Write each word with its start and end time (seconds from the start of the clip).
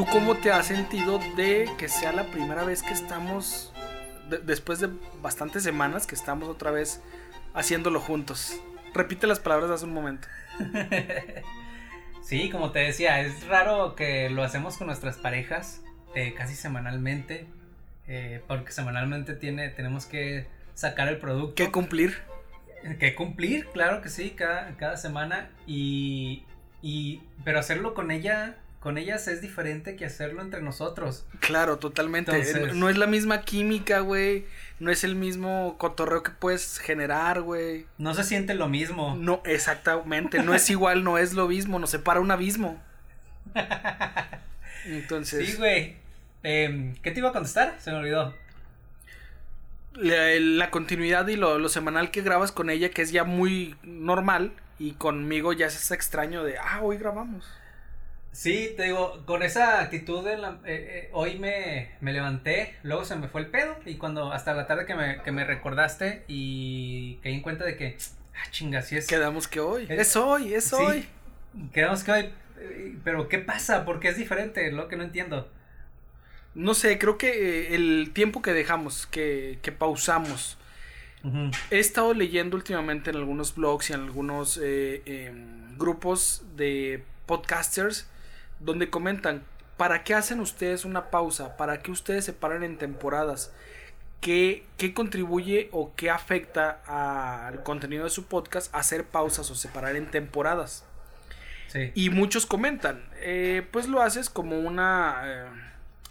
¿Tú 0.00 0.06
cómo 0.06 0.34
te 0.34 0.50
has 0.50 0.64
sentido 0.68 1.18
de 1.36 1.68
que 1.76 1.86
sea 1.86 2.10
la 2.12 2.24
primera 2.24 2.64
vez 2.64 2.82
que 2.82 2.94
estamos, 2.94 3.70
de- 4.30 4.38
después 4.38 4.80
de 4.80 4.88
bastantes 5.20 5.62
semanas, 5.62 6.06
que 6.06 6.14
estamos 6.14 6.48
otra 6.48 6.70
vez 6.70 7.02
haciéndolo 7.52 8.00
juntos? 8.00 8.58
Repite 8.94 9.26
las 9.26 9.40
palabras 9.40 9.68
de 9.68 9.74
hace 9.74 9.84
un 9.84 9.92
momento. 9.92 10.26
Sí, 12.22 12.48
como 12.48 12.70
te 12.70 12.78
decía, 12.78 13.20
es 13.20 13.46
raro 13.46 13.94
que 13.94 14.30
lo 14.30 14.42
hacemos 14.42 14.78
con 14.78 14.86
nuestras 14.86 15.18
parejas 15.18 15.82
eh, 16.14 16.32
casi 16.34 16.54
semanalmente, 16.54 17.46
eh, 18.08 18.42
porque 18.48 18.72
semanalmente 18.72 19.34
tiene, 19.34 19.68
tenemos 19.68 20.06
que 20.06 20.46
sacar 20.74 21.08
el 21.08 21.18
producto. 21.18 21.56
¿Qué 21.56 21.70
cumplir? 21.70 22.16
que 22.98 23.14
cumplir, 23.14 23.66
claro 23.66 24.00
que 24.00 24.08
sí, 24.08 24.30
cada, 24.30 24.74
cada 24.78 24.96
semana. 24.96 25.50
Y, 25.66 26.44
y, 26.80 27.20
pero 27.44 27.58
hacerlo 27.58 27.92
con 27.92 28.10
ella, 28.10 28.56
con 28.80 28.96
ellas 28.98 29.28
es 29.28 29.40
diferente 29.42 29.94
que 29.94 30.06
hacerlo 30.06 30.40
entre 30.42 30.62
nosotros. 30.62 31.26
Claro, 31.40 31.78
totalmente. 31.78 32.32
Entonces- 32.32 32.74
No 32.74 32.88
es 32.88 32.96
la 32.96 33.06
misma 33.06 33.42
química, 33.42 34.00
güey. 34.00 34.46
No 34.78 34.90
es 34.90 35.04
el 35.04 35.14
mismo 35.16 35.76
cotorreo 35.78 36.22
que 36.22 36.30
puedes 36.30 36.78
generar, 36.78 37.42
güey. 37.42 37.86
No 37.98 38.14
se 38.14 38.24
siente 38.24 38.54
lo 38.54 38.68
mismo. 38.68 39.14
No, 39.16 39.42
exactamente. 39.44 40.42
No 40.42 40.54
es 40.54 40.68
igual, 40.70 41.04
no 41.04 41.18
es 41.18 41.34
lo 41.34 41.46
mismo. 41.48 41.78
Nos 41.78 41.90
separa 41.90 42.20
un 42.20 42.30
abismo. 42.30 42.82
Entonces, 44.86 45.46
Sí, 45.50 45.56
güey. 45.56 45.96
Em, 46.42 46.94
¿Qué 47.02 47.10
te 47.10 47.20
iba 47.20 47.28
a 47.28 47.32
contestar? 47.32 47.76
Se 47.78 47.90
me 47.90 47.98
olvidó. 47.98 48.34
la, 49.94 50.28
la 50.40 50.70
continuidad 50.70 51.26
y 51.28 51.36
lo, 51.36 51.58
lo 51.58 51.68
semanal 51.68 52.10
que 52.10 52.22
grabas 52.22 52.52
con 52.52 52.70
ella, 52.70 52.90
que 52.90 53.02
es 53.02 53.12
ya 53.12 53.24
muy 53.24 53.76
normal, 53.82 54.52
y 54.78 54.92
conmigo 54.92 55.52
ya 55.52 55.66
es 55.66 55.90
extraño 55.90 56.42
de, 56.44 56.56
ah, 56.58 56.80
hoy 56.82 56.96
grabamos. 56.96 57.44
Sí, 58.32 58.72
te 58.76 58.84
digo, 58.84 59.24
con 59.26 59.42
esa 59.42 59.80
actitud 59.80 60.26
en 60.28 60.40
la- 60.42 60.60
eh, 60.64 61.06
eh, 61.06 61.10
hoy 61.12 61.38
me, 61.38 61.90
me 62.00 62.12
levanté, 62.12 62.76
luego 62.84 63.04
se 63.04 63.16
me 63.16 63.28
fue 63.28 63.40
el 63.40 63.48
pedo 63.48 63.76
y 63.84 63.96
cuando 63.96 64.32
hasta 64.32 64.54
la 64.54 64.66
tarde 64.66 64.86
que 64.86 64.94
me, 64.94 65.20
que 65.22 65.32
me 65.32 65.44
recordaste 65.44 66.24
y 66.28 67.16
caí 67.22 67.34
en 67.34 67.42
cuenta 67.42 67.64
de 67.64 67.76
que, 67.76 67.96
ah, 68.34 68.50
chinga, 68.50 68.82
sí 68.82 68.96
es... 68.96 69.06
Quedamos 69.08 69.48
que 69.48 69.58
hoy. 69.60 69.86
Es- 69.88 69.98
Es 70.00 70.16
hoy, 70.16 70.54
es 70.54 70.64
sí. 70.64 70.76
hoy. 70.76 71.08
Quedamos 71.72 72.04
que 72.04 72.12
hoy, 72.12 72.30
pero 73.02 73.28
¿qué 73.28 73.38
pasa? 73.38 73.84
¿Por 73.84 73.98
qué 73.98 74.08
es 74.08 74.16
diferente? 74.16 74.70
Lo 74.70 74.86
que 74.86 74.96
no 74.96 75.02
entiendo. 75.02 75.48
No 76.54 76.74
sé, 76.74 76.98
creo 76.98 77.18
que 77.18 77.28
eh, 77.72 77.74
el 77.74 78.10
tiempo 78.12 78.42
que 78.42 78.52
dejamos, 78.52 79.06
que, 79.06 79.58
que 79.62 79.72
pausamos. 79.72 80.56
He 81.70 81.78
estado 81.78 82.14
leyendo 82.14 82.56
últimamente 82.56 83.10
en 83.10 83.16
algunos 83.16 83.54
blogs 83.54 83.90
y 83.90 83.92
en 83.92 84.00
algunos 84.00 84.58
eh, 84.62 85.02
em, 85.04 85.76
grupos 85.76 86.42
de 86.56 87.02
podcasters 87.26 88.08
donde 88.60 88.90
comentan, 88.90 89.42
¿para 89.76 90.04
qué 90.04 90.14
hacen 90.14 90.40
ustedes 90.40 90.84
una 90.84 91.10
pausa? 91.10 91.56
¿Para 91.56 91.80
qué 91.82 91.90
ustedes 91.90 92.24
se 92.24 92.32
paran 92.32 92.62
en 92.62 92.76
temporadas? 92.78 93.52
¿Qué, 94.20 94.66
qué 94.76 94.92
contribuye 94.92 95.68
o 95.72 95.92
qué 95.96 96.10
afecta 96.10 96.80
al 96.86 97.62
contenido 97.62 98.04
de 98.04 98.10
su 98.10 98.26
podcast 98.26 98.74
hacer 98.74 99.04
pausas 99.04 99.50
o 99.50 99.54
separar 99.54 99.96
en 99.96 100.10
temporadas? 100.10 100.84
Sí. 101.68 101.92
Y 101.94 102.10
muchos 102.10 102.46
comentan, 102.46 103.02
eh, 103.20 103.66
pues 103.70 103.88
lo 103.88 104.02
haces 104.02 104.28
como 104.28 104.58
una 104.58 105.22
eh, 105.24 105.44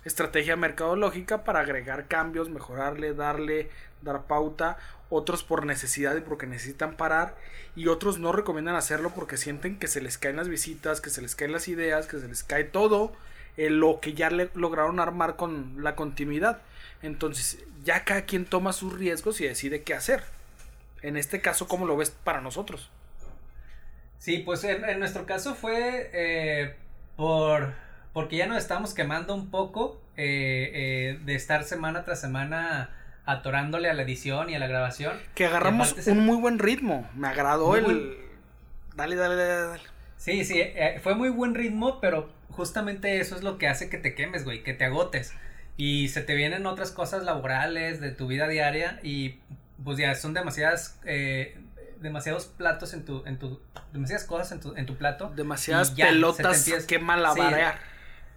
estrategia 0.06 0.56
mercadológica 0.56 1.44
para 1.44 1.60
agregar 1.60 2.08
cambios, 2.08 2.50
mejorarle, 2.50 3.14
darle, 3.14 3.70
dar 4.02 4.24
pauta. 4.24 4.78
Otros 5.10 5.44
por 5.44 5.66
necesidad 5.66 6.16
y 6.16 6.22
porque 6.22 6.46
necesitan 6.46 6.96
parar. 6.96 7.36
Y 7.76 7.88
otros 7.88 8.20
no 8.20 8.32
recomiendan 8.32 8.76
hacerlo 8.76 9.12
porque 9.16 9.38
sienten 9.38 9.80
que 9.80 9.88
se 9.88 10.02
les 10.02 10.18
caen 10.18 10.36
las 10.36 10.48
visitas, 10.48 11.02
que 11.02 11.10
se 11.10 11.22
les 11.22 11.36
caen 11.36 11.52
las 11.52 11.68
ideas, 11.68 12.08
que 12.08 12.20
se 12.20 12.28
les 12.28 12.44
cae 12.44 12.64
todo 12.64 13.12
eh, 13.58 13.70
lo 13.70 14.00
que 14.00 14.14
ya 14.14 14.30
le 14.30 14.50
lograron 14.54 15.00
armar 15.00 15.36
con 15.36 15.84
la 15.84 15.96
continuidad. 15.96 16.62
Entonces, 17.02 17.60
ya 17.84 18.04
cada 18.04 18.24
quien 18.24 18.46
toma 18.46 18.74
sus 18.74 18.94
riesgos 18.98 19.42
y 19.42 19.48
decide 19.48 19.84
qué 19.84 19.94
hacer. 19.94 20.24
En 21.02 21.18
este 21.18 21.42
caso, 21.42 21.68
¿cómo 21.68 21.86
lo 21.86 21.98
ves 21.98 22.12
para 22.12 22.42
nosotros? 22.42 22.90
Sí, 24.20 24.40
pues 24.40 24.64
en, 24.64 25.00
nuestro 25.00 25.26
caso 25.26 25.56
fue 25.56 26.10
eh, 26.14 26.76
por 27.16 27.74
porque 28.14 28.38
ya 28.38 28.48
nos 28.48 28.58
estamos 28.58 28.94
quemando 28.94 29.34
un 29.34 29.50
poco 29.50 30.02
eh, 30.18 31.20
de 31.24 31.36
estar 31.36 31.64
semana 31.64 32.04
tras 32.04 32.20
semana 32.20 32.90
atorándole 33.26 33.90
a 33.90 33.94
la 33.94 34.02
edición 34.04 34.50
y 34.50 34.56
a 34.56 34.60
la 34.60 34.68
grabación. 34.68 35.18
Que 35.36 35.46
agarramos 35.46 35.90
se- 35.90 36.12
un 36.12 36.20
muy 36.26 36.38
buen 36.38 36.60
ritmo. 36.60 37.10
Me 37.16 37.28
agradó 37.28 37.68
Muy 37.68 37.80
el. 37.80 37.86
buen- 37.86 38.16
Dale, 38.96 39.16
dale, 39.16 39.36
dale, 39.36 39.54
dale. 39.68 39.82
Sí, 40.18 40.44
sí, 40.44 40.56
eh, 40.60 41.00
fue 41.02 41.16
muy 41.16 41.30
buen 41.30 41.56
ritmo, 41.56 42.02
pero 42.02 42.30
justamente 42.50 43.20
eso 43.22 43.36
es 43.36 43.44
lo 43.44 43.58
que 43.58 43.68
hace 43.70 43.90
que 43.90 43.98
te 43.98 44.14
quemes, 44.16 44.44
güey, 44.44 44.64
que 44.64 44.74
te 44.74 44.84
agotes. 44.86 45.34
Y 45.78 46.10
se 46.10 46.22
te 46.22 46.36
vienen 46.36 46.66
otras 46.66 46.92
cosas 46.92 47.24
laborales 47.24 48.02
de 48.02 48.12
tu 48.12 48.28
vida 48.28 48.48
diaria 48.50 49.00
y 49.02 49.40
pues 49.84 49.98
ya 49.98 50.14
son 50.16 50.34
demasiadas, 50.34 51.00
eh, 51.06 51.58
demasiados 52.02 52.48
platos 52.48 52.94
en 52.94 53.06
tu, 53.06 53.24
en 53.26 53.40
tu, 53.40 53.62
demasiadas 53.94 54.26
cosas 54.26 54.52
en 54.52 54.60
tu, 54.60 54.76
en 54.76 54.86
tu 54.86 54.98
plato. 54.98 55.32
Demasiadas 55.36 55.96
ya, 55.96 56.08
pelotas 56.08 56.68
empieza- 56.68 56.86
que 56.88 57.00
malabarear. 57.00 57.80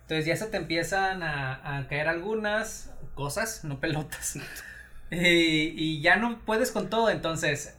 Entonces 0.03 0.27
ya 0.27 0.37
se 0.37 0.47
te 0.47 0.57
empiezan 0.59 1.25
a, 1.25 1.79
a 1.79 1.89
caer 1.89 2.07
algunas 2.07 2.93
cosas, 3.17 3.65
no 3.65 3.81
pelotas. 3.81 4.39
Y, 5.13 5.75
y 5.77 6.01
ya 6.01 6.17
no 6.17 6.39
puedes 6.41 6.71
con 6.73 6.89
todo, 6.91 7.11
entonces 7.11 7.77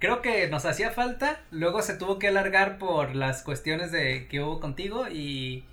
creo 0.00 0.20
que 0.22 0.48
nos 0.48 0.64
hacía 0.64 0.90
falta. 0.90 1.40
Luego 1.52 1.82
se 1.82 1.94
tuvo 1.94 2.18
que 2.18 2.28
alargar 2.28 2.78
por 2.78 3.14
las 3.14 3.42
cuestiones 3.42 3.92
de 3.92 4.26
que 4.28 4.40
hubo 4.40 4.58
contigo 4.60 5.06
y, 5.08 5.64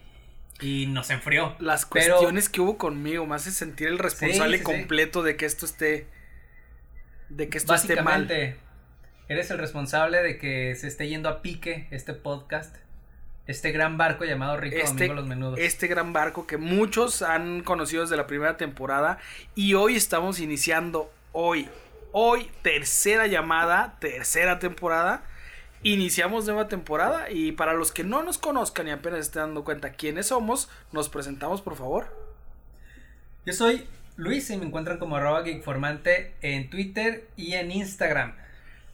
y 0.61 0.85
nos 0.87 1.09
enfrió. 1.09 1.55
Las 1.59 1.85
Pero- 1.85 2.15
cuestiones 2.17 2.49
que 2.49 2.61
hubo 2.61 2.77
conmigo 2.77 3.25
me 3.25 3.35
hace 3.35 3.51
sentir 3.51 3.87
el 3.87 3.97
responsable 3.99 4.57
Sí, 4.59 4.63
sí, 4.63 4.71
sí. 4.71 4.77
completo 4.79 5.23
de 5.23 5.35
que 5.37 5.45
esto 5.45 5.65
esté. 5.65 6.07
De 7.29 7.49
que 7.49 7.57
esto 7.57 7.73
esté 7.73 7.95
mal. 7.95 8.27
Básicamente, 8.27 8.57
eres 9.27 9.49
el 9.49 9.57
responsable 9.57 10.21
de 10.21 10.37
que 10.37 10.75
se 10.75 10.87
esté 10.87 11.07
yendo 11.07 11.27
a 11.29 11.41
pique 11.41 11.87
este 11.89 12.13
podcast. 12.13 12.75
Este 13.47 13.71
gran 13.71 13.97
barco 13.97 14.25
llamado 14.25 14.57
Rico 14.57 14.77
Este, 14.77 14.93
Domingo 14.93 15.13
Los 15.13 15.27
Menudos. 15.27 15.59
este 15.59 15.87
gran 15.87 16.13
barco 16.13 16.47
que 16.47 16.57
muchos 16.57 17.21
han 17.21 17.61
conocido 17.61 18.01
desde 18.01 18.17
la 18.17 18.25
primera 18.25 18.57
temporada 18.57 19.19
y 19.53 19.75
hoy 19.75 19.95
estamos 19.95 20.39
iniciando 20.39 21.11
hoy, 21.31 21.69
hoy 22.11 22.49
tercera 22.63 23.27
llamada, 23.27 23.97
tercera 23.99 24.57
temporada, 24.57 25.23
iniciamos 25.83 26.45
nueva 26.45 26.67
temporada 26.67 27.29
y 27.29 27.51
para 27.51 27.73
los 27.73 27.91
que 27.91 28.03
no 28.03 28.23
nos 28.23 28.39
conozcan 28.39 28.87
y 28.87 28.91
apenas 28.91 29.19
estén 29.19 29.41
dando 29.43 29.63
cuenta 29.63 29.91
quiénes 29.91 30.27
somos, 30.27 30.67
nos 30.91 31.09
presentamos 31.09 31.61
por 31.61 31.75
favor. 31.75 32.07
Yo 33.45 33.53
soy 33.53 33.85
Luis 34.17 34.49
y 34.49 34.57
me 34.57 34.65
encuentran 34.65 34.97
como 34.97 35.17
arroba 35.17 35.43
geekformante 35.43 36.33
en 36.41 36.71
Twitter 36.71 37.27
y 37.35 37.53
en 37.53 37.69
Instagram. 37.69 38.33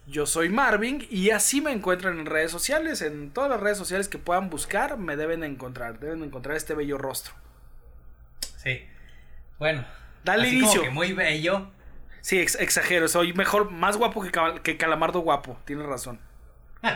Yo 0.06 0.26
soy 0.26 0.48
Marvin 0.48 1.06
y 1.10 1.30
así 1.30 1.60
me 1.60 1.70
encuentran 1.72 2.18
en 2.18 2.26
redes 2.26 2.50
sociales, 2.50 3.02
en 3.02 3.30
todas 3.30 3.48
las 3.50 3.60
redes 3.60 3.78
sociales 3.78 4.08
que 4.08 4.18
puedan 4.18 4.50
buscar, 4.50 4.96
me 4.98 5.16
deben 5.16 5.44
encontrar, 5.44 6.00
deben 6.00 6.22
encontrar 6.24 6.56
este 6.56 6.74
bello 6.74 6.98
rostro. 6.98 7.34
Sí. 8.56 8.82
Bueno. 9.58 9.84
Dale 10.24 10.48
así 10.48 10.58
inicio. 10.58 10.80
Como 10.80 10.90
que 10.90 10.94
muy 10.94 11.12
bello. 11.12 11.70
Sí, 12.20 12.38
ex- 12.40 12.56
exagero, 12.56 13.08
soy 13.08 13.32
mejor, 13.32 13.70
más 13.70 13.96
guapo 13.96 14.22
que, 14.22 14.30
Cal- 14.30 14.60
que 14.62 14.76
Calamardo 14.76 15.20
guapo, 15.20 15.58
tienes 15.64 15.86
razón. 15.86 16.18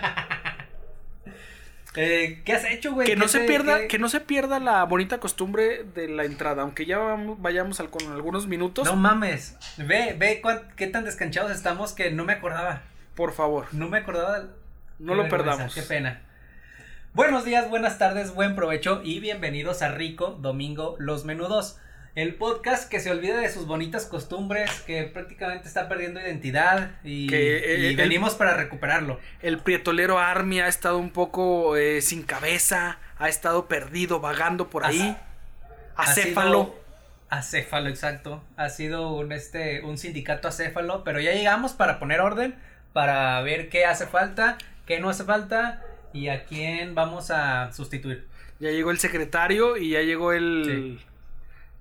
Eh, 1.98 2.42
¿Qué 2.44 2.52
has 2.52 2.64
hecho, 2.66 2.92
güey? 2.92 3.06
Que 3.06 3.14
¿Qué 3.14 3.18
no 3.18 3.26
se 3.26 3.40
pierda, 3.40 3.78
qué- 3.80 3.88
que 3.88 3.98
no 3.98 4.10
se 4.10 4.20
pierda 4.20 4.60
la 4.60 4.84
bonita 4.84 5.16
costumbre 5.18 5.82
de 5.94 6.08
la 6.08 6.24
entrada, 6.24 6.60
aunque 6.60 6.84
ya 6.84 6.98
vamos- 6.98 7.40
vayamos 7.40 7.80
al- 7.80 7.88
con 7.88 8.12
algunos 8.12 8.46
minutos, 8.46 8.84
No 8.86 8.96
mames. 8.96 9.56
Ve, 9.78 10.14
ve 10.18 10.40
cuán- 10.42 10.68
qué 10.76 10.88
tan 10.88 11.04
descanchados 11.04 11.50
estamos 11.52 11.94
que 11.94 12.10
no 12.10 12.24
me 12.24 12.34
acordaba. 12.34 12.82
Por 13.16 13.32
favor, 13.32 13.66
No 13.72 13.88
me 13.88 13.98
acordaba. 13.98 14.38
del- 14.38 14.50
no 14.98 15.12
Qué 15.12 15.22
lo 15.22 15.28
perdamos. 15.28 15.74
Qué 15.74 15.82
pena. 15.82 16.20
Buenos 17.14 17.44
días, 17.44 17.68
buenas 17.70 17.98
tardes, 17.98 18.34
buen 18.34 18.54
provecho 18.54 19.00
y 19.02 19.20
bienvenidos 19.20 19.82
a 19.82 19.88
Rico 19.90 20.38
Domingo 20.40 20.96
Los 20.98 21.24
Menudos. 21.24 21.78
El 22.14 22.34
podcast 22.34 22.90
que 22.90 23.00
se 23.00 23.10
olvida 23.10 23.38
de 23.38 23.50
sus 23.50 23.66
bonitas 23.66 24.06
costumbres, 24.06 24.70
que 24.86 25.02
prácticamente 25.04 25.68
está 25.68 25.86
perdiendo 25.88 26.20
identidad 26.20 26.92
y, 27.04 27.26
Que, 27.26 27.56
eh, 27.74 27.78
y 27.80 27.86
el- 27.88 27.96
venimos 27.96 28.34
para 28.34 28.54
recuperarlo. 28.54 29.18
El 29.42 29.58
prietolero 29.58 30.18
Army 30.18 30.60
ha 30.60 30.68
estado 30.68 30.96
un 30.98 31.10
poco 31.10 31.76
eh, 31.76 32.00
sin 32.02 32.22
cabeza, 32.22 32.98
ha 33.18 33.28
estado 33.28 33.66
perdido, 33.66 34.20
vagando 34.20 34.70
por 34.70 34.84
ahí, 34.86 35.16
acéfalo. 35.96 36.74
Acéfalo, 37.28 37.88
exacto. 37.88 38.42
Ha 38.56 38.68
sido 38.68 39.12
un, 39.12 39.32
este, 39.32 39.82
un 39.82 39.98
sindicato 39.98 40.48
acéfalo, 40.48 41.02
pero 41.04 41.20
ya 41.20 41.32
llegamos 41.32 41.72
para 41.72 41.98
poner 41.98 42.20
orden, 42.20 42.54
para 42.96 43.42
ver 43.42 43.68
qué 43.68 43.84
hace 43.84 44.06
falta, 44.06 44.56
qué 44.86 45.00
no 45.00 45.10
hace 45.10 45.24
falta 45.24 45.82
y 46.14 46.28
a 46.28 46.46
quién 46.46 46.94
vamos 46.94 47.30
a 47.30 47.70
sustituir. 47.74 48.26
Ya 48.58 48.70
llegó 48.70 48.90
el 48.90 48.98
secretario 48.98 49.76
y 49.76 49.90
ya 49.90 50.00
llegó 50.00 50.32
el, 50.32 50.98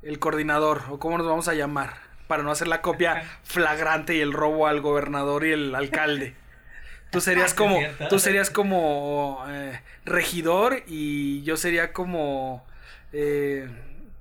el 0.03 0.19
coordinador, 0.19 0.81
o 0.89 0.99
cómo 0.99 1.17
nos 1.17 1.25
vamos 1.25 1.47
a 1.47 1.53
llamar, 1.53 1.93
para 2.27 2.43
no 2.43 2.51
hacer 2.51 2.67
la 2.67 2.81
copia 2.81 3.23
flagrante 3.45 4.13
y 4.13 4.19
el 4.19 4.33
robo 4.33 4.67
al 4.67 4.81
gobernador 4.81 5.45
y 5.45 5.53
el 5.53 5.73
alcalde. 5.73 6.35
Tú 7.13 7.21
serías 7.21 7.53
como, 7.53 7.79
tú 8.09 8.19
serías 8.19 8.49
como 8.49 9.45
eh, 9.47 9.79
regidor 10.03 10.83
y 10.85 11.43
yo 11.43 11.55
sería 11.55 11.93
como 11.93 12.67
eh, 13.13 13.69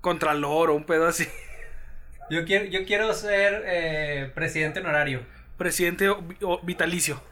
contralor 0.00 0.70
o 0.70 0.76
un 0.76 0.84
pedo 0.84 1.08
así. 1.08 1.26
Yo 2.30 2.44
quiero, 2.44 2.66
yo 2.66 2.84
quiero 2.84 3.12
ser 3.14 3.64
eh, 3.66 4.30
presidente 4.32 4.78
honorario. 4.78 5.22
Presidente 5.56 6.08
vitalicio. 6.62 7.22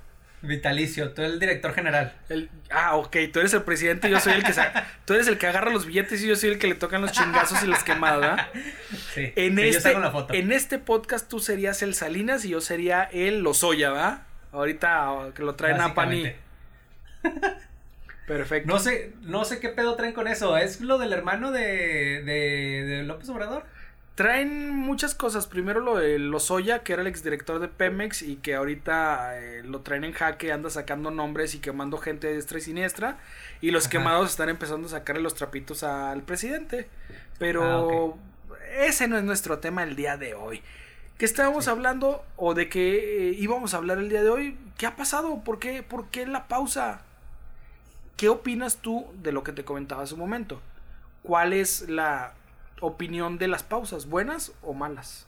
Vitalicio, 0.42 1.12
tú 1.12 1.22
eres 1.22 1.34
el 1.34 1.40
director 1.40 1.72
general. 1.72 2.16
El, 2.28 2.50
ah, 2.70 2.96
ok, 2.96 3.16
tú 3.32 3.38
eres 3.38 3.54
el 3.54 3.62
presidente, 3.62 4.10
yo 4.10 4.19
soy 4.19 4.32
el 4.32 4.42
que 4.42 4.52
tú 5.04 5.14
eres 5.14 5.28
el 5.28 5.38
que 5.38 5.46
agarra 5.46 5.70
los 5.70 5.86
billetes 5.86 6.20
y 6.22 6.26
yo 6.26 6.34
soy 6.34 6.50
el 6.50 6.58
que 6.58 6.66
le 6.66 6.74
tocan 6.74 7.00
los 7.00 7.12
chingazos 7.12 7.62
y 7.62 7.69
las 7.69 7.84
quemadas, 7.84 8.20
¿verdad? 8.20 8.48
Sí. 9.14 9.32
En 9.36 9.56
sí, 9.56 9.62
yo 9.62 9.69
este, 9.69 9.80
saco 9.80 10.00
la 10.00 10.10
foto. 10.10 10.34
en 10.34 10.50
este 10.50 10.78
podcast 10.78 11.28
tú 11.28 11.38
serías 11.38 11.82
el 11.82 11.94
Salinas 11.94 12.44
y 12.44 12.50
yo 12.50 12.60
sería 12.60 13.04
el 13.04 13.40
Lozoya, 13.40 13.90
¿verdad? 13.90 14.22
Ahorita 14.50 15.30
que 15.34 15.42
lo 15.42 15.54
traen 15.54 15.80
a 15.80 15.94
Pani. 15.94 16.32
Perfecto. 18.26 18.72
No 18.72 18.78
sé, 18.78 19.12
no 19.22 19.44
sé 19.44 19.60
qué 19.60 19.68
pedo 19.68 19.94
traen 19.94 20.12
con 20.12 20.26
eso. 20.26 20.56
¿Es 20.56 20.80
lo 20.80 20.98
del 20.98 21.12
hermano 21.12 21.52
de, 21.52 22.22
de, 22.22 22.84
de 22.84 23.02
López 23.04 23.28
Obrador? 23.28 23.64
Traen 24.14 24.70
muchas 24.70 25.14
cosas. 25.14 25.47
Primero 25.47 25.81
lo 25.81 25.97
de 25.97 26.19
Lozoya, 26.19 26.82
que 26.82 26.93
era 26.93 27.00
el 27.03 27.09
exdirector 27.09 27.61
de 27.61 27.69
Pemex 27.69 28.20
y 28.23 28.37
que 28.37 28.55
ahorita 28.55 29.41
eh, 29.41 29.62
lo 29.64 29.81
traen 29.81 30.05
en 30.05 30.12
jaque, 30.12 30.53
anda 30.53 30.69
sacando 30.69 31.11
nombres 31.11 31.55
y 31.55 31.61
quemando 31.61 31.97
gente 31.97 32.26
de 32.26 32.35
diestra 32.35 32.59
y 32.59 32.61
siniestra. 32.61 33.17
Y 33.62 33.70
los 33.70 33.85
Ajá. 33.85 33.91
quemados 33.93 34.31
están 34.31 34.50
empezando 34.50 34.87
a 34.87 34.91
sacarle 34.91 35.23
los 35.23 35.35
trapitos 35.35 35.82
al 35.82 36.23
presidente. 36.23 36.88
Pero 37.38 38.19
Ah, 38.50 38.56
ese 38.85 39.09
no 39.09 39.17
es 39.17 39.25
nuestro 39.25 39.59
tema 39.61 39.82
el 39.82 39.97
día 39.97 40.19
de 40.19 40.35
hoy. 40.35 40.62
¿Qué 41.17 41.25
estábamos 41.25 41.67
hablando 41.69 42.25
o 42.37 42.53
de 42.53 42.69
qué 42.69 43.31
eh, 43.31 43.35
íbamos 43.38 43.73
a 43.73 43.79
hablar 43.79 43.97
el 43.99 44.11
día 44.11 44.23
de 44.23 44.29
hoy? 44.29 44.59
¿Qué 44.76 44.87
ha 44.87 44.97
pasado? 44.97 45.43
¿Por 45.43 45.59
qué, 45.59 45.82
¿Por 45.82 46.09
qué 46.09 46.26
la 46.26 46.49
pausa? 46.49 47.00
¿Qué 48.17 48.29
opinas 48.29 48.76
tú 48.76 49.06
de 49.23 49.32
lo 49.32 49.43
que 49.43 49.53
te 49.53 49.64
comentaba 49.64 50.03
hace 50.03 50.14
un 50.14 50.20
momento? 50.20 50.61
¿Cuál 51.23 51.53
es 51.55 51.88
la 51.88 52.35
opinión 52.82 53.38
de 53.38 53.49
las 53.49 53.62
pausas? 53.62 54.06
¿Buenas 54.06 54.52
o 54.62 54.75
malas? 54.75 55.26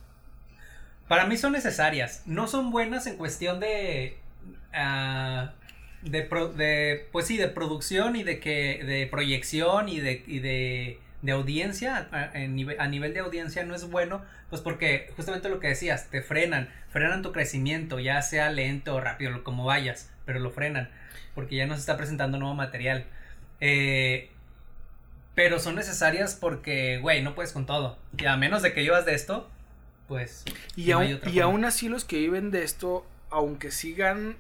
Para 1.09 1.27
mí 1.27 1.37
son 1.37 1.53
necesarias. 1.53 2.23
No 2.27 2.47
son 2.49 2.71
buenas 2.71 3.07
en 3.07 3.17
cuestión 3.17 3.61
de. 3.61 4.19
ah, 4.73 5.53
de, 6.03 6.23
pro- 6.23 6.53
de. 6.53 7.09
Pues 7.13 7.27
sí, 7.27 7.37
de 7.37 7.49
producción 7.49 8.17
y 8.17 8.23
de 8.23 8.41
que. 8.41 8.83
de 8.85 9.07
proyección 9.07 9.89
y 9.89 10.01
de. 10.01 10.25
y 10.27 10.39
de, 10.41 10.99
de 11.23 11.33
audiencia. 11.33 12.09
A, 12.13 12.87
nivel 12.89 13.15
de 13.15 13.21
audiencia 13.21 13.65
no 13.65 13.75
es 13.75 13.91
bueno. 13.91 14.23
Pues 14.51 14.63
porque 14.63 15.11
justamente 15.17 15.49
lo 15.49 15.61
que 15.61 15.69
decías, 15.69 16.09
te 16.11 16.23
frenan. 16.23 16.69
Frenan 16.89 17.23
tu 17.23 17.33
crecimiento, 17.33 17.99
ya 17.99 18.23
sea 18.23 18.51
lento 18.51 18.95
o 18.95 19.01
rápido, 19.01 19.45
como 19.45 19.65
vayas. 19.65 20.11
Pero 20.25 20.39
lo 20.39 20.51
frenan. 20.51 20.89
Porque 21.35 21.57
ya 21.57 21.67
no 21.67 21.75
se 21.75 21.81
está 21.81 21.97
presentando 21.97 22.39
nuevo 22.39 22.55
material. 22.55 23.05
Eh, 23.61 24.31
pero 25.35 25.59
son 25.59 25.75
necesarias 25.75 26.37
porque, 26.41 26.99
güey, 27.01 27.23
no 27.23 27.35
puedes 27.35 27.53
con 27.53 27.67
todo. 27.67 27.99
Y 28.17 28.27
a 28.27 28.37
menos 28.37 28.63
de 28.63 28.73
que 28.73 28.83
llevas 28.83 29.05
de 29.07 29.15
esto, 29.15 29.49
pues. 30.09 30.45
Y, 30.77 30.87
no 30.91 30.97
aún, 30.97 31.03
hay 31.07 31.13
otra 31.15 31.31
y 31.31 31.33
forma. 31.35 31.45
aún 31.51 31.65
así 31.65 31.89
los 31.89 32.05
que 32.05 32.19
viven 32.19 32.51
de 32.51 32.63
esto, 32.65 33.07
aunque 33.31 33.71
sigan 33.71 34.37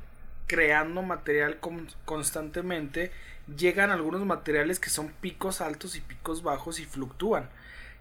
creando 0.46 1.02
material 1.02 1.58
con- 1.58 1.88
constantemente, 2.05 3.11
llegan 3.56 3.91
algunos 3.91 4.25
materiales 4.25 4.79
que 4.81 4.91
son 4.91 5.08
picos 5.20 5.61
altos 5.61 5.96
y 5.96 6.00
picos 6.00 6.43
bajos 6.43 6.79
y 6.81 6.85
fluctúan. 6.85 7.49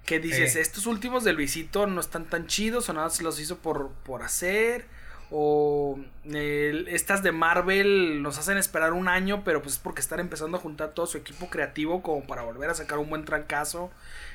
Que 0.05 0.19
dices, 0.19 0.53
Sí. 0.53 0.59
estos 0.59 0.85
últimos 0.85 1.23
del 1.23 1.37
Luisito 1.37 1.87
no 1.87 2.01
están 2.01 2.25
tan 2.25 2.47
chidos 2.47 2.89
o 2.89 2.93
nada 2.93 3.09
se 3.09 3.23
los 3.23 3.39
hizo 3.39 3.57
por, 3.59 3.89
por 4.05 4.21
hacer. 4.23 4.85
O 5.35 5.97
estas 6.25 7.23
de 7.23 7.31
Marvel 7.31 8.21
nos 8.21 8.37
hacen 8.37 8.59
esperar 8.59 8.93
un 8.93 9.07
año, 9.07 9.43
pero 9.43 9.63
pues 9.63 9.73
es 9.73 9.79
porque 9.79 9.99
están 9.99 10.19
empezando 10.19 10.57
a 10.57 10.59
juntar 10.59 10.91
todo 10.91 11.07
su 11.07 11.17
equipo 11.17 11.49
creativo 11.49 12.03
como 12.03 12.21
para 12.27 12.43
volver 12.43 12.69
a 12.69 12.75
sacar 12.75 12.99
un 12.99 13.09
buen 13.09 13.25
trancazo. 13.25 13.91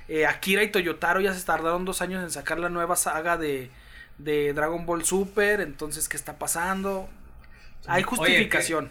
Eh, 0.08 0.26
Akira 0.26 0.64
y 0.64 0.72
Toyotaro 0.72 1.20
ya 1.20 1.32
se 1.34 1.46
tardaron 1.46 1.84
dos 1.84 2.02
años 2.02 2.20
en 2.24 2.32
sacar 2.32 2.58
la 2.58 2.68
nueva 2.68 2.96
saga 2.96 3.36
de, 3.36 3.70
de 4.18 4.52
Dragon 4.54 4.86
Ball 4.86 5.04
Super. 5.04 5.60
Entonces, 5.60 6.08
¿qué 6.08 6.16
está 6.16 6.36
pasando? 6.36 7.08
Hay 7.86 8.02
Oye, 8.02 8.16
justificación. 8.16 8.90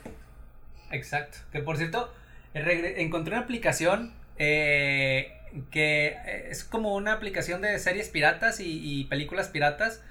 Exacto. 0.91 1.39
Que 1.51 1.59
por 1.59 1.75
cierto, 1.75 2.09
encontré 2.53 3.33
una 3.33 3.43
aplicación 3.43 4.13
eh, 4.37 5.37
que 5.71 6.15
eh, 6.25 6.47
es 6.51 6.63
como 6.63 6.95
una 6.95 7.11
aplicación 7.11 7.61
de 7.61 7.77
series 7.79 8.07
piratas 8.07 8.61
y, 8.61 8.79
y 8.81 9.03
películas 9.03 9.49
piratas 9.49 10.01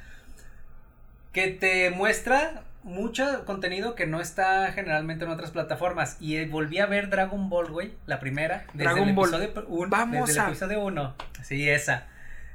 que 1.37 1.49
te 1.49 1.91
muestra 1.91 2.63
mucho 2.83 3.45
contenido 3.45 3.95
que 3.95 4.07
no 4.07 4.23
está 4.23 4.73
generalmente 4.73 5.27
en 5.27 5.31
otras 5.31 5.51
plataformas. 5.51 6.17
Y 6.19 6.37
eh, 6.37 6.47
volví 6.47 6.79
a 6.79 6.87
ver 6.87 7.11
Dragon 7.11 7.51
Ball, 7.51 7.71
güey, 7.71 7.93
la 8.07 8.21
primera. 8.21 8.65
Desde 8.73 8.85
Dragon 8.85 9.09
el 9.11 9.15
Ball. 9.15 9.35
episodio 9.35 9.67
un- 9.69 9.91
Vamos 9.91 10.29
desde 10.29 10.41
el 10.41 10.47
a- 10.47 10.49
episodio 10.49 10.81
1. 10.83 11.15
Sí, 11.43 11.69
esa. 11.69 12.07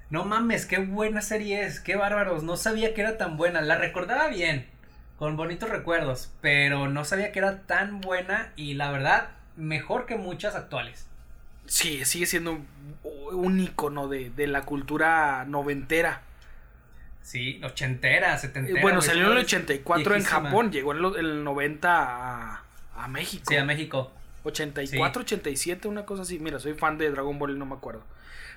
No 0.10 0.26
mames, 0.26 0.66
qué 0.66 0.80
buena 0.80 1.22
serie 1.22 1.62
es, 1.64 1.80
qué 1.80 1.96
bárbaros. 1.96 2.42
No 2.42 2.58
sabía 2.58 2.96
que 2.96 3.02
era 3.02 3.20
tan 3.20 3.38
buena. 3.38 3.62
La 3.62 3.78
recordaba 3.78 4.30
bien, 4.30 4.66
con 5.20 5.38
bonitos 5.38 5.70
recuerdos, 5.70 6.34
pero 6.42 6.88
no 6.90 7.06
sabía 7.06 7.32
que 7.32 7.38
era 7.38 7.60
tan 7.62 8.02
buena 8.02 8.52
y 8.56 8.74
la 8.74 8.90
verdad, 8.90 9.28
mejor 9.58 10.08
que 10.08 10.16
muchas 10.16 10.56
actuales. 10.56 11.06
Sí, 11.68 12.04
sigue 12.04 12.26
siendo 12.26 12.54
un, 12.54 12.68
un 13.34 13.60
icono 13.60 14.08
de, 14.08 14.32
de 14.32 14.48
la 14.48 14.64
cultura 14.64 15.46
noventera. 15.46 16.24
Sí, 17.24 17.62
ochentera, 17.64 18.38
setentera. 18.38 18.82
bueno, 18.82 19.02
salió 19.02 19.32
en 19.32 19.38
el 19.38 19.48
¿sabes? 19.48 19.54
84 19.54 20.16
en 20.16 20.20
Viejísima. 20.20 20.42
Japón, 20.50 20.72
llegó 20.72 20.94
en 20.94 21.26
el 21.26 21.44
90 21.44 21.90
a, 21.92 22.64
a 22.96 23.08
México. 23.08 23.46
Sí, 23.48 23.56
a 23.58 23.64
México. 23.64 24.12
84, 24.44 25.22
87, 25.22 25.88
una 25.88 26.06
cosa 26.06 26.24
así. 26.24 26.40
Mira, 26.40 26.60
soy 26.60 26.74
fan 26.74 26.98
de 26.98 27.12
Dragon 27.12 27.38
Ball 27.38 27.52
y 27.52 27.60
no 27.60 27.66
me 27.66 27.76
acuerdo. 27.76 28.04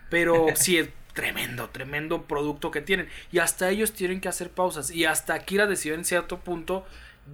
Pero 0.09 0.47
sí, 0.55 0.79
es 0.79 0.89
tremendo, 1.13 1.69
tremendo 1.71 2.23
producto 2.23 2.71
que 2.71 2.81
tienen. 2.81 3.09
Y 3.33 3.39
hasta 3.39 3.69
ellos 3.69 3.93
tienen 3.93 4.21
que 4.21 4.29
hacer 4.29 4.51
pausas. 4.51 4.91
Y 4.91 5.05
hasta 5.05 5.35
Akira 5.35 5.67
decidió 5.67 5.95
en 5.95 6.05
cierto 6.05 6.41
punto, 6.41 6.87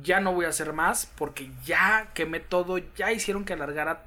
ya 0.02 0.20
no 0.20 0.32
voy 0.32 0.44
a 0.46 0.48
hacer 0.48 0.72
más 0.72 1.06
porque 1.16 1.50
ya 1.64 2.08
quemé 2.14 2.40
todo, 2.40 2.78
ya 2.96 3.12
hicieron 3.12 3.44
que 3.44 3.52
alargara, 3.52 4.02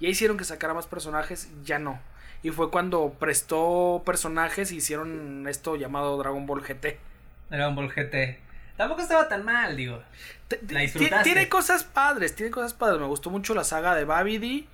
ya 0.00 0.08
hicieron 0.08 0.36
que 0.36 0.44
sacara 0.44 0.74
más 0.74 0.86
personajes, 0.86 1.48
ya 1.64 1.78
no. 1.78 2.00
Y 2.46 2.50
fue 2.50 2.70
cuando 2.70 3.12
prestó 3.18 4.04
personajes 4.06 4.70
y 4.70 4.76
hicieron 4.76 5.48
esto 5.48 5.74
llamado 5.74 6.16
Dragon 6.16 6.46
Ball 6.46 6.62
GT. 6.62 6.96
Dragon 7.50 7.74
Ball 7.74 7.88
GT. 7.88 8.38
Tampoco 8.76 9.00
estaba 9.00 9.28
tan 9.28 9.44
mal, 9.44 9.76
digo. 9.76 10.00
La 10.68 10.82
disfrutaste. 10.82 11.24
Tiene 11.24 11.48
cosas 11.48 11.82
padres, 11.82 12.36
tiene 12.36 12.52
cosas 12.52 12.72
padres. 12.72 13.00
Me 13.00 13.08
gustó 13.08 13.30
mucho 13.30 13.52
la 13.52 13.64
saga 13.64 13.96
de 13.96 14.04
Babidi. 14.04 14.68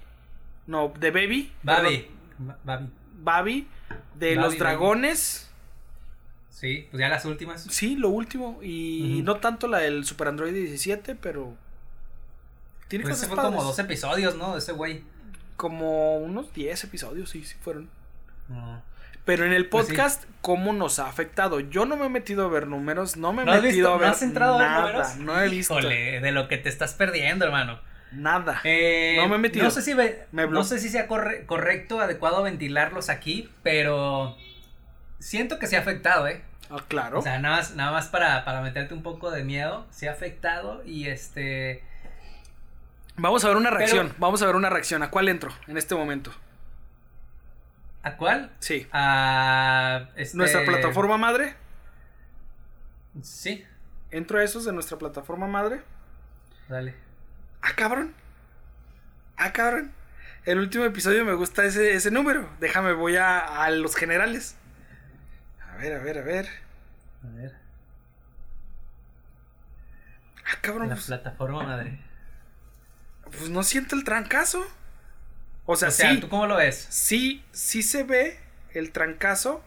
No, 0.67 0.93
de 1.00 1.11
Baby. 1.12 1.50
Babi. 1.62 2.11
Babi. 2.62 2.91
Babi. 3.14 3.69
De 4.17 4.37
los 4.37 4.59
dragones. 4.59 5.50
Sí, 6.50 6.88
pues 6.91 7.00
ya 7.00 7.09
las 7.09 7.25
últimas. 7.25 7.62
Sí, 7.62 7.97
lo 7.97 8.11
último. 8.11 8.59
Y 8.62 9.23
no 9.25 9.38
tanto 9.38 9.67
la 9.67 9.79
del 9.79 10.05
Super 10.05 10.29
Android 10.29 10.52
17, 10.52 11.14
pero. 11.14 11.55
Tiene 12.88 13.05
Pues 13.05 13.14
cosas 13.14 13.29
ese 13.29 13.35
fue 13.35 13.43
como 13.43 13.64
dos 13.64 13.79
episodios, 13.79 14.37
¿no? 14.37 14.52
De 14.52 14.59
ese 14.59 14.73
güey. 14.73 15.05
Como 15.62 16.16
unos 16.16 16.52
10 16.52 16.83
episodios, 16.83 17.31
sí, 17.31 17.45
sí 17.45 17.54
fueron. 17.61 17.88
No. 18.49 18.83
Pero 19.25 19.45
en 19.47 19.52
el 19.52 19.69
Pues 19.69 19.87
sí. 19.87 19.92
podcast, 19.92 20.25
¿cómo 20.40 20.73
nos 20.73 20.99
ha 20.99 21.07
afectado? 21.07 21.61
Yo 21.61 21.85
no 21.87 21.97
me 21.97 22.07
he 22.07 22.09
metido 22.09 22.45
a 22.45 22.49
ver 22.49 22.66
números, 22.66 23.16
no 23.16 23.33
me 23.33 23.42
he 23.42 23.45
¿No 23.47 23.52
has 23.52 23.62
metido 23.62 23.90
visto? 23.90 23.95
a 23.95 23.99
ver 23.99 24.09
¿No 24.09 24.12
has 24.14 24.23
entrado 24.23 24.54
a 24.57 24.59
ver 24.59 24.66
nada. 24.69 24.81
números? 24.83 25.16
No 25.19 25.40
he 25.40 25.49
visto 25.49 25.78
Híjole, 25.78 26.21
de 26.21 26.33
lo 26.33 26.49
que 26.49 26.59
te 26.59 26.69
estás 26.69 26.95
perdiendo, 26.95 27.45
hermano. 27.45 27.78
nada. 28.11 28.61
Eh, 28.64 29.14
No 29.19 29.28
me 29.28 29.37
he 29.37 29.38
metido. 29.38 29.64
No 29.64 29.71
sé 29.71 29.83
si, 29.83 29.95
ve- 29.95 30.26
Me 30.33 30.49
no 30.49 30.64
sé 30.64 30.81
si 30.81 30.88
sea 30.88 31.07
corre- 31.07 31.47
correcto, 31.47 32.00
adecuado 32.00 32.42
ventilarlos 32.42 33.09
aquí, 33.09 33.49
pero 33.62 34.37
siento 35.21 35.61
que 35.61 35.69
se 35.69 35.76
ha 35.76 35.81
afectado, 35.81 36.26
¿eh? 36.26 36.42
Ah, 36.71 36.83
claro. 36.88 37.21
O 37.21 37.23
sea, 37.23 37.38
nada 37.38 37.57
más, 37.59 37.76
nada 37.76 37.92
más 37.92 38.09
para, 38.09 38.45
para 38.45 38.61
meterte 38.62 38.92
un 38.95 39.04
poco 39.04 39.31
de 39.31 39.45
miedo, 39.45 39.87
se 39.90 40.09
ha 40.09 40.12
afectado 40.12 40.83
y 40.85 41.07
este... 41.07 41.85
Vamos 43.16 43.45
a 43.45 43.49
ver 43.49 43.57
una 43.57 43.69
Pero- 43.71 43.78
reacción. 43.78 44.14
Vamos 44.19 44.42
a 44.42 44.47
ver 44.47 44.57
una 44.57 44.71
reacción. 44.71 45.02
¿A 45.02 45.11
cuál 45.11 45.28
entro 45.28 45.52
en 45.66 45.76
este 45.76 45.95
momento? 45.95 46.33
¿A 48.02 48.16
cuál? 48.16 48.50
Sí. 48.59 48.88
A... 48.92 50.09
este- 50.16 50.37
Nuestra 50.37 50.64
plataforma 50.64 51.16
madre. 51.19 51.54
Sí, 53.23 53.64
Entro 54.11 54.38
a 54.38 54.42
esos 54.45 54.64
de 54.64 54.73
nuestra 54.73 54.99
plataforma 54.99 55.47
madre. 55.47 55.83
dale. 56.69 56.95
Ah, 57.62 57.73
cabrón. 57.76 58.14
Ah, 59.37 59.52
cabrón. 59.52 59.92
El 60.45 60.59
último 60.59 60.85
episodio 60.85 61.25
me 61.25 61.33
gusta 61.35 61.64
ese, 61.64 61.95
ese 61.95 62.11
número. 62.11 62.49
Déjame, 62.61 62.92
voy 62.92 63.16
a, 63.16 63.38
a 63.38 63.71
los 63.71 63.95
generales. 63.97 64.57
ver, 65.78 65.95
a 65.95 65.99
ver, 66.02 66.19
a 66.19 66.23
ver. 66.23 66.49
A 67.25 67.28
ver. 67.37 67.54
Ah, 70.45 70.59
cabrón. 70.61 70.88
La 70.88 70.95
Pues, 70.97 71.07
plataforma 71.07 71.62
madre. 71.62 71.99
Pues 73.39 73.51
no 73.51 73.62
siente 73.62 73.95
el 73.95 74.05
trancazo. 74.05 74.65
O 75.65 75.77
sea, 75.77 75.89
O 75.89 75.91
sea, 75.91 76.11
sí. 76.15 76.21
¿tú 76.21 76.29
cómo 76.29 76.47
lo 76.47 76.57
ves? 76.57 76.87
sí, 76.91 77.45
sí 77.53 77.83
se 77.83 78.03
ve 78.05 78.39
el 78.75 78.91
trancazo 78.93 79.62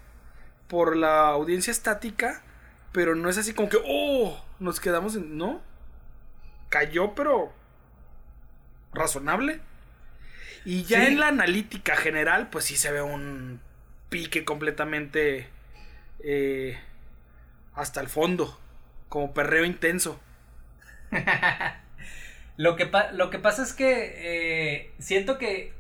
por 0.68 0.96
la 0.96 1.28
audiencia 1.30 1.72
estática, 1.72 2.44
pero 2.92 3.16
no 3.16 3.30
es 3.30 3.38
así 3.38 3.54
como 3.54 3.70
que, 3.70 3.78
oh, 3.86 4.44
nos 4.60 4.80
quedamos 4.80 5.16
en... 5.16 5.38
No, 5.38 5.62
cayó, 6.70 7.14
pero 7.16 7.54
razonable. 8.94 9.62
Y 10.66 10.84
ya 10.84 11.02
Sí. 11.02 11.08
en 11.08 11.20
la 11.20 11.28
analítica 11.28 11.96
general, 11.96 12.50
pues 12.50 12.66
sí 12.66 12.76
se 12.76 12.92
ve 12.92 13.02
un 13.02 13.62
pique 14.10 14.44
completamente 14.46 15.50
eh, 16.20 16.80
hasta 17.76 18.02
el 18.02 18.08
fondo, 18.10 18.60
como 19.10 19.34
perreo 19.34 19.64
intenso. 19.66 20.20
Lo 22.58 22.76
que, 22.76 22.86
pa- 22.86 23.12
lo 23.12 23.30
que 23.30 23.40
pasa 23.40 23.64
es 23.64 23.74
que 23.74 24.14
eh, 24.18 24.92
siento 25.00 25.38
que 25.38 25.74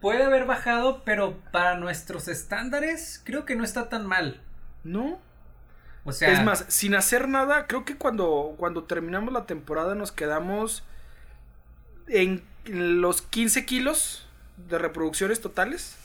puede 0.00 0.22
haber 0.24 0.44
bajado, 0.46 1.02
pero 1.04 1.36
para 1.52 1.76
nuestros 1.76 2.28
estándares 2.28 3.20
creo 3.24 3.44
que 3.44 3.56
no 3.56 3.64
está 3.64 3.88
tan 3.88 4.06
mal. 4.06 4.40
¿No? 4.84 5.18
O 6.04 6.12
sea, 6.12 6.30
es 6.30 6.44
más, 6.44 6.64
sin 6.68 6.94
hacer 6.94 7.26
nada, 7.28 7.66
creo 7.66 7.84
que 7.84 7.96
cuando, 7.96 8.54
cuando 8.58 8.84
terminamos 8.84 9.32
la 9.34 9.44
temporada 9.46 9.96
nos 9.96 10.12
quedamos 10.12 10.84
en 12.08 12.42
los 12.66 13.22
15 13.22 13.66
kilos 13.66 14.26
de 14.68 14.78
reproducciones 14.78 15.40
totales. 15.40 15.96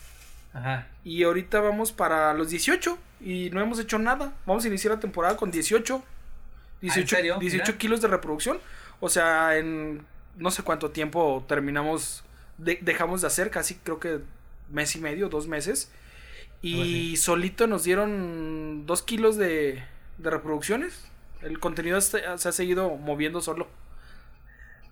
Ajá. 0.53 0.87
Y 1.03 1.23
ahorita 1.23 1.61
vamos 1.61 1.91
para 1.91 2.33
los 2.33 2.49
18 2.49 2.97
y 3.21 3.49
no 3.51 3.61
hemos 3.61 3.79
hecho 3.79 3.99
nada. 3.99 4.33
Vamos 4.45 4.65
a 4.65 4.67
iniciar 4.67 4.93
la 4.95 4.99
temporada 4.99 5.37
con 5.37 5.51
18. 5.51 6.03
18, 6.81 7.15
Ah, 7.15 7.17
serio? 7.17 7.37
18 7.39 7.63
Mira. 7.67 7.77
kilos 7.77 8.01
de 8.01 8.07
reproducción. 8.07 8.59
O 9.01 9.09
sea, 9.09 9.57
en 9.57 10.07
no 10.37 10.51
sé 10.51 10.63
cuánto 10.63 10.91
tiempo 10.91 11.45
terminamos, 11.49 12.25
de- 12.59 12.79
dejamos 12.83 13.21
de 13.21 13.27
hacer, 13.27 13.51
casi 13.51 13.75
creo 13.77 13.99
que 14.01 14.21
mes 14.71 14.95
y 14.97 15.01
medio, 15.01 15.29
dos 15.29 15.47
meses. 15.47 15.91
Y 16.61 17.17
solito 17.17 17.67
nos 17.67 17.83
dieron 17.85 18.85
2 18.87 19.03
kilos 19.03 19.37
de, 19.37 19.83
de 20.17 20.31
reproducciones. 20.31 21.11
El 21.41 21.59
contenido 21.59 22.01
se 22.01 22.25
ha 22.27 22.37
seguido 22.37 22.97
moviendo 22.97 23.41
solo. 23.41 23.67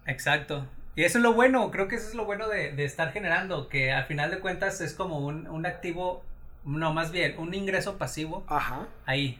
Exacto. 0.05 0.67
Y 0.95 1.03
eso 1.03 1.17
es 1.19 1.23
lo 1.23 1.33
bueno, 1.33 1.71
creo 1.71 1.87
que 1.87 1.95
eso 1.95 2.09
es 2.09 2.15
lo 2.15 2.25
bueno 2.25 2.47
de, 2.49 2.71
de 2.73 2.83
estar 2.85 3.11
generando, 3.13 3.69
que 3.69 3.91
al 3.91 4.05
final 4.05 4.31
de 4.31 4.39
cuentas 4.39 4.81
es 4.81 4.93
como 4.93 5.19
un, 5.19 5.47
un 5.47 5.65
activo, 5.65 6.25
no, 6.65 6.93
más 6.93 7.11
bien, 7.11 7.37
un 7.37 7.53
ingreso 7.53 7.97
pasivo 7.97 8.45
Ajá. 8.47 8.87
ahí. 9.05 9.39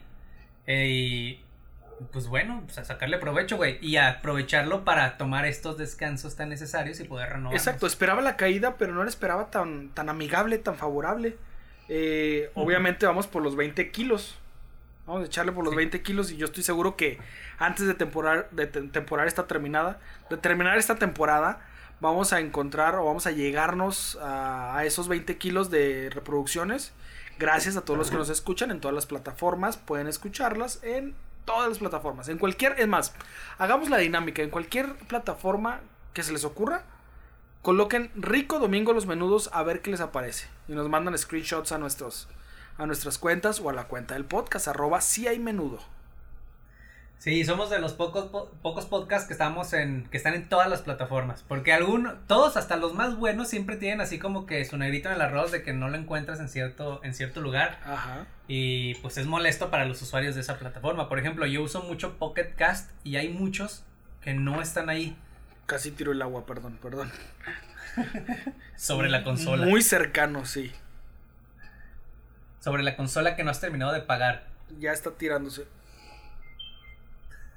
Eh, 0.68 0.88
y 0.90 1.46
pues 2.12 2.28
bueno, 2.28 2.62
pues 2.66 2.78
a 2.78 2.86
sacarle 2.86 3.18
provecho, 3.18 3.58
güey, 3.58 3.78
y 3.86 3.98
a 3.98 4.10
aprovecharlo 4.10 4.84
para 4.86 5.18
tomar 5.18 5.46
estos 5.46 5.78
descansos 5.78 6.36
tan 6.36 6.50
necesarios 6.50 7.00
y 7.00 7.04
poder 7.04 7.30
renovar. 7.30 7.56
Exacto, 7.56 7.88
esperaba 7.88 8.22
la 8.22 8.38
caída, 8.38 8.76
pero 8.78 8.94
no 8.94 9.04
la 9.04 9.10
esperaba 9.10 9.52
tan, 9.52 9.90
tan 9.90 10.10
amigable, 10.10 10.58
tan 10.58 10.76
favorable. 10.76 11.38
Eh. 11.90 12.52
Obviamente 12.56 13.06
vamos 13.06 13.28
por 13.28 13.42
los 13.44 13.56
20 13.56 13.92
kilos. 13.92 14.38
Vamos 15.08 15.24
a 15.24 15.26
echarle 15.26 15.52
por 15.52 15.64
los 15.64 15.72
Sí. 15.72 15.78
20 15.78 16.02
kilos 16.04 16.32
y 16.32 16.38
yo 16.38 16.46
estoy 16.46 16.62
seguro 16.64 16.96
que 16.96 17.18
antes 17.58 17.88
de 17.88 17.96
temporar, 17.96 18.48
de 18.52 18.68
te- 18.68 18.82
temporar 18.84 19.28
esta 19.28 19.48
terminada, 19.48 20.00
de 20.30 20.38
terminar 20.38 20.78
esta 20.78 20.96
temporada, 20.98 21.62
vamos 22.00 22.32
a 22.32 22.40
encontrar 22.40 22.94
o 22.96 23.06
vamos 23.06 23.26
a 23.26 23.32
llegarnos 23.32 24.18
a, 24.22 24.78
a 24.78 24.86
esos 24.86 25.08
20 25.08 25.38
kilos 25.38 25.72
de 25.72 26.12
reproducciones. 26.14 26.94
Gracias 27.40 27.76
a 27.76 27.82
todos 27.82 27.98
los 27.98 28.12
que 28.12 28.18
nos 28.18 28.30
escuchan 28.30 28.70
en 28.70 28.82
todas 28.82 28.94
las 28.94 29.06
plataformas. 29.08 29.78
Pueden 29.78 30.08
escucharlas 30.08 30.84
en 30.84 31.16
todas 31.46 31.70
las 31.70 31.80
plataformas. 31.80 32.30
En 32.30 32.38
cualquier, 32.38 32.80
es 32.80 32.88
más, 32.88 33.14
hagamos 33.58 33.90
la 33.90 33.98
dinámica. 33.98 34.42
En 34.42 34.50
cualquier 34.50 34.96
plataforma 35.08 35.82
que 36.14 36.24
se 36.24 36.32
les 36.32 36.44
ocurra, 36.46 36.84
coloquen 37.62 38.12
Rico 38.16 38.60
Domingo 38.60 38.94
los 38.94 39.06
menudos 39.06 39.50
a 39.54 39.64
ver 39.64 39.82
qué 39.82 39.92
les 39.92 40.02
aparece. 40.02 40.48
Y 40.68 40.74
nos 40.74 40.90
mandan 40.90 41.18
screenshots 41.18 41.72
a 41.72 41.78
nuestros 41.78 42.28
a 42.78 42.86
nuestras 42.86 43.18
cuentas 43.18 43.60
o 43.60 43.70
a 43.70 43.74
la 43.74 43.90
cuenta 43.90 44.14
del 44.14 44.24
podcast, 44.24 44.70
arroba 44.70 45.02
si 45.02 45.28
hay 45.28 45.38
menudo. 45.38 45.80
Sí, 47.20 47.44
somos 47.44 47.70
de 47.70 47.80
los 47.80 47.92
pocos 47.94 48.28
po- 48.30 48.50
pocos 48.62 48.86
podcasts 48.86 49.28
que 49.28 49.34
estamos 49.34 49.74
en 49.74 50.08
que 50.10 50.16
están 50.16 50.36
en 50.36 50.48
todas 50.48 50.70
las 50.70 50.82
plataformas, 50.84 51.44
porque 51.46 51.74
algunos 51.74 52.16
todos 52.28 52.56
hasta 52.56 52.78
los 52.78 52.94
más 52.94 53.18
buenos 53.18 53.50
siempre 53.50 53.76
tienen 53.76 54.00
así 54.00 54.20
como 54.20 54.46
que 54.46 54.64
su 54.64 54.78
negrito 54.78 55.10
en 55.10 55.16
el 55.16 55.22
arroz 55.22 55.52
de 55.52 55.62
que 55.62 55.74
no 55.74 55.90
lo 55.90 55.98
encuentras 55.98 56.40
en 56.40 56.48
cierto 56.48 57.02
en 57.04 57.14
cierto 57.14 57.42
lugar 57.42 57.78
Ajá. 57.86 58.26
y 58.48 58.96
pues 58.96 59.18
es 59.18 59.26
molesto 59.28 59.70
para 59.70 59.84
los 59.84 60.02
usuarios 60.02 60.34
de 60.36 60.42
esa 60.42 60.58
plataforma. 60.60 61.10
Por 61.10 61.20
ejemplo, 61.20 61.46
yo 61.46 61.62
uso 61.62 61.84
mucho 61.84 62.18
Pocket 62.18 62.54
Cast 62.56 62.90
y 63.04 63.18
hay 63.18 63.28
muchos 63.28 63.84
que 64.22 64.34
no 64.34 64.62
están 64.62 64.90
ahí 64.90 65.18
Casi 65.66 65.92
tiro 65.92 66.14
el 66.14 66.22
agua, 66.24 66.48
perdón, 66.48 66.80
perdón. 66.82 67.12
sobre 68.76 69.08
la 69.10 69.24
consola, 69.24 69.66
Muy 69.68 69.82
cercano, 69.84 70.46
sí. 70.46 70.72
sobre 72.60 72.82
la 72.84 72.96
consola 72.96 73.36
que 73.36 73.44
no 73.44 73.52
has 73.52 73.62
terminado 73.62 73.92
de 73.94 74.02
pagar. 74.02 74.48
Ya 74.80 74.92
está 74.94 75.12
tirándose. 75.12 75.68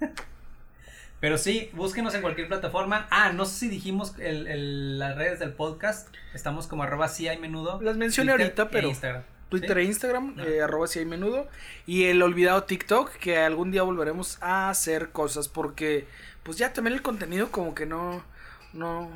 Pero 1.20 1.38
sí, 1.38 1.70
búsquenos 1.74 2.14
en 2.14 2.20
cualquier 2.22 2.48
plataforma. 2.48 3.06
Ah, 3.10 3.32
no 3.32 3.44
sé 3.44 3.60
si 3.60 3.68
dijimos 3.68 4.14
el, 4.18 4.48
el- 4.48 4.98
las 4.98 5.16
redes 5.16 5.38
del 5.38 5.52
podcast. 5.52 6.08
Estamos 6.34 6.66
como 6.66 6.82
arroba 6.82 7.06
si 7.08 7.28
hay 7.28 7.38
menudo. 7.38 7.80
Las 7.80 7.96
mencioné 7.96 8.32
Twitter 8.32 8.46
ahorita, 8.46 8.62
e 8.64 8.66
pero 8.66 8.88
Instagram. 8.88 9.22
Twitter 9.48 9.76
¿Sí? 9.76 9.80
e 9.80 9.84
Instagram, 9.84 10.34
No. 10.36 10.44
eh, 10.44 10.62
arroba 10.62 10.88
si 10.88 10.98
hay 10.98 11.04
menudo. 11.04 11.46
Y 11.86 12.04
el 12.04 12.22
olvidado 12.22 12.64
TikTok, 12.64 13.12
que 13.18 13.38
algún 13.38 13.70
día 13.70 13.82
volveremos 13.84 14.38
a 14.40 14.68
hacer 14.70 15.10
cosas. 15.10 15.46
Porque, 15.46 16.06
pues 16.42 16.58
ya 16.58 16.72
también 16.72 16.94
el 16.94 17.02
contenido 17.02 17.52
como 17.52 17.72
que 17.76 17.86
no, 17.86 18.24
no, 18.72 19.08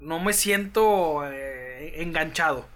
no 0.00 0.20
me 0.20 0.32
siento 0.32 1.24
eh, 1.26 2.02
enganchado. 2.02 2.66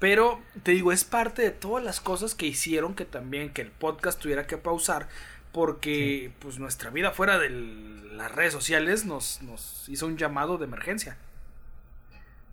Pero 0.00 0.40
te 0.64 0.72
digo, 0.72 0.90
es 0.90 1.04
parte 1.04 1.42
de 1.42 1.50
todas 1.52 1.84
las 1.84 2.00
cosas 2.00 2.34
que 2.34 2.46
hicieron 2.46 2.94
que 2.96 3.04
también 3.04 3.50
que 3.50 3.62
el 3.62 3.70
podcast 3.70 4.20
tuviera 4.20 4.48
que 4.48 4.58
pausar. 4.58 5.06
Porque 5.54 6.32
pues 6.40 6.58
nuestra 6.58 6.90
vida 6.90 7.12
fuera 7.12 7.38
de 7.38 7.48
las 7.48 8.30
redes 8.32 8.52
sociales 8.52 9.06
nos, 9.06 9.40
nos 9.42 9.88
hizo 9.88 10.04
un 10.06 10.18
llamado 10.18 10.58
de 10.58 10.64
emergencia. 10.66 11.16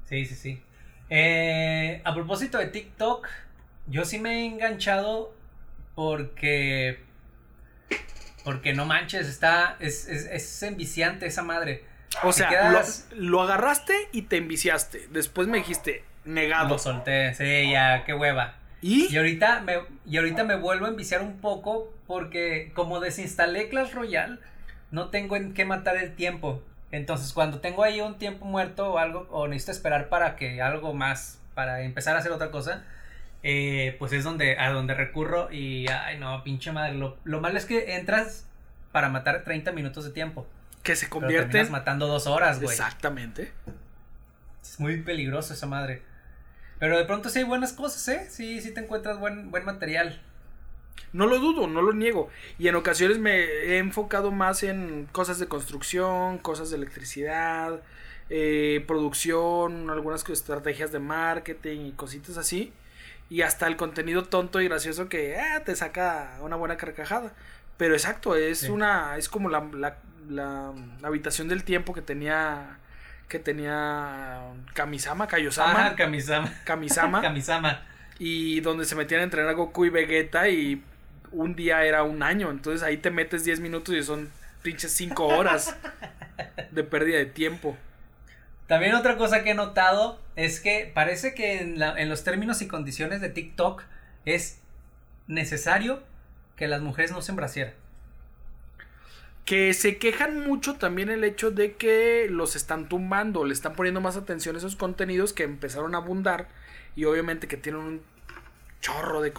Sí, 0.08 0.26
sí, 0.26 0.36
sí. 0.36 0.62
Eh, 1.10 2.02
a 2.06 2.14
propósito 2.14 2.58
de 2.60 2.68
TikTok, 2.68 3.28
yo 3.88 4.06
sí 4.06 4.20
me 4.20 4.42
he 4.42 4.46
enganchado 4.46 5.34
porque. 5.96 7.00
Porque 8.44 8.74
no 8.74 8.86
manches, 8.86 9.28
está. 9.28 9.78
Es, 9.80 10.08
es, 10.08 10.26
es 10.26 10.64
enviciante 10.64 11.26
esa 11.26 11.42
madre. 11.44 11.84
O 12.24 12.32
sea, 12.32 12.50
quedas- 12.50 13.08
lo, 13.12 13.24
lo 13.24 13.42
agarraste 13.42 13.94
y 14.12 14.24
te 14.24 14.38
enviciaste. 14.38 15.08
Después 15.12 15.48
me 15.48 15.58
dijiste, 15.58 16.04
negado. 16.24 16.70
Lo 16.70 16.78
solté, 16.80 17.34
sí, 17.34 17.72
ya, 17.72 18.04
qué 18.06 18.14
hueva. 18.14 18.56
¿Y? 18.82 19.14
Y 19.14 19.18
ahorita 19.18 19.62
me, 19.62 19.80
y 20.06 20.18
ahorita 20.18 20.44
me 20.44 20.56
vuelvo 20.56 20.86
a 20.86 20.90
enviciar 20.90 21.22
un 21.22 21.40
poco 21.40 21.94
porque 22.08 22.72
como 22.74 23.00
desinstalé 23.00 23.70
Clash 23.70 23.94
Royale, 23.94 24.40
no 24.92 25.10
tengo 25.10 25.36
en 25.36 25.54
qué 25.54 25.66
matar 25.66 25.98
el 25.98 26.16
tiempo. 26.16 26.62
Entonces 26.92 27.32
cuando 27.34 27.60
tengo 27.60 27.84
ahí 27.84 28.02
un 28.02 28.18
tiempo 28.18 28.46
muerto 28.46 28.94
o 28.94 28.98
algo, 28.98 29.28
o 29.32 29.48
necesito 29.48 29.72
esperar 29.72 30.10
para 30.10 30.36
que 30.36 30.62
algo 30.62 30.94
más, 30.94 31.40
para 31.54 31.82
empezar 31.84 32.16
a 32.16 32.20
hacer 32.20 32.32
otra 32.32 32.52
cosa, 32.52 32.84
eh, 33.44 33.96
pues 33.98 34.14
es 34.14 34.24
donde, 34.24 34.58
a 34.58 34.72
donde 34.72 34.94
recurro 34.94 35.52
y, 35.52 35.88
ay 35.88 36.18
no, 36.18 36.44
pinche 36.44 36.72
madre, 36.72 36.94
lo, 36.96 37.18
lo 37.24 37.40
malo 37.40 37.58
es 37.58 37.66
que 37.66 37.96
entras 37.96 38.46
para 38.92 39.10
matar 39.10 39.44
30 39.44 39.72
minutos 39.72 40.04
de 40.04 40.12
tiempo. 40.12 40.46
que 40.84 40.96
se 40.96 41.10
convierten. 41.10 41.72
matando 41.72 42.08
dos 42.08 42.28
horas, 42.28 42.60
güey. 42.60 42.72
Exactamente. 42.72 43.52
Es 44.62 44.80
muy 44.80 45.02
peligroso 45.02 45.54
esa 45.54 45.68
madre. 45.68 46.02
Pero 46.82 46.98
de 46.98 47.06
pronto 47.06 47.30
sí 47.30 47.38
hay 47.40 47.46
buenas 47.46 47.74
cosas, 47.74 48.08
¿eh? 48.08 48.28
Sí, 48.30 48.60
sí 48.60 48.74
te 48.74 48.80
encuentras 48.82 49.20
buen, 49.20 49.52
buen 49.52 49.64
material. 49.64 50.20
No 51.14 51.28
lo 51.28 51.38
dudo, 51.38 51.68
no 51.68 51.84
lo 51.84 51.94
niego. 51.94 52.30
Y 52.58 52.68
en 52.70 52.76
ocasiones 52.76 53.20
me 53.20 53.44
he 53.44 53.78
enfocado 53.78 54.32
más 54.32 54.64
en 54.64 55.08
cosas 55.12 55.38
de 55.38 55.48
construcción, 55.48 56.40
cosas 56.40 56.72
de 56.72 56.78
electricidad, 56.78 57.82
eh, 58.32 58.84
producción, 58.88 59.92
algunas 59.92 60.28
estrategias 60.28 60.92
de 60.92 60.98
marketing 61.00 61.82
y 61.86 61.92
cositas 61.92 62.38
así. 62.38 62.74
Y 63.30 63.44
hasta 63.44 63.68
el 63.68 63.76
contenido 63.78 64.24
tonto 64.24 64.60
y 64.60 64.68
gracioso 64.68 65.08
que 65.08 65.38
ah, 65.38 65.64
te 65.64 65.76
saca 65.76 66.40
una 66.42 66.56
buena 66.56 66.78
carcajada. 66.78 67.32
Pero 67.78 67.94
exacto, 67.94 68.36
es 68.36 68.62
Sí. 68.62 68.70
una. 68.70 69.18
es 69.18 69.30
como 69.30 69.50
la, 69.50 69.70
la, 69.74 69.98
la 70.30 70.74
habitación 71.04 71.48
del 71.48 71.64
tiempo 71.64 71.94
que 71.94 72.02
tenía. 72.02 72.80
Que 73.32 73.40
tenía 73.40 74.42
Kamisama, 74.74 75.26
Kaiosama. 75.28 75.72
Ajá, 75.88 75.96
Kamisama. 75.96 76.52
Kamisama. 76.66 77.22
Kamisama. 77.24 77.82
y 78.20 78.60
donde 78.60 78.84
se 78.84 78.94
metían 78.96 79.22
a 79.22 79.24
entrenar 79.24 79.56
Goku 79.56 79.86
y 79.86 79.90
Vegeta 79.90 80.50
y 80.50 80.84
un 81.32 81.56
día 81.56 81.86
era 81.86 82.04
un 82.04 82.22
año. 82.24 82.52
Entonces 82.52 82.84
ahí 82.84 82.98
te 82.98 83.10
metes 83.10 83.46
10 83.46 83.62
minutos 83.62 83.96
y 83.96 84.04
son 84.04 84.30
pinches 84.62 84.92
5 84.92 85.26
horas 85.28 85.76
de 86.72 86.84
pérdida 86.84 87.18
de 87.20 87.26
tiempo. 87.26 87.78
También 88.68 88.96
otra 88.96 89.16
cosa 89.16 89.44
que 89.44 89.52
he 89.52 89.56
notado 89.56 90.20
es 90.36 90.60
que 90.60 90.92
parece 90.94 91.34
que 91.34 91.62
en, 91.62 91.80
la- 91.80 91.98
en 92.00 92.10
los 92.10 92.24
términos 92.26 92.62
y 92.62 92.68
condiciones 92.68 93.22
de 93.22 93.30
TikTok 93.30 93.84
es 94.26 94.60
necesario 95.28 96.04
que 96.58 96.68
las 96.68 96.82
mujeres 96.82 97.12
no 97.12 97.22
se 97.22 97.32
embracieran. 97.32 97.74
Que 99.46 99.74
se 99.74 99.98
quejan 99.98 100.40
mucho 100.42 100.76
también 100.76 101.10
el 101.10 101.24
hecho 101.24 101.52
de 101.52 101.74
que 101.74 102.28
los 102.30 102.56
están 102.56 102.88
tumbando, 102.88 103.44
le 103.44 103.54
están 103.54 103.74
poniendo 103.74 104.00
más 104.00 104.16
atención 104.16 104.56
a 104.56 104.60
esos 104.60 104.76
contenidos 104.76 105.34
que 105.34 105.44
empezaron 105.44 105.96
a 105.96 105.98
abundar 105.98 106.48
y 106.96 107.06
obviamente 107.06 107.48
que 107.48 107.58
tienen 107.58 107.82
un 107.82 108.02
chorro 108.82 109.22
de... 109.22 109.34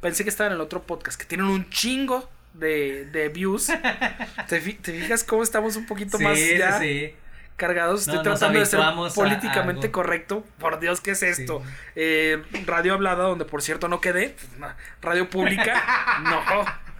pensé 0.00 0.24
que 0.24 0.30
estaba 0.30 0.48
en 0.48 0.54
el 0.54 0.60
otro 0.60 0.82
podcast, 0.82 1.18
que 1.18 1.26
tienen 1.26 1.46
un 1.46 1.68
chingo 1.70 2.28
de, 2.54 3.06
de 3.06 3.28
views. 3.28 3.72
¿Te, 4.48 4.60
fijas 4.60 5.24
cómo 5.24 5.42
estamos 5.42 5.76
un 5.76 5.86
poquito 5.86 6.18
más 6.18 6.38
ya 6.38 6.80
cargados? 7.56 8.06
Estoy 8.06 8.22
tratando 8.22 8.58
de 8.58 8.66
ser 8.66 8.80
políticamente 9.14 9.90
correcto. 9.90 10.44
Por 10.58 10.80
Dios, 10.80 11.00
¿qué 11.00 11.12
es 11.12 11.22
esto? 11.22 11.62
Eh, 11.94 12.42
radio 12.66 12.94
hablada, 12.94 13.24
donde 13.24 13.44
por 13.44 13.62
cierto 13.62 13.88
no 13.88 14.00
quedé. 14.00 14.36
Radio 15.00 15.28
pública, 15.30 16.20
no. 16.24 16.91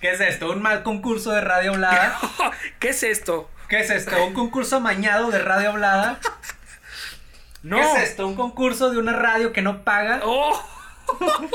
¿Qué 0.00 0.12
es 0.12 0.20
esto? 0.20 0.50
¿Un 0.50 0.62
mal 0.62 0.82
concurso 0.82 1.30
de 1.32 1.42
radio 1.42 1.72
hablada? 1.72 2.18
¿Qué 2.78 2.88
es 2.88 3.02
esto? 3.02 3.50
¿Qué 3.68 3.80
es 3.80 3.90
esto? 3.90 4.24
¿Un 4.24 4.32
concurso 4.32 4.76
amañado 4.76 5.30
de 5.30 5.38
radio 5.40 5.70
hablada? 5.70 6.18
No. 7.62 7.76
¿Qué 7.76 7.82
es 7.82 8.10
esto? 8.10 8.26
¿Un 8.26 8.34
concurso 8.34 8.90
de 8.90 8.96
una 8.96 9.12
radio 9.12 9.52
que 9.52 9.60
no 9.60 9.84
paga? 9.84 10.22
Oh. 10.24 10.58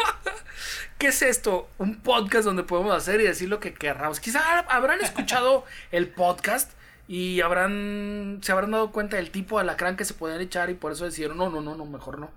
¿Qué 1.00 1.08
es 1.08 1.24
esto? 1.24 1.68
Un 1.80 1.96
podcast 2.02 2.46
donde 2.46 2.62
podemos 2.62 2.96
hacer 2.96 3.20
y 3.20 3.24
decir 3.24 3.50
lo 3.50 3.60
que 3.60 3.74
querramos. 3.74 4.20
Quizá 4.20 4.60
habrán 4.60 5.02
escuchado 5.02 5.66
el 5.92 6.08
podcast 6.08 6.72
y 7.08 7.42
habrán 7.42 8.40
se 8.44 8.52
habrán 8.52 8.72
dado 8.72 8.92
cuenta 8.92 9.18
del 9.18 9.32
tipo 9.32 9.58
de 9.58 9.64
alacrán 9.64 9.98
que 9.98 10.06
se 10.06 10.14
pueden 10.14 10.40
echar 10.40 10.70
y 10.70 10.76
por 10.76 10.92
eso 10.92 11.06
decidieron, 11.06 11.38
no, 11.38 11.50
no, 11.50 11.62
no, 11.62 11.76
no, 11.76 11.86
mejor 11.86 12.20
no. 12.20 12.30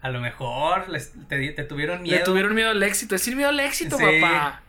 A 0.00 0.08
lo 0.08 0.20
mejor 0.20 0.86
te, 1.28 1.64
tuvieron 1.64 2.02
miedo. 2.02 2.16
Le 2.16 2.24
tuvieron 2.24 2.54
miedo 2.54 2.70
al 2.70 2.82
éxito. 2.82 3.14
Es 3.14 3.20
decir, 3.20 3.36
miedo 3.36 3.50
al 3.50 3.60
éxito, 3.60 3.98
papá. 3.98 4.62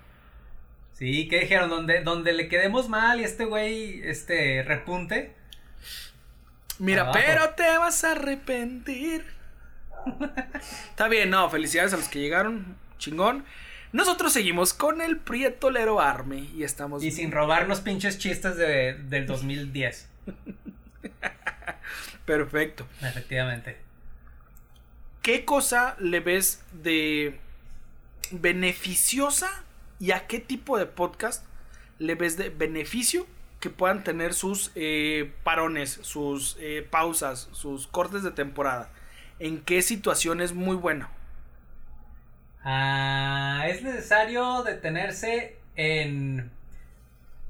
Sí, 1.01 1.27
¿qué 1.27 1.39
dijeron? 1.39 1.71
Donde, 1.71 2.03
donde 2.03 2.31
le 2.31 2.47
quedemos 2.47 2.87
mal 2.87 3.19
y 3.19 3.23
este 3.23 3.45
güey 3.45 4.03
este, 4.03 4.61
repunte. 4.61 5.33
Mira, 6.77 7.11
pero 7.11 7.55
te 7.55 7.75
vas 7.79 8.03
a 8.03 8.11
arrepentir. 8.11 9.25
Está 10.89 11.07
bien, 11.07 11.31
no, 11.31 11.49
felicidades 11.49 11.91
a 11.93 11.97
los 11.97 12.07
que 12.07 12.19
llegaron. 12.19 12.77
Chingón. 12.99 13.45
Nosotros 13.91 14.31
seguimos 14.31 14.75
con 14.75 15.01
el 15.01 15.17
Prietolero 15.17 15.99
Army 15.99 16.53
y 16.55 16.61
estamos. 16.61 17.03
Y 17.03 17.09
sin 17.09 17.31
robarnos 17.31 17.81
pinches 17.81 18.19
chistes 18.19 18.55
de, 18.55 18.93
del 18.93 19.25
2010. 19.25 20.07
Perfecto. 22.25 22.87
Efectivamente. 23.01 23.75
¿Qué 25.23 25.45
cosa 25.45 25.95
le 25.97 26.19
ves 26.19 26.63
de 26.73 27.39
beneficiosa 28.29 29.63
y 30.01 30.11
a 30.11 30.25
qué 30.25 30.39
tipo 30.39 30.79
de 30.79 30.87
podcast 30.87 31.45
le 31.99 32.15
ves 32.15 32.35
de 32.35 32.49
beneficio 32.49 33.27
que 33.59 33.69
puedan 33.69 34.03
tener 34.03 34.33
sus 34.33 34.71
eh, 34.73 35.31
parones, 35.43 35.99
sus 36.01 36.57
eh, 36.59 36.85
pausas, 36.89 37.49
sus 37.51 37.85
cortes 37.85 38.23
de 38.23 38.31
temporada? 38.31 38.89
¿En 39.37 39.61
qué 39.61 39.83
situación 39.83 40.41
es 40.41 40.53
muy 40.53 40.75
bueno? 40.75 41.07
Ah, 42.63 43.65
es 43.67 43.83
necesario 43.83 44.63
detenerse 44.63 45.57
en, 45.75 46.49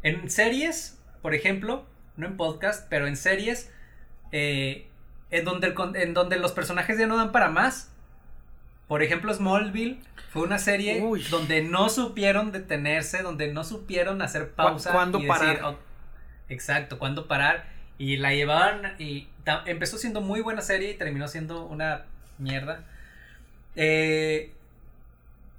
en 0.04 0.30
series, 0.30 1.00
por 1.22 1.34
ejemplo, 1.34 1.86
no 2.18 2.28
en 2.28 2.36
podcast, 2.36 2.86
pero 2.90 3.08
en 3.08 3.16
series, 3.16 3.72
eh, 4.34 4.90
en, 5.30 5.46
donde 5.46 5.74
en 5.96 6.14
donde 6.14 6.38
los 6.38 6.52
personajes 6.52 7.00
ya 7.00 7.08
no 7.08 7.16
dan 7.16 7.32
para 7.32 7.50
más. 7.50 7.94
Por 8.92 9.04
ejemplo, 9.04 9.34
Smallville 9.34 10.02
fue 10.32 10.42
una 10.42 10.60
serie 10.60 11.02
donde 11.30 11.64
no 11.64 11.88
supieron 11.88 12.52
detenerse, 12.52 13.22
donde 13.22 13.48
no 13.48 13.64
supieron 13.64 14.22
hacer 14.22 14.52
pausa. 14.52 14.92
¿Cuándo 14.92 15.26
parar? 15.26 15.62
Oh, 15.64 15.78
exacto, 16.50 17.00
cuándo 17.00 17.26
parar. 17.26 17.70
Y 17.98 18.18
la 18.18 18.34
llevaban 18.34 18.96
y 19.00 19.30
empezó 19.66 19.98
siendo 19.98 20.20
muy 20.20 20.42
buena 20.42 20.62
serie 20.62 20.92
y 20.92 20.96
terminó 20.96 21.30
siendo 21.30 21.64
una 21.68 22.04
mierda. 22.38 22.84
Eh, 23.78 24.52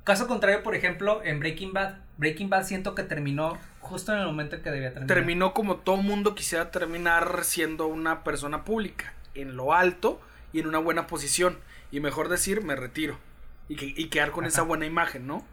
caso 0.04 0.28
contrario, 0.28 0.62
por 0.62 0.74
ejemplo, 0.74 1.22
en 1.24 1.40
Breaking 1.40 1.72
Bad. 1.72 1.94
Breaking 2.18 2.50
Bad 2.50 2.64
siento 2.64 2.94
que 2.94 3.02
terminó 3.02 3.56
justo 3.80 4.12
en 4.12 4.18
el 4.18 4.26
momento 4.26 4.56
en 4.56 4.62
que 4.62 4.70
debía 4.70 4.92
terminar. 4.92 5.16
Terminó 5.16 5.54
como 5.54 5.76
todo 5.76 5.96
mundo 5.96 6.34
quisiera 6.34 6.70
terminar 6.70 7.44
siendo 7.44 7.86
una 7.86 8.24
persona 8.24 8.62
pública, 8.66 9.14
en 9.34 9.56
lo 9.56 9.72
alto 9.72 10.20
y 10.52 10.60
en 10.60 10.66
una 10.66 10.80
buena 10.80 11.06
posición 11.06 11.56
y 11.92 12.00
mejor 12.00 12.28
decir, 12.28 12.62
me 12.62 12.74
retiro. 12.74 13.18
Y, 13.68 13.76
que, 13.76 13.86
y 13.86 14.08
quedar 14.08 14.32
con 14.32 14.44
esa 14.44 14.62
buena 14.62 14.86
imagen, 14.86 15.26
¿no? 15.28 15.46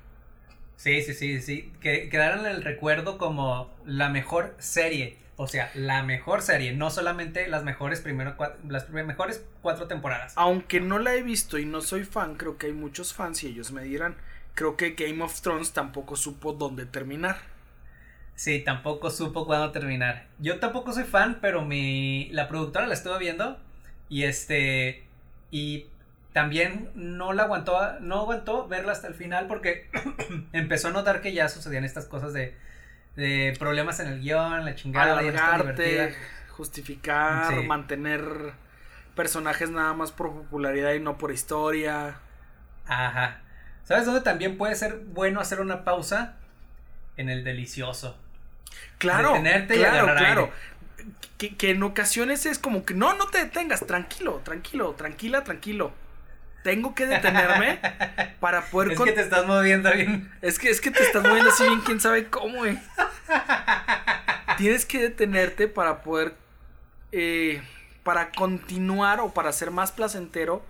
Sí, 0.77 1.01
sí, 1.03 1.13
sí, 1.13 1.41
sí. 1.41 1.71
Que 1.81 2.09
quedaron 2.09 2.45
en 2.45 2.53
el 2.55 2.63
recuerdo 2.63 3.17
como 3.17 3.69
la 3.85 4.09
mejor 4.09 4.55
serie. 4.57 5.17
O 5.35 5.47
sea, 5.47 5.71
la 5.73 6.03
mejor 6.03 6.41
serie, 6.41 6.73
no 6.73 6.89
solamente 6.89 7.47
las 7.47 7.63
mejores 7.63 8.01
primero 8.01 8.35
las 8.67 8.89
mejores 8.89 9.45
cuatro 9.61 9.87
temporadas. 9.87 10.33
Aunque 10.35 10.81
no 10.81 10.99
la 10.99 11.15
he 11.15 11.21
visto 11.23 11.57
y 11.57 11.65
no 11.65 11.79
soy 11.79 12.03
fan, 12.03 12.35
creo 12.35 12.57
que 12.57 12.67
hay 12.67 12.73
muchos 12.73 13.13
fans 13.13 13.43
y 13.43 13.47
ellos 13.47 13.71
me 13.71 13.83
dirán, 13.83 14.17
creo 14.53 14.75
que 14.75 14.91
Game 14.91 15.23
of 15.23 15.39
Thrones 15.39 15.71
tampoco 15.71 16.17
supo 16.17 16.51
dónde 16.51 16.85
terminar. 16.85 17.37
Sí, 18.35 18.59
tampoco 18.59 19.09
supo 19.11 19.45
cuándo 19.45 19.71
terminar. 19.71 20.27
Yo 20.39 20.59
tampoco 20.59 20.91
soy 20.91 21.05
fan, 21.05 21.39
pero 21.41 21.63
mi 21.63 22.29
la 22.31 22.49
productora 22.49 22.87
la 22.87 22.93
estuvo 22.93 23.17
viendo 23.17 23.57
y 24.09 24.23
este 24.23 25.03
y 25.51 25.87
también 26.33 26.91
no 26.93 27.33
la 27.33 27.43
aguantó, 27.43 27.99
no 28.01 28.19
aguantó 28.19 28.67
verla 28.67 28.91
hasta 28.91 29.07
el 29.07 29.15
final 29.15 29.47
porque 29.47 29.89
empezó 30.53 30.89
a 30.89 30.91
notar 30.91 31.21
que 31.21 31.33
ya 31.33 31.49
sucedían 31.49 31.83
estas 31.83 32.05
cosas 32.05 32.33
de, 32.33 32.55
de 33.15 33.55
problemas 33.57 33.99
en 33.99 34.07
el 34.07 34.21
guion, 34.21 34.63
la 34.65 34.75
chingada, 34.75 35.17
Alargarte, 35.17 36.15
justificar, 36.49 37.63
mantener 37.63 38.53
personajes 39.15 39.71
nada 39.71 39.93
más 39.93 40.11
por 40.11 40.31
popularidad 40.31 40.93
y 40.93 40.99
no 40.99 41.17
por 41.17 41.31
historia. 41.31 42.19
Ajá. 42.85 43.41
¿Sabes 43.83 44.05
dónde 44.05 44.21
también 44.21 44.57
puede 44.57 44.75
ser 44.75 44.99
bueno 45.07 45.41
hacer 45.41 45.61
una 45.61 45.83
pausa? 45.83 46.35
En 47.17 47.29
el 47.29 47.43
delicioso. 47.43 48.17
Claro, 48.99 49.33
claro, 49.67 50.15
claro. 50.15 50.51
Que, 51.39 51.55
que, 51.55 51.71
en 51.71 51.81
ocasiones 51.81 52.45
es 52.45 52.59
como 52.59 52.85
que 52.85 52.93
no, 52.93 53.15
no 53.15 53.27
te 53.27 53.39
detengas, 53.39 53.85
tranquilo, 53.87 54.41
tranquilo, 54.43 54.93
tranquila, 54.93 55.43
tranquilo 55.43 55.91
tengo 56.69 56.93
que 56.93 57.07
detenerme 57.07 57.79
para 58.39 58.61
poder. 58.65 58.91
Es 58.91 58.99
que 58.99 59.11
te 59.11 59.21
estás 59.21 59.47
moviendo 59.47 59.91
bien. 59.91 60.31
Es 60.43 60.59
que, 60.59 60.69
es 60.69 60.81
que 60.81 60.91
te 60.91 61.01
estás 61.01 61.23
moviendo 61.23 61.49
así 61.49 61.63
bien, 61.63 61.81
quién 61.81 61.99
sabe 61.99 62.29
cómo, 62.29 62.63
eh. 62.63 62.79
Tienes 64.57 64.85
que 64.85 65.01
detenerte 65.01 65.67
para 65.67 66.03
poder. 66.03 66.35
Eh, 67.11 67.59
para 68.03 68.29
continuar 68.31 69.19
o 69.19 69.33
para 69.33 69.51
ser 69.51 69.71
más 69.71 69.91
placentero 69.91 70.63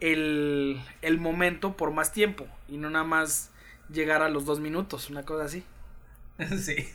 el, 0.00 0.80
el 1.02 1.18
momento 1.18 1.76
por 1.76 1.92
más 1.92 2.10
tiempo. 2.12 2.48
Y 2.68 2.78
no 2.78 2.90
nada 2.90 3.04
más 3.04 3.50
llegar 3.92 4.22
a 4.22 4.28
los 4.28 4.44
dos 4.44 4.58
minutos, 4.58 5.08
una 5.08 5.22
cosa 5.22 5.44
así. 5.44 5.64
Sí. 6.64 6.88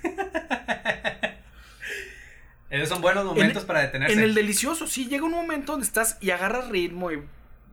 Esos 2.70 2.90
son 2.90 3.02
buenos 3.02 3.24
momentos 3.24 3.63
para 3.63 3.84
detenerse. 3.84 4.13
En 4.13 4.22
el 4.22 4.36
delicioso, 4.36 4.86
sí, 4.86 5.08
llega 5.08 5.24
un 5.24 5.32
momento 5.32 5.72
donde 5.72 5.88
estás 5.88 6.18
y 6.20 6.32
agarras 6.32 6.68
ritmo 6.68 7.10
y 7.13 7.24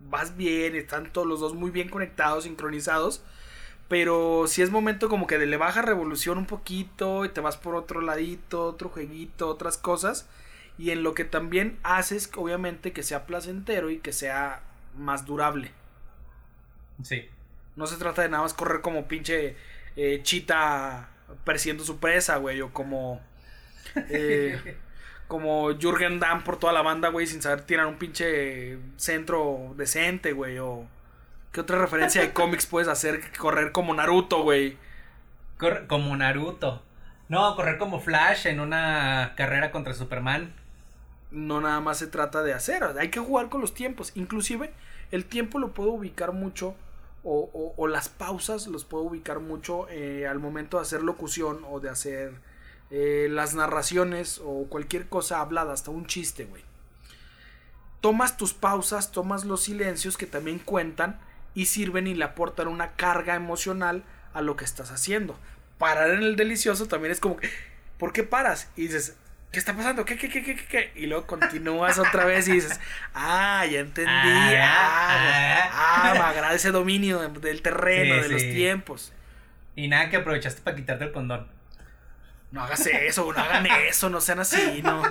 vas 0.09 0.37
bien, 0.37 0.75
están 0.77 1.13
todos 1.13 1.27
los 1.27 1.41
dos 1.41 1.55
muy 1.55 1.71
bien 1.71 1.89
conectados, 1.89 2.45
sincronizados. 2.45 3.23
Pero 3.89 4.47
si 4.47 4.63
es 4.63 4.71
momento 4.71 5.09
como 5.09 5.27
que 5.27 5.39
le 5.39 5.57
baja 5.57 5.83
revolución 5.83 6.39
un 6.39 6.47
poquito 6.47 7.25
y 7.25 7.29
te 7.29 7.41
vas 7.41 7.57
por 7.57 7.75
otro 7.75 8.01
ladito, 8.01 8.65
otro 8.67 8.89
jueguito, 8.89 9.49
otras 9.49 9.77
cosas. 9.77 10.29
Y 10.79 10.91
en 10.91 11.03
lo 11.03 11.15
que 11.15 11.25
también 11.25 11.79
haces, 11.83 12.31
obviamente, 12.37 12.93
que 12.93 13.03
sea 13.03 13.27
placentero 13.27 13.91
y 13.91 13.99
que 13.99 14.13
sea 14.13 14.63
más 14.97 15.27
durable. 15.27 15.71
Sí. 17.03 17.29
No 17.77 17.87
se 17.87 17.97
trata 17.97 18.23
de 18.23 18.29
nada 18.29 18.43
más 18.43 18.55
correr 18.55 18.81
como 18.81 19.07
pinche 19.07 19.57
eh, 19.97 20.21
chita 20.23 21.11
persiguiendo 21.45 21.85
su 21.85 21.99
presa, 21.99 22.37
güey, 22.37 22.61
o 22.61 22.73
como... 22.73 23.21
Eh, 24.11 24.77
como 25.29 25.71
Jürgen 25.79 26.21
Damm 26.21 26.45
por 26.45 26.59
toda 26.59 26.73
la 26.73 26.83
banda, 26.83 27.09
güey, 27.09 27.27
sin 27.27 27.43
saber 27.43 27.63
tirar 27.63 27.87
un 27.87 27.97
pinche 27.97 28.79
centro 28.97 29.75
decente, 29.77 30.33
güey, 30.33 30.59
o... 30.59 30.87
¿Qué 31.53 31.61
otra 31.61 31.79
referencia 31.79 32.21
de 32.21 32.33
cómics 32.35 32.67
puedes 32.67 32.89
hacer? 32.89 33.21
Correr 33.39 33.71
como 33.73 33.95
Naruto, 33.95 34.43
güey. 34.43 34.77
como 35.89 36.17
Naruto. 36.17 36.83
No, 37.29 37.55
correr 37.57 37.79
como 37.79 38.01
Flash 38.01 38.47
en 38.47 38.61
una 38.61 39.35
carrera 39.37 39.71
contra 39.71 39.95
Superman. 39.95 40.53
No 41.31 41.61
nada 41.61 41.81
más 41.81 41.99
se 41.99 42.07
trata 42.07 42.43
de 42.43 42.53
hacer, 42.53 42.85
hay 42.99 43.11
que 43.11 43.21
jugar 43.21 43.49
con 43.49 43.61
los 43.61 43.75
tiempos. 43.75 44.13
Inclusive 44.15 44.73
el 45.11 45.25
tiempo 45.25 45.59
lo 45.59 45.73
puedo 45.73 45.91
ubicar 45.91 46.33
mucho 46.33 46.75
o, 47.25 47.75
o, 47.77 47.87
las 47.87 48.09
pausas 48.11 48.67
los 48.67 48.85
puedo 48.85 49.05
ubicar 49.05 49.41
mucho 49.41 49.89
eh, 49.89 50.27
al 50.27 50.39
momento 50.39 50.77
de 50.77 50.83
hacer 50.83 51.03
locución 51.03 51.65
o 51.69 51.81
de 51.81 51.89
hacer 51.89 52.35
eh, 52.91 53.29
las 53.31 53.55
narraciones 53.55 54.41
o 54.45 54.67
cualquier 54.69 55.09
cosa 55.09 55.41
hablada, 55.41 55.73
hasta 55.73 55.91
un 55.91 56.07
chiste, 56.07 56.45
güey. 56.45 56.63
Tomas 58.01 58.37
tus 58.37 58.53
pausas, 58.53 59.13
tomas 59.13 59.45
los 59.45 59.63
silencios 59.63 60.17
que 60.17 60.27
también 60.27 60.59
cuentan 60.59 61.19
y 61.55 61.67
sirven 61.67 62.07
y 62.07 62.15
le 62.15 62.25
aportan 62.25 62.69
una 62.69 62.93
carga 62.93 63.35
emocional 63.35 64.05
a 64.35 64.43
lo 64.43 64.57
que 64.57 64.65
estás 64.65 64.91
haciendo. 64.91 65.39
Parar 65.79 66.11
en 66.11 66.23
el 66.23 66.37
delicioso 66.37 66.87
también 66.87 67.13
es 67.13 67.21
como, 67.21 67.37
¿por 67.99 68.13
qué 68.13 68.23
paras? 68.25 68.71
Y 68.77 68.83
dices, 68.83 69.17
¿qué 69.51 69.59
está 69.59 69.75
pasando? 69.75 70.05
¿Qué, 70.05 70.17
qué, 70.17 70.29
qué, 70.29 70.43
qué, 70.43 70.57
qué? 70.57 70.93
Y 70.97 71.07
luego 71.07 71.27
continúas 71.27 71.99
otra 71.99 72.25
vez 72.25 72.49
y 72.49 72.53
dices, 72.53 72.79
ah, 73.15 73.65
ya 73.65 73.81
entendí. 73.81 74.11
Ah, 74.11 75.71
ah, 75.73 76.11
me 76.13 76.19
agrada 76.21 76.55
ese 76.55 76.73
dominio 76.73 77.27
del 77.29 77.63
terreno, 77.63 78.17
de 78.23 78.29
los 78.29 78.43
tiempos. 78.43 79.13
Y 79.77 79.89
nada 79.89 80.11
que 80.11 80.17
aprovechaste 80.17 80.61
para 80.63 80.77
quitarte 80.77 81.05
el 81.05 81.13
condón. 81.13 81.49
No 82.55 82.63
hagas 82.63 82.87
eso, 82.87 83.33
no 83.33 83.41
hagan 83.41 83.67
eso, 83.67 84.09
no 84.11 84.21
sean 84.21 84.39
así, 84.39 84.81
no. 84.81 85.03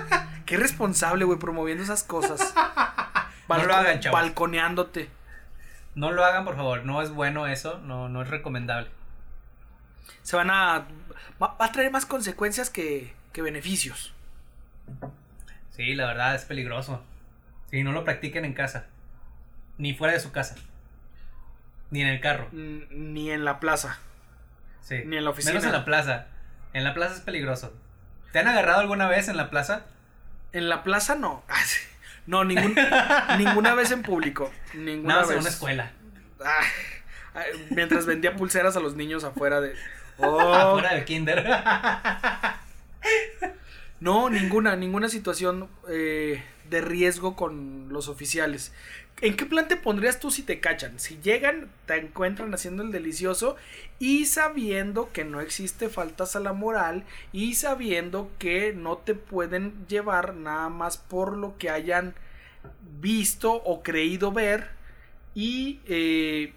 Qué 0.46 0.56
responsable, 0.56 1.26
güey, 1.26 1.38
promoviendo 1.38 1.84
esas 1.84 2.02
cosas. 2.02 2.54
no 3.50 3.64
lo 3.64 3.74
hagan, 3.74 4.00
chavos. 4.00 4.18
Balconeándote. 4.18 5.10
No 5.94 6.10
lo 6.10 6.24
hagan, 6.24 6.46
por 6.46 6.56
favor. 6.56 6.86
No 6.86 7.02
es 7.02 7.10
bueno 7.10 7.46
eso, 7.46 7.80
no, 7.80 8.08
no 8.08 8.22
es 8.22 8.30
recomendable. 8.30 8.88
Se 10.22 10.36
van 10.36 10.50
a. 10.50 10.86
Va, 11.40 11.54
a 11.58 11.70
traer 11.70 11.90
más 11.90 12.06
consecuencias 12.06 12.70
que, 12.70 13.14
que 13.34 13.42
beneficios. 13.42 14.14
Sí, 15.68 15.94
la 15.94 16.06
verdad 16.06 16.34
es 16.34 16.46
peligroso. 16.46 17.02
Sí, 17.70 17.82
no 17.82 17.92
lo 17.92 18.04
practiquen 18.04 18.46
en 18.46 18.54
casa. 18.54 18.86
Ni 19.76 19.92
fuera 19.92 20.14
de 20.14 20.20
su 20.20 20.32
casa. 20.32 20.54
Ni 21.90 22.00
en 22.00 22.08
el 22.08 22.22
carro. 22.22 22.48
Ni 22.52 23.30
en 23.30 23.44
la 23.44 23.60
plaza. 23.60 23.98
Sí. 24.80 25.02
Ni 25.04 25.18
en 25.18 25.24
la 25.24 25.30
oficina. 25.30 25.52
Menos 25.52 25.66
en 25.66 25.72
la 25.72 25.84
plaza. 25.84 26.28
En 26.74 26.84
la 26.84 26.92
plaza 26.92 27.14
es 27.14 27.20
peligroso. 27.20 27.72
¿Te 28.32 28.40
han 28.40 28.48
agarrado 28.48 28.80
alguna 28.80 29.08
vez 29.08 29.28
en 29.28 29.36
la 29.36 29.48
plaza? 29.48 29.86
En 30.52 30.68
la 30.68 30.82
plaza 30.82 31.14
no. 31.14 31.42
No, 32.26 32.42
ningún, 32.42 32.74
ninguna 33.38 33.74
vez 33.74 33.90
en 33.90 34.00
público. 34.02 34.50
Ninguna 34.72 35.16
Nada 35.16 35.26
vez. 35.26 35.32
en 35.32 35.40
una 35.40 35.50
escuela. 35.50 35.92
mientras 37.68 38.06
vendía 38.06 38.34
pulseras 38.34 38.76
a 38.78 38.80
los 38.80 38.94
niños 38.96 39.24
afuera 39.24 39.60
de. 39.60 39.74
Oh. 40.16 40.54
afuera 40.54 40.94
del 40.94 41.04
kinder. 41.04 41.44
no, 44.00 44.30
ninguna, 44.30 44.76
ninguna 44.76 45.08
situación 45.08 45.68
eh, 45.88 46.40
de 46.70 46.80
riesgo 46.80 47.36
con 47.36 47.88
los 47.90 48.08
oficiales. 48.08 48.72
¿En 49.20 49.36
qué 49.36 49.46
plan 49.46 49.68
te 49.68 49.76
pondrías 49.76 50.18
tú 50.18 50.30
si 50.30 50.42
te 50.42 50.60
cachan? 50.60 50.98
Si 50.98 51.18
llegan, 51.22 51.70
te 51.86 51.96
encuentran 51.96 52.52
haciendo 52.52 52.82
el 52.82 52.90
delicioso 52.90 53.56
y 53.98 54.26
sabiendo 54.26 55.12
que 55.12 55.24
no 55.24 55.40
existe 55.40 55.88
faltas 55.88 56.34
a 56.34 56.40
la 56.40 56.52
moral 56.52 57.04
y 57.32 57.54
sabiendo 57.54 58.30
que 58.38 58.72
no 58.72 58.98
te 58.98 59.14
pueden 59.14 59.86
llevar 59.86 60.34
nada 60.34 60.68
más 60.68 60.98
por 60.98 61.36
lo 61.36 61.56
que 61.58 61.70
hayan 61.70 62.14
visto 63.00 63.52
o 63.52 63.82
creído 63.82 64.32
ver 64.32 64.70
y 65.34 65.80
eh, 65.86 66.52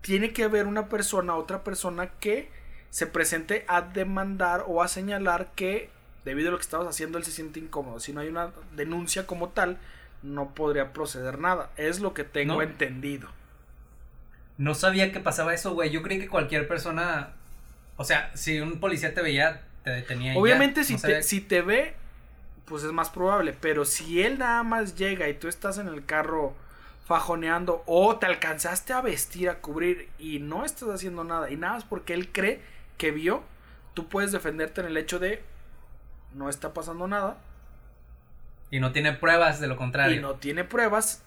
tiene 0.00 0.32
que 0.32 0.44
haber 0.44 0.66
una 0.66 0.88
persona, 0.88 1.36
otra 1.36 1.64
persona 1.64 2.10
que 2.20 2.50
se 2.90 3.06
presente 3.06 3.64
a 3.68 3.82
demandar 3.82 4.64
o 4.66 4.82
a 4.82 4.88
señalar 4.88 5.52
que 5.54 5.90
debido 6.24 6.48
a 6.48 6.52
lo 6.52 6.58
que 6.58 6.62
estabas 6.62 6.88
haciendo 6.88 7.18
él 7.18 7.24
se 7.24 7.32
siente 7.32 7.60
incómodo. 7.60 8.00
Si 8.00 8.12
no 8.12 8.20
hay 8.20 8.28
una 8.28 8.50
denuncia 8.76 9.26
como 9.26 9.50
tal, 9.50 9.78
no 10.22 10.54
podría 10.54 10.92
proceder 10.92 11.38
nada. 11.38 11.70
Es 11.76 12.00
lo 12.00 12.14
que 12.14 12.24
tengo 12.24 12.62
entendido. 12.62 13.28
No 14.58 14.74
sabía 14.74 15.12
que 15.12 15.20
pasaba 15.20 15.54
eso, 15.54 15.72
güey. 15.72 15.90
Yo 15.90 16.02
creí 16.02 16.18
que 16.18 16.28
cualquier 16.28 16.68
persona. 16.68 17.30
O 17.96 18.04
sea, 18.04 18.30
si 18.34 18.60
un 18.60 18.80
policía 18.80 19.14
te 19.14 19.22
veía, 19.22 19.62
te 19.84 19.90
detenía. 19.90 20.36
Obviamente, 20.36 20.84
si, 20.84 20.96
te, 20.96 21.22
si 21.22 21.40
te 21.40 21.62
ve, 21.62 21.94
pues 22.66 22.84
es 22.84 22.92
más 22.92 23.08
probable. 23.10 23.54
Pero 23.58 23.84
si 23.84 24.22
él 24.22 24.38
nada 24.38 24.62
más 24.62 24.96
llega 24.96 25.28
y 25.28 25.34
tú 25.34 25.48
estás 25.48 25.78
en 25.78 25.88
el 25.88 26.04
carro 26.04 26.54
fajoneando 27.06 27.82
o 27.86 28.16
te 28.18 28.26
alcanzaste 28.26 28.92
a 28.92 29.00
vestir, 29.00 29.48
a 29.48 29.56
cubrir 29.58 30.08
y 30.18 30.38
no 30.38 30.64
estás 30.64 30.90
haciendo 30.90 31.24
nada 31.24 31.50
y 31.50 31.56
nada 31.56 31.74
más 31.74 31.84
porque 31.84 32.14
él 32.14 32.30
cree 32.30 32.60
que 32.98 33.10
vio, 33.10 33.42
tú 33.94 34.08
puedes 34.08 34.30
defenderte 34.30 34.80
en 34.80 34.86
el 34.86 34.96
hecho 34.96 35.18
de 35.18 35.42
no 36.34 36.48
está 36.48 36.72
pasando 36.72 37.06
nada 37.08 37.36
y 38.70 38.78
no 38.78 38.92
tiene 38.92 39.12
pruebas 39.12 39.60
de 39.60 39.66
lo 39.66 39.76
contrario. 39.76 40.16
Y 40.16 40.20
no 40.20 40.34
tiene 40.34 40.64
pruebas. 40.64 41.22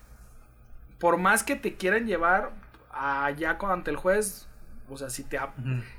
Por 0.97 1.17
más 1.17 1.43
que 1.43 1.55
te 1.55 1.75
quieran 1.75 2.07
llevar 2.07 2.51
allá 2.91 3.57
ante 3.61 3.91
el 3.91 3.97
juez, 3.97 4.47
o 4.89 4.97
sea, 4.97 5.09
si 5.09 5.23
te, 5.23 5.39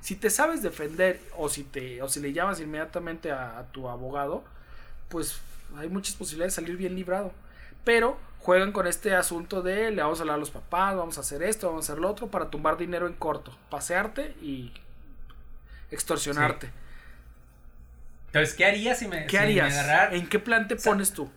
si 0.01 0.17
te 0.17 0.31
sabes 0.31 0.63
defender 0.63 1.21
o 1.37 1.49
si, 1.49 1.65
te, 1.65 2.01
o 2.01 2.09
si 2.09 2.21
le 2.21 2.33
llamas 2.33 2.61
inmediatamente 2.61 3.31
a, 3.31 3.67
tu 3.73 3.89
abogado, 3.89 4.43
pues 5.09 5.41
hay 5.77 5.89
muchas 5.89 6.15
posibilidades 6.15 6.55
de 6.57 6.63
salir 6.63 6.77
bien 6.79 6.95
librado. 6.95 7.33
Pero 7.85 8.17
juegan 8.39 8.73
con 8.73 8.87
este 8.87 9.15
asunto 9.15 9.61
de 9.61 9.91
le 9.91 10.01
vamos 10.01 10.21
a 10.21 10.23
hablar 10.23 10.37
a 10.37 10.41
los 10.41 10.51
papás, 10.51 10.97
vamos 10.97 11.19
a 11.19 11.21
hacer 11.21 11.43
esto, 11.43 11.69
vamos 11.69 11.91
a 11.91 11.93
hacer 11.93 12.01
lo 12.01 12.09
otro 12.09 12.29
para 12.29 12.49
tumbar 12.49 12.79
dinero 12.79 13.07
en 13.07 13.13
corto, 13.13 13.55
pasearte 13.69 14.35
y 14.41 14.73
extorsionarte. 15.91 16.71
Entonces, 18.35 18.57
¿qué 18.57 18.65
harías 18.65 18.99
si 18.99 19.07
me, 19.07 19.27
¿Qué 19.27 19.39
harías? 19.39 19.73
¿En 20.11 20.27
qué 20.27 20.41
plan 20.41 20.67
te 20.67 20.75
pones 20.75 21.13
tú? 21.13 21.31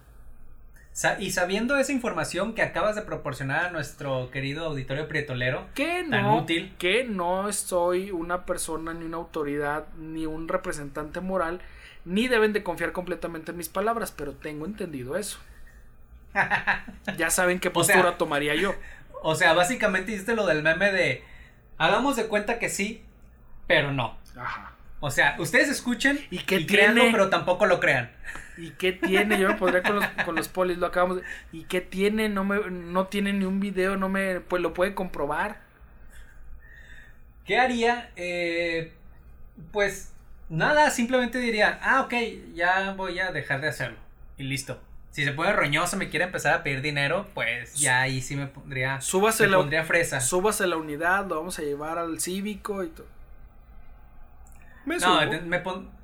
Y 1.20 1.30
sabiendo 1.30 1.78
esa 1.78 1.92
información 1.92 2.56
que 2.56 2.64
acabas 2.64 2.96
de 2.96 3.04
proporcionar 3.04 3.66
a 3.66 3.70
nuestro 3.70 4.32
querido 4.32 4.66
auditorio 4.66 5.08
prietolero, 5.08 5.68
que 5.76 6.04
no, 6.04 6.40
útil. 6.40 6.74
que 6.80 7.04
no 7.04 7.54
soy 7.54 8.10
una 8.10 8.48
persona, 8.48 8.96
ni 8.96 9.06
una 9.06 9.18
autoridad, 9.18 9.86
ni 10.00 10.26
un 10.26 10.48
representante 10.48 11.22
moral, 11.22 11.62
ni 12.04 12.28
deben 12.28 12.52
de 12.52 12.64
confiar 12.64 12.94
completamente 12.94 13.52
en 13.52 13.58
mis 13.58 13.70
palabras, 13.70 14.12
pero 14.12 14.34
tengo 14.34 14.66
entendido 14.66 15.18
eso. 15.18 15.38
ya 17.16 17.30
saben 17.30 17.60
qué 17.60 17.70
postura 17.70 18.18
tomaría 18.18 18.56
yo. 18.56 18.74
O 19.22 19.36
sea, 19.36 19.54
básicamente 19.54 20.14
hiciste 20.14 20.34
lo 20.34 20.48
del 20.48 20.64
meme 20.64 20.92
de 20.92 21.24
hagamos 21.78 22.16
de 22.16 22.26
cuenta 22.26 22.58
que 22.58 22.70
sí, 22.70 23.04
pero 23.68 23.92
no. 23.92 24.18
Ajá. 24.36 24.67
O 25.00 25.12
sea, 25.12 25.36
ustedes 25.40 25.70
escuchen 25.70 26.20
y, 26.32 26.40
que 26.40 26.66
créanlo, 26.66 27.04
pero 27.12 27.30
tampoco 27.30 27.68
lo 27.68 27.80
crean. 27.80 28.10
¿Y 28.58 28.72
qué 28.72 28.94
tiene? 28.94 29.40
Yo 29.40 29.50
me 29.50 29.54
podría 29.56 29.84
con 29.84 29.98
los, 29.98 30.08
con 30.26 30.36
los 30.36 30.48
polis, 30.48 30.78
lo 30.80 30.88
acabamos 30.88 31.18
de... 31.18 31.24
¿Y 31.52 31.66
qué 31.66 31.82
tiene? 31.82 32.30
No, 32.30 32.44
me, 32.44 32.60
no 32.72 33.06
tiene 33.06 33.32
ni 33.32 33.46
un 33.46 33.60
video, 33.60 33.96
no 33.96 34.10
me... 34.10 34.40
Pues 34.40 34.62
lo 34.64 34.74
puede 34.74 34.96
comprobar. 34.96 35.62
¿Qué 37.46 37.60
haría? 37.60 38.10
Eh, 38.16 38.92
pues 39.72 40.14
nada, 40.50 40.90
simplemente 40.90 41.38
diría, 41.38 41.80
ah, 41.84 42.02
ok, 42.02 42.14
ya 42.56 42.94
voy 42.94 43.20
a 43.20 43.32
dejar 43.32 43.62
de 43.62 43.68
hacerlo. 43.68 43.98
Y 44.38 44.44
listo. 44.44 44.82
Si 45.12 45.24
se 45.24 45.32
pone 45.32 45.54
roñoso, 45.54 45.96
me 45.98 46.10
quiere 46.10 46.26
empezar 46.26 46.56
a 46.56 46.64
pedir 46.64 46.82
dinero, 46.82 47.28
pues 47.36 47.76
ya 47.76 48.02
ahí 48.02 48.22
sí 48.22 48.36
me 48.36 48.48
pondría... 48.48 49.00
Súbase 49.02 49.44
me 49.44 49.52
la, 49.52 49.58
pondría 49.58 49.84
fresa. 49.84 50.20
Súbase 50.22 50.66
la 50.66 50.78
unidad, 50.78 51.28
lo 51.28 51.36
vamos 51.36 51.60
a 51.60 51.62
llevar 51.62 52.00
al 52.00 52.20
cívico 52.20 52.84
y 52.84 52.88
todo 52.88 53.17
no, 54.88 55.20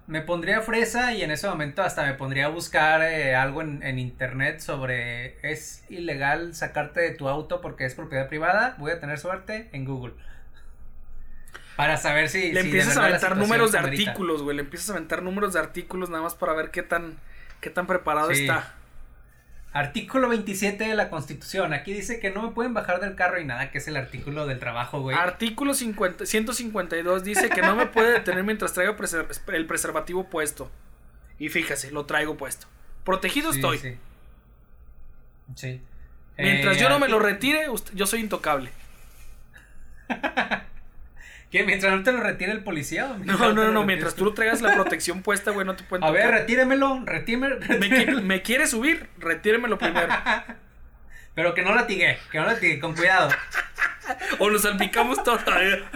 me, 0.07 0.21
pondría 0.21 0.61
fresa 0.61 1.13
y 1.13 1.23
en 1.23 1.31
ese 1.31 1.47
momento 1.47 1.81
hasta 1.81 2.05
me 2.05 2.13
pondría 2.13 2.45
a 2.45 2.49
buscar 2.49 3.01
eh, 3.01 3.35
algo 3.35 3.61
en, 3.61 3.99
internet 3.99 4.59
sobre 4.59 5.37
es 5.41 5.85
ilegal 5.89 6.53
sacarte 6.53 6.99
de 6.99 7.11
tu 7.11 7.29
auto 7.29 7.61
porque 7.61 7.85
es 7.85 7.95
propiedad 7.95 8.27
privada. 8.27 8.75
Voy 8.77 8.91
a 8.91 8.99
tener 8.99 9.17
suerte 9.17 9.69
en 9.71 9.85
Google. 9.85 10.13
Para 11.75 11.97
saber 11.97 12.29
si. 12.29 12.51
Le 12.51 12.59
empiezas 12.59 12.97
a 12.97 13.05
aventar 13.05 13.37
números 13.37 13.71
de 13.71 13.79
artículos, 13.79 14.43
güey. 14.43 14.55
Le 14.55 14.63
empiezas 14.63 14.89
a 14.89 14.93
aventar 14.93 15.23
números 15.23 15.53
de 15.53 15.59
artículos 15.59 16.09
nada 16.09 16.21
más 16.21 16.35
para 16.35 16.53
ver 16.53 16.69
qué 16.69 16.83
tan, 16.83 17.17
qué 17.61 17.69
tan 17.69 17.87
preparado 17.87 18.29
está. 18.29 18.75
Artículo 19.73 20.29
27 20.29 20.83
de 20.83 20.95
la 20.95 21.09
Constitución. 21.09 21.73
Aquí 21.73 21.93
dice 21.93 22.19
que 22.19 22.29
no 22.29 22.43
me 22.43 22.51
pueden 22.51 22.75
bajar 22.75 22.99
del 22.99 23.15
carro 23.15 23.41
y 23.41 23.45
nada, 23.45 23.71
que 23.71 23.79
es 23.79 23.87
el 23.87 23.97
artículo 23.97 24.45
del 24.45 24.59
trabajo, 24.59 25.01
güey. 25.01 25.17
Artículo 25.17 25.73
50, 25.73 26.27
152 26.27 27.23
dice 27.23 27.49
que 27.49 27.63
no 27.63 27.75
me 27.75 27.87
puede 27.87 28.13
detener 28.13 28.43
mientras 28.43 28.73
traiga 28.73 28.95
el 29.47 29.65
preservativo 29.65 30.29
puesto. 30.29 30.71
Y 31.39 31.49
fíjese, 31.49 31.91
lo 31.91 32.05
traigo 32.05 32.37
puesto. 32.37 32.67
Protegido 33.03 33.49
estoy. 33.49 33.79
Sí. 33.79 33.97
sí. 35.55 35.81
Mientras 36.37 36.79
yo 36.79 36.89
no 36.89 36.99
me 36.99 37.07
lo 37.07 37.17
retire, 37.19 37.65
yo 37.95 38.05
soy 38.05 38.19
intocable. 38.19 38.69
¿Qué? 41.53 41.63
¿Mientras 41.63 41.95
no 41.95 42.01
te 42.01 42.11
lo 42.11 42.19
retire 42.19 42.51
el 42.51 42.63
policía? 42.63 43.15
No, 43.23 43.37
no, 43.37 43.53
no, 43.53 43.71
no, 43.71 43.85
mientras 43.85 44.15
tú 44.15 44.33
traigas 44.33 44.63
la 44.63 44.73
protección 44.73 45.21
puesta, 45.21 45.51
güey, 45.51 45.67
no 45.67 45.75
te 45.75 45.83
pueden 45.83 46.03
A 46.03 46.09
ver, 46.09 46.31
retíremelo, 46.31 47.03
retíremelo. 47.05 47.59
Me, 47.79 48.21
me 48.23 48.41
quiere 48.41 48.65
subir, 48.65 49.07
retíremelo 49.19 49.77
primero. 49.77 50.07
Pero 51.35 51.53
que 51.53 51.61
no 51.61 51.75
latigue, 51.75 52.17
que 52.31 52.39
no 52.39 52.47
latigue, 52.47 52.79
con 52.79 52.95
cuidado. 52.95 53.29
o 54.39 54.49
nos 54.49 54.63
salpicamos 54.63 55.23
todavía. 55.23 55.91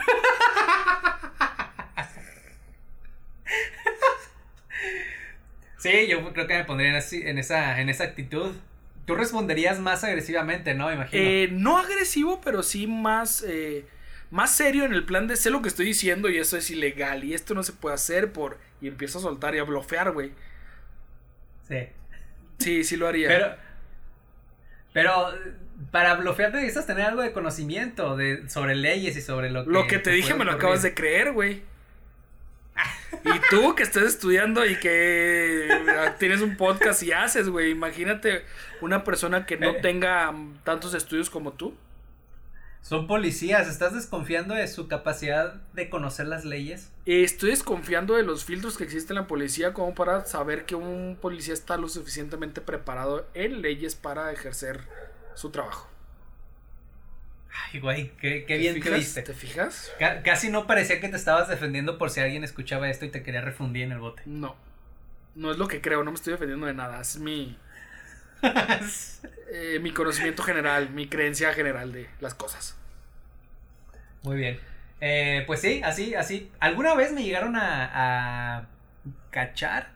sí, 5.80 6.06
yo 6.08 6.34
creo 6.34 6.46
que 6.46 6.54
me 6.54 6.66
pondría 6.66 6.92
en, 6.92 7.38
esa, 7.40 7.82
en 7.82 7.90
esa 7.90 8.04
actitud. 8.04 8.54
Tú 9.06 9.16
responderías 9.16 9.80
más 9.80 10.04
agresivamente, 10.04 10.76
¿no? 10.76 10.94
Imagino. 10.94 11.20
Eh, 11.20 11.50
no 11.52 11.80
agresivo, 11.80 12.42
pero 12.42 12.62
sí 12.62 12.86
más... 12.86 13.44
Eh, 13.48 13.88
más 14.32 14.56
serio 14.56 14.84
en 14.86 14.94
el 14.94 15.06
plan 15.06 15.28
de 15.28 15.36
sé 15.36 15.50
lo 15.50 15.62
que 15.62 15.70
estoy 15.70 15.86
diciendo 15.86 16.30
y 16.30 16.38
eso 16.38 16.58
es 16.58 16.70
ilegal 16.70 17.24
y 17.24 17.34
esto 17.34 17.54
no 17.54 17.64
se 17.64 17.74
puede 17.74 17.96
hacer 17.96 18.32
por... 18.32 18.58
Y 18.82 18.88
empiezo 18.88 19.20
a 19.20 19.22
soltar 19.22 19.56
y 19.56 19.60
a 19.60 19.64
blofear, 19.64 20.12
güey. 20.12 20.32
Sí. 21.68 21.88
Sí, 22.60 22.84
sí 22.84 22.96
lo 22.98 23.08
haría. 23.08 23.28
Pero... 23.28 23.56
Pero 24.94 25.34
para 25.92 26.16
bloquear 26.16 26.52
necesitas 26.54 26.88
tener 26.88 27.06
algo 27.06 27.22
de 27.22 27.32
conocimiento 27.32 28.18
de, 28.18 28.50
sobre 28.50 28.76
leyes 28.76 29.16
y 29.16 29.22
sobre 29.22 29.52
lo 29.52 29.64
que. 29.64 29.70
Lo 29.72 29.86
que 29.86 30.00
te 30.00 30.10
dije 30.10 30.34
me 30.34 30.44
lo 30.44 30.54
acabas 30.54 30.82
de 30.82 30.94
creer, 30.94 31.34
güey. 31.34 31.62
Y 33.24 33.40
tú 33.50 33.76
que 33.76 33.84
estás 33.84 34.04
estudiando 34.04 34.66
y 34.66 34.76
que 34.80 35.68
tienes 36.20 36.42
un 36.42 36.56
podcast 36.58 37.04
y 37.04 37.12
haces, 37.12 37.50
güey. 37.50 37.72
Imagínate 37.72 38.44
una 38.82 39.04
persona 39.04 39.46
que 39.46 39.58
no 39.58 39.72
Eh. 39.72 39.80
tenga 39.82 40.34
tantos 40.64 40.94
estudios 40.94 41.30
como 41.30 41.54
tú. 41.54 41.76
Son 42.88 43.06
policías, 43.06 43.68
¿estás 43.68 43.94
desconfiando 43.94 44.56
de 44.56 44.66
su 44.70 44.88
capacidad 44.88 45.56
de 45.74 45.90
conocer 45.90 46.26
las 46.28 46.46
leyes? 46.46 46.90
Estoy 47.06 47.50
desconfiando 47.50 48.16
de 48.16 48.24
los 48.24 48.46
filtros 48.46 48.78
que 48.78 48.84
existen 48.86 49.18
en 49.18 49.24
la 49.24 49.28
policía 49.28 49.74
como 49.74 49.94
para 49.94 50.26
saber 50.26 50.66
que 50.66 50.76
un 50.76 51.18
policía 51.20 51.54
está 51.54 51.76
lo 51.78 51.90
suficientemente 51.90 52.62
preparado 52.62 53.28
en 53.34 53.62
leyes 53.62 53.96
para 53.96 54.32
ejercer 54.32 54.82
su 55.36 55.50
trabajo. 55.50 55.90
Ay, 57.74 57.80
güey, 57.80 58.12
qué, 58.18 58.46
qué 58.46 58.58
¿Te 58.58 58.58
bien 58.58 58.76
te 58.76 58.82
fijas? 58.82 59.00
viste. 59.00 59.22
¿Te 59.24 59.34
fijas? 59.34 59.92
Ca- 60.00 60.22
casi 60.24 60.50
no 60.50 60.66
parecía 60.68 61.00
que 61.02 61.10
te 61.10 61.18
estabas 61.18 61.50
defendiendo 61.50 61.98
por 61.98 62.10
si 62.10 62.20
alguien 62.22 62.44
escuchaba 62.44 62.90
esto 62.90 63.06
y 63.06 63.10
te 63.10 63.24
quería 63.24 63.42
refundir 63.42 63.84
en 63.84 63.92
el 63.94 64.00
bote. 64.00 64.24
No. 64.26 64.56
No 65.36 65.52
es 65.52 65.58
lo 65.58 65.68
que 65.68 65.82
creo, 65.82 66.04
no 66.04 66.12
me 66.12 66.16
estoy 66.16 66.34
defendiendo 66.34 66.66
de 66.68 66.74
nada. 66.74 67.02
Es 67.02 67.18
mi, 67.20 67.58
eh, 69.52 69.80
mi 69.82 69.92
conocimiento 69.94 70.44
general, 70.44 70.90
mi 70.92 71.08
creencia 71.08 71.54
general 71.54 71.92
de 71.94 72.10
las 72.20 72.34
cosas. 72.36 72.77
Muy 74.28 74.38
bien. 74.38 74.60
Eh, 75.00 75.44
pues 75.48 75.62
sí, 75.62 75.82
así, 75.84 76.16
así. 76.16 76.52
Alguna 76.60 76.94
vez 76.96 77.14
me 77.14 77.24
llegaron 77.24 77.56
a, 77.56 78.58
a 78.58 78.68
cachar, 79.30 79.90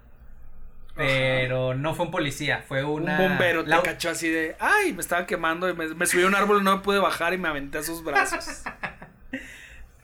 pero 0.96 1.74
no 1.74 1.96
fue 1.96 2.06
un 2.06 2.12
policía, 2.12 2.64
fue 2.68 2.84
una... 2.84 3.20
Un 3.20 3.28
bombero 3.30 3.64
la- 3.64 3.82
te 3.82 3.90
cachó 3.92 4.10
así 4.10 4.30
de, 4.30 4.56
ay, 4.60 4.94
me 4.94 5.02
estaba 5.02 5.26
quemando 5.26 5.70
y 5.70 5.74
me, 5.74 5.88
me 5.96 6.06
subí 6.06 6.24
a 6.24 6.28
un 6.28 6.36
árbol 6.36 6.62
y 6.62 6.64
no 6.64 6.78
me 6.78 6.84
pude 6.84 7.00
bajar 7.00 7.34
y 7.34 7.38
me 7.38 7.48
aventé 7.48 7.80
a 7.80 7.84
sus 7.84 8.04
brazos. 8.04 8.64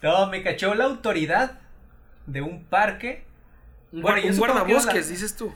No, 0.02 0.28
me 0.28 0.44
cachó 0.44 0.76
la 0.76 0.84
autoridad 0.86 1.54
de 2.28 2.42
un 2.42 2.64
parque. 2.66 3.24
Un, 3.92 4.02
Bueno, 4.04 4.22
un 4.28 4.38
guardabosques, 4.38 5.06
la- 5.08 5.12
dices 5.12 5.36
tú. 5.36 5.54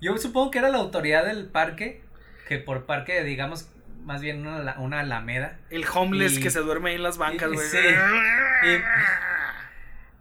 Yo 0.00 0.16
supongo 0.16 0.50
que 0.50 0.58
era 0.58 0.70
la 0.70 0.78
autoridad 0.78 1.26
del 1.26 1.46
parque, 1.46 2.02
que 2.48 2.58
por 2.58 2.86
parque, 2.86 3.22
digamos, 3.22 3.68
más 4.06 4.22
bien 4.22 4.46
una, 4.46 4.78
una 4.78 5.00
alameda. 5.00 5.58
El 5.68 5.84
homeless 5.92 6.38
Y- 6.38 6.42
que 6.42 6.50
se 6.50 6.60
duerme 6.60 6.90
ahí 6.90 6.96
en 6.96 7.02
las 7.02 7.18
bancas, 7.18 7.50
güey. 7.52 7.66
sí. 7.68 7.78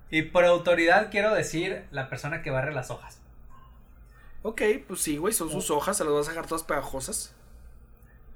Y 0.10 0.22
por 0.24 0.44
autoridad 0.46 1.10
quiero 1.12 1.34
decir 1.34 1.86
la 1.92 2.10
persona 2.10 2.42
que 2.42 2.50
barre 2.52 2.74
las 2.74 2.90
hojas. 2.92 3.22
Ok, 4.42 4.62
pues 4.88 5.02
sí, 5.02 5.18
güey, 5.18 5.34
son 5.34 5.50
sus 5.50 5.72
hojas, 5.72 5.98
se 5.98 6.04
las 6.04 6.14
vas 6.14 6.28
a 6.28 6.32
dejar 6.32 6.46
todas 6.48 6.64
pegajosas. 6.64 7.36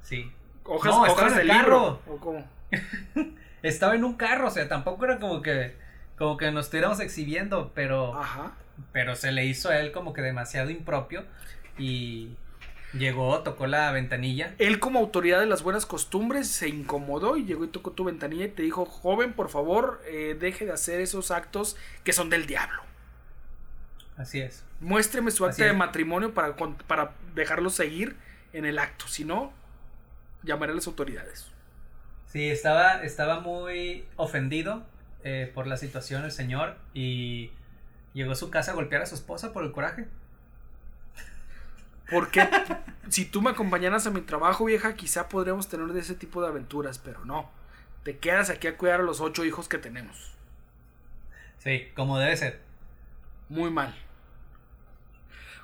Sí. 0.01 0.31
Hojas, 0.63 0.91
No, 0.93 1.01
hojas 1.03 1.33
en 1.33 1.39
el 1.39 1.47
de 1.47 1.53
libro. 1.53 1.99
carro. 2.05 2.13
¿O 2.13 2.17
cómo? 2.19 2.47
Estaba 3.63 3.95
en 3.95 4.03
un 4.03 4.15
carro, 4.15 4.47
o 4.47 4.51
sea, 4.51 4.67
tampoco 4.67 5.05
era 5.05 5.19
como 5.19 5.41
que 5.41 5.75
como 6.17 6.35
que 6.37 6.51
nos 6.51 6.65
estuviéramos 6.65 6.99
exhibiendo, 6.99 7.71
pero 7.73 8.13
Ajá. 8.19 8.53
pero 8.91 9.15
se 9.15 9.31
le 9.31 9.45
hizo 9.45 9.69
a 9.69 9.79
él 9.79 9.91
como 9.93 10.11
que 10.13 10.21
demasiado 10.21 10.69
impropio 10.69 11.23
y 11.77 12.35
llegó, 12.93 13.41
tocó 13.43 13.67
la 13.67 13.91
ventanilla. 13.91 14.53
Él 14.57 14.79
como 14.79 14.99
autoridad 14.99 15.39
de 15.39 15.45
las 15.45 15.63
buenas 15.63 15.85
costumbres 15.85 16.47
se 16.47 16.69
incomodó 16.69 17.37
y 17.37 17.45
llegó 17.45 17.65
y 17.65 17.67
tocó 17.67 17.91
tu 17.91 18.03
ventanilla 18.03 18.45
y 18.45 18.49
te 18.49 18.63
dijo, 18.63 18.85
joven, 18.85 19.33
por 19.33 19.49
favor, 19.49 20.01
eh, 20.05 20.35
deje 20.39 20.65
de 20.65 20.71
hacer 20.71 21.01
esos 21.01 21.31
actos 21.31 21.77
que 22.03 22.13
son 22.13 22.29
del 22.29 22.45
diablo. 22.45 22.81
Así 24.17 24.41
es. 24.41 24.65
Muéstreme 24.79 25.31
su 25.31 25.45
acta 25.45 25.65
de 25.65 25.73
matrimonio 25.73 26.33
para, 26.33 26.55
para 26.55 27.13
dejarlo 27.35 27.69
seguir 27.69 28.17
en 28.53 28.65
el 28.65 28.79
acto. 28.79 29.07
Si 29.07 29.23
no, 29.23 29.53
llamaré 30.43 30.73
a 30.73 30.75
las 30.75 30.87
autoridades. 30.87 31.47
Sí, 32.27 32.49
estaba 32.49 33.03
estaba 33.03 33.39
muy 33.39 34.05
ofendido 34.15 34.83
eh, 35.23 35.51
por 35.53 35.67
la 35.67 35.77
situación 35.77 36.23
el 36.25 36.31
señor 36.31 36.77
y 36.93 37.51
llegó 38.13 38.33
a 38.33 38.35
su 38.35 38.49
casa 38.49 38.71
a 38.71 38.75
golpear 38.75 39.01
a 39.01 39.05
su 39.05 39.15
esposa 39.15 39.51
por 39.51 39.63
el 39.63 39.71
coraje. 39.71 40.05
Porque 42.11 42.47
si 43.09 43.25
tú 43.25 43.41
me 43.41 43.51
acompañaras 43.51 44.07
a 44.07 44.11
mi 44.11 44.21
trabajo, 44.21 44.65
vieja, 44.65 44.95
quizá 44.95 45.29
podríamos 45.29 45.67
tener 45.67 45.87
de 45.87 45.99
ese 45.99 46.15
tipo 46.15 46.41
de 46.41 46.47
aventuras, 46.47 46.99
pero 46.99 47.23
no. 47.25 47.49
Te 48.03 48.17
quedas 48.17 48.49
aquí 48.49 48.67
a 48.67 48.77
cuidar 48.77 49.01
a 49.01 49.03
los 49.03 49.19
ocho 49.21 49.43
hijos 49.45 49.67
que 49.67 49.77
tenemos. 49.77 50.33
Sí, 51.59 51.87
como 51.95 52.17
debe 52.17 52.35
ser. 52.37 52.59
Muy 53.49 53.69
mal. 53.69 53.93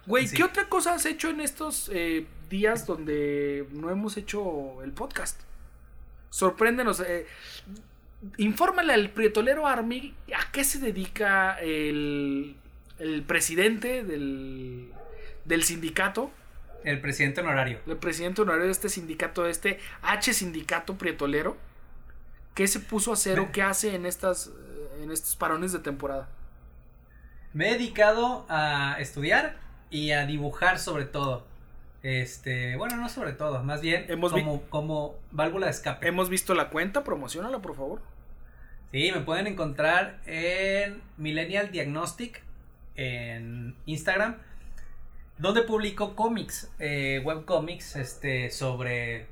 Güey, 0.05 0.27
Sí. 0.27 0.35
¿qué 0.35 0.43
otra 0.43 0.67
cosa 0.69 0.93
has 0.93 1.05
hecho 1.05 1.29
en 1.29 1.39
estos 1.41 1.89
eh, 1.93 2.27
días 2.49 2.85
donde 2.85 3.67
no 3.71 3.89
hemos 3.89 4.17
hecho 4.17 4.83
el 4.83 4.91
podcast? 4.91 5.39
Sorpréndenos. 6.29 6.99
Eh, 6.99 7.25
infórmale 8.37 8.93
al 8.93 9.09
prietolero 9.11 9.65
Army 9.67 10.13
a 10.37 10.51
qué 10.51 10.63
se 10.63 10.79
dedica 10.79 11.57
el, 11.59 12.55
el 12.99 13.23
presidente 13.23 14.03
del, 14.03 14.91
del 15.45 15.63
sindicato, 15.63 16.31
El 16.83 16.99
presidente 16.99 17.41
honorario. 17.41 17.79
el 17.87 17.97
presidente 17.97 18.41
honorario 18.41 18.65
de 18.65 18.71
este 18.71 18.89
sindicato, 18.89 19.43
de 19.43 19.51
este 19.51 19.79
H 20.01 20.33
sindicato 20.33 20.97
prietolero. 20.97 21.57
¿Qué 22.53 22.67
se 22.67 22.79
puso 22.79 23.11
a 23.11 23.13
hacer 23.15 23.39
o 23.39 23.51
qué 23.51 23.61
hace 23.61 23.95
en, 23.95 24.05
estas, 24.05 24.47
eh, 24.47 25.03
en 25.03 25.11
estos 25.11 25.35
parones 25.35 25.71
de 25.73 25.79
temporada? 25.79 26.29
Me 27.53 27.69
he 27.69 27.73
dedicado 27.73 28.45
a 28.49 28.97
estudiar 28.99 29.57
y 29.89 30.11
a 30.11 30.25
dibujar 30.25 30.79
sobre 30.79 31.05
todo. 31.05 31.45
Este, 32.03 32.75
bueno, 32.75 32.97
no 32.97 33.09
sobre 33.09 33.33
todo, 33.33 33.63
más 33.63 33.81
bien 33.81 34.05
Hemos 34.09 34.31
como, 34.31 34.61
como 34.69 35.15
válvula 35.31 35.65
de 35.65 35.71
escape. 35.71 36.07
Hemos 36.07 36.29
visto 36.29 36.53
la 36.53 36.69
cuenta, 36.69 37.03
promocionala 37.03 37.59
por 37.59 37.75
favor. 37.75 38.01
Sí, 38.91 39.11
me 39.11 39.21
pueden 39.21 39.47
encontrar 39.47 40.19
en 40.25 41.01
Millennial 41.17 41.71
Diagnostic 41.71 42.41
en 42.95 43.75
Instagram, 43.85 44.37
donde 45.37 45.61
publico 45.63 46.15
cómics, 46.15 46.69
eh, 46.79 47.21
webcomics, 47.23 47.95
este, 47.95 48.51
sobre, 48.51 49.27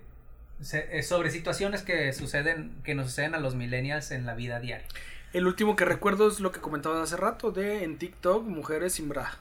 eh, 0.74 1.04
sobre 1.04 1.32
situaciones 1.32 1.82
que 1.82 2.12
suceden, 2.14 2.76
que 2.84 2.96
nos 2.96 3.08
suceden 3.08 3.36
a 3.36 3.40
los 3.40 3.56
millennials 3.56 4.12
en 4.12 4.26
la 4.26 4.34
vida 4.34 4.60
diaria. 4.60 4.86
El 5.32 5.48
último 5.48 5.76
que 5.76 5.86
recuerdo 5.86 6.28
es 6.28 6.40
lo 6.40 6.52
que 6.52 6.60
comentaba 6.60 7.02
hace 7.02 7.18
rato 7.18 7.52
de 7.52 7.84
en 7.84 7.98
TikTok, 7.98 8.46
mujeres 8.46 8.94
sin 8.94 9.10
bra. 9.10 9.38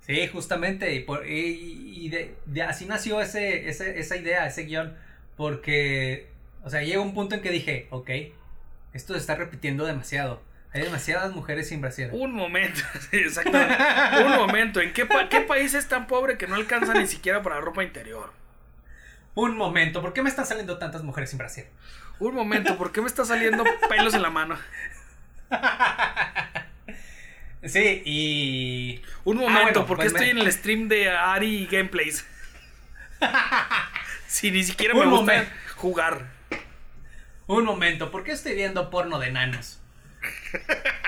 Sí, 0.00 0.28
justamente, 0.28 0.94
y, 0.94 1.00
por, 1.00 1.26
y, 1.26 2.04
y 2.04 2.08
de, 2.10 2.34
de 2.44 2.62
así 2.62 2.84
nació 2.84 3.22
ese, 3.22 3.68
ese, 3.70 3.98
esa 3.98 4.16
idea, 4.16 4.46
ese 4.46 4.64
guion, 4.64 4.94
porque, 5.36 6.28
o 6.62 6.68
sea, 6.68 6.82
llega 6.82 7.00
un 7.00 7.14
punto 7.14 7.34
en 7.34 7.40
que 7.40 7.50
dije, 7.50 7.86
ok, 7.90 8.10
esto 8.92 9.14
se 9.14 9.20
está 9.20 9.34
repitiendo 9.36 9.86
demasiado. 9.86 10.42
Hay 10.74 10.82
demasiadas 10.82 11.32
mujeres 11.32 11.68
sin 11.68 11.80
brasier. 11.80 12.10
Un 12.12 12.32
momento, 12.32 12.80
sí, 13.10 13.16
exactamente. 13.18 13.76
Un 14.24 14.32
momento, 14.36 14.80
¿en 14.80 14.92
qué, 14.92 15.06
pa- 15.06 15.28
qué 15.28 15.40
país 15.40 15.72
es 15.74 15.88
tan 15.88 16.06
pobre 16.08 16.36
que 16.36 16.46
no 16.48 16.56
alcanza 16.56 16.92
ni 16.94 17.06
siquiera 17.06 17.42
para 17.42 17.60
ropa 17.60 17.82
interior? 17.84 18.32
Un 19.36 19.56
momento, 19.56 20.02
¿por 20.02 20.12
qué 20.12 20.22
me 20.22 20.28
están 20.28 20.46
saliendo 20.46 20.76
tantas 20.78 21.02
mujeres 21.02 21.30
sin 21.30 21.38
brasier? 21.38 21.68
Un 22.18 22.34
momento, 22.34 22.76
¿por 22.76 22.92
qué 22.92 23.00
me 23.00 23.06
está 23.06 23.24
saliendo 23.24 23.64
pelos 23.88 24.14
en 24.14 24.22
la 24.22 24.30
mano? 24.30 24.58
Sí, 27.62 28.02
y... 28.04 29.02
Un 29.24 29.38
Ah, 29.38 29.40
momento, 29.40 29.62
bueno, 29.62 29.86
¿por 29.86 29.96
qué 29.96 30.10
pues 30.10 30.12
estoy 30.12 30.26
me- 30.34 30.40
en 30.40 30.46
el 30.46 30.52
stream 30.52 30.88
de 30.88 31.08
Ari 31.10 31.66
Gameplays? 31.70 32.26
Si 34.26 34.50
ni 34.50 34.62
siquiera 34.64 34.92
me 34.94 35.00
Un 35.02 35.10
gusta 35.10 35.32
momento. 35.32 35.50
jugar. 35.76 36.26
Un 37.46 37.64
momento, 37.64 38.10
¿por 38.10 38.22
qué 38.24 38.32
estoy 38.32 38.54
viendo 38.54 38.90
porno 38.90 39.18
de 39.20 39.28
enanos? 39.28 39.80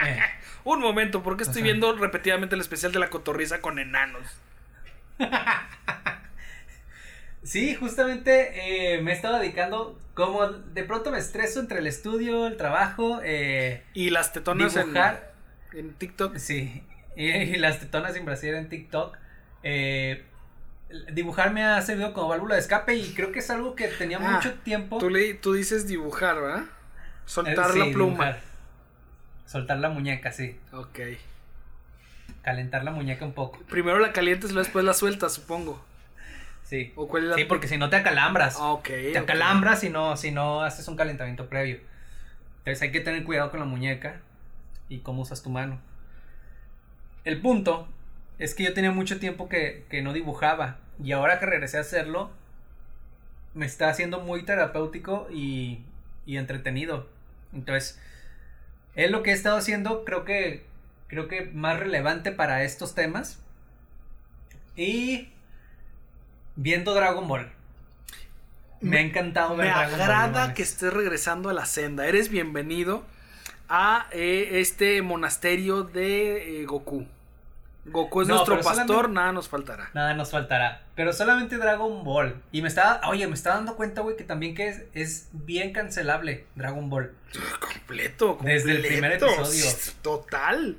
Eh, 0.01 0.21
Un 0.65 0.81
momento, 0.81 1.23
¿por 1.23 1.37
qué 1.37 1.43
estoy 1.45 1.63
Ajá. 1.63 1.63
viendo 1.63 1.97
repetidamente 1.97 2.55
el 2.55 2.61
especial 2.61 2.93
de 2.93 2.99
la 2.99 3.11
cotorriza 3.11 3.61
con 3.61 3.79
enanos? 3.79 4.27
sí, 7.43 7.75
justamente 7.75 8.95
eh, 8.97 9.03
me 9.03 9.13
he 9.13 9.15
estado 9.15 9.39
dedicando, 9.39 9.99
como 10.15 10.47
de 10.49 10.83
pronto 10.85 11.11
me 11.11 11.19
estreso 11.19 11.61
entre 11.61 11.79
el 11.79 11.87
estudio, 11.87 12.47
el 12.47 12.57
trabajo, 12.57 13.21
eh, 13.25 13.83
Y 13.95 14.11
las 14.11 14.33
tetonas 14.33 14.75
en, 14.77 14.87
dibujar... 14.87 15.33
en 15.73 15.95
TikTok. 15.95 16.37
Sí, 16.37 16.83
y, 17.17 17.31
y 17.31 17.57
las 17.57 17.81
tetonas 17.81 18.15
sin 18.15 18.25
brasier 18.25 18.55
en 18.57 18.69
TikTok. 18.69 19.17
eh, 19.63 20.25
dibujar 21.13 21.53
me 21.53 21.65
ha 21.65 21.81
servido 21.83 22.13
como 22.13 22.29
válvula 22.29 22.55
de 22.55 22.61
escape 22.61 22.95
y 22.95 23.13
creo 23.15 23.33
que 23.33 23.41
es 23.41 23.51
algo 23.51 23.75
que 23.75 23.89
tenía 23.89 24.19
Ah, 24.23 24.33
mucho 24.35 24.55
tiempo. 24.61 24.99
Tú, 24.99 25.11
le, 25.11 25.35
tú 25.35 25.53
dices 25.53 25.87
dibujar, 25.89 26.41
¿verdad? 26.41 26.63
Eh, 26.63 26.67
Soltar 27.27 27.73
sí, 27.73 27.79
la 27.79 27.85
pluma. 27.87 28.25
dibujar. 28.27 28.41
Soltar 29.47 29.79
la 29.79 29.89
muñeca, 29.89 30.33
sí. 30.33 30.59
Ok. 30.73 30.99
Calentar 32.43 32.85
la 32.85 32.91
muñeca 32.91 33.25
un 33.25 33.33
poco. 33.33 33.59
Primero 33.71 33.99
la 33.99 34.13
calientes 34.13 34.51
y 34.51 34.53
luego 34.53 34.65
después 34.65 34.85
la 34.85 34.95
sueltas, 34.95 35.35
supongo. 35.35 35.83
Sí. 36.65 36.93
¿O 36.97 37.07
cuál 37.07 37.25
es 37.25 37.29
la 37.31 37.37
Sí, 37.37 37.45
porque 37.45 37.69
si 37.69 37.79
no 37.79 37.89
te 37.89 37.97
acalambras. 37.97 38.57
Ah, 38.59 38.73
ok. 38.73 38.85
te 38.85 39.19
acalambras 39.19 39.81
si 39.81 39.89
no, 39.89 40.17
si 40.17 40.33
no 40.33 40.63
haces 40.63 40.87
un 40.89 40.97
calentamiento 40.97 41.49
previo. 41.49 41.79
Entonces 42.59 42.83
hay 42.83 42.91
que 42.91 43.01
tener 43.01 43.23
cuidado 43.25 43.51
con 43.53 43.61
la 43.61 43.67
muñeca 43.67 44.21
y 44.89 44.99
cómo 44.99 45.23
usas 45.23 45.43
tu 45.43 45.51
mano. 45.51 45.79
El 47.25 47.41
punto 47.41 47.89
es 48.39 48.55
que 48.55 48.65
yo 48.65 48.75
tenía 48.75 48.91
mucho 48.91 49.21
tiempo 49.21 49.49
que, 49.49 49.85
que 49.89 50.03
no 50.03 50.13
dibujaba 50.13 50.79
y 51.03 51.13
ahora 51.13 51.39
que 51.39 51.47
regresé 51.47 51.79
a 51.79 51.83
hacerlo, 51.83 52.31
me 53.55 53.67
está 53.67 53.89
haciendo 53.89 54.21
muy 54.21 54.43
terapéutico 54.45 55.29
y, 55.31 55.81
y 56.27 56.37
entretenido. 56.37 57.09
Entonces, 57.53 58.01
es 58.97 59.11
lo 59.11 59.23
que 59.23 59.31
he 59.31 59.35
estado 59.35 59.59
haciendo, 59.59 60.05
creo 60.05 60.25
que, 60.25 60.65
creo 61.07 61.29
que 61.29 61.51
más 61.53 61.79
relevante 61.79 62.33
para 62.33 62.65
estos 62.65 62.95
temas. 62.95 63.39
Y 64.75 65.29
viendo 66.57 66.95
Dragon 66.95 67.29
Ball. 67.29 67.53
Me 68.81 68.99
ha 68.99 69.01
encantado 69.01 69.57
ver 69.57 69.69
Me 69.69 69.73
Dragon 69.73 70.01
agrada 70.01 70.55
que 70.55 70.63
estés 70.63 70.93
regresando 70.93 71.49
a 71.51 71.53
la 71.53 71.67
senda. 71.67 72.07
Eres 72.07 72.31
bienvenido 72.31 73.05
a 73.69 74.07
eh, 74.13 74.61
este 74.61 75.03
monasterio 75.03 75.83
de 75.83 76.63
eh, 76.63 76.65
Goku. 76.65 77.07
Goku 77.89 78.23
es 78.23 78.29
No, 78.29 78.35
nuestro 78.35 78.61
pastor, 78.61 79.09
nada 79.11 79.33
nos 79.33 79.49
faltará. 79.49 79.91
Nada 79.95 80.15
nos 80.15 80.31
faltará. 80.31 80.83
Pero 80.97 81.13
solamente 81.13 81.57
Dragon 81.57 82.03
Ball. 82.05 82.43
Y 82.53 82.61
me 82.63 82.69
estaba, 82.69 83.01
oye, 83.09 83.27
me 83.27 83.35
estaba 83.35 83.57
dando 83.57 83.77
cuenta, 83.77 84.01
güey, 84.01 84.17
que 84.17 84.25
también 84.25 84.55
que 84.55 84.69
es, 84.69 84.83
es 84.93 85.29
bien 85.33 85.73
cancelable 85.73 86.47
Dragon 86.57 86.91
Ball. 86.91 87.13
Completo, 87.61 88.39
completo. 88.39 88.39
Desde 88.43 88.73
el 88.73 88.83
primer 88.87 89.13
episodio. 89.13 89.65
Total. 90.03 90.77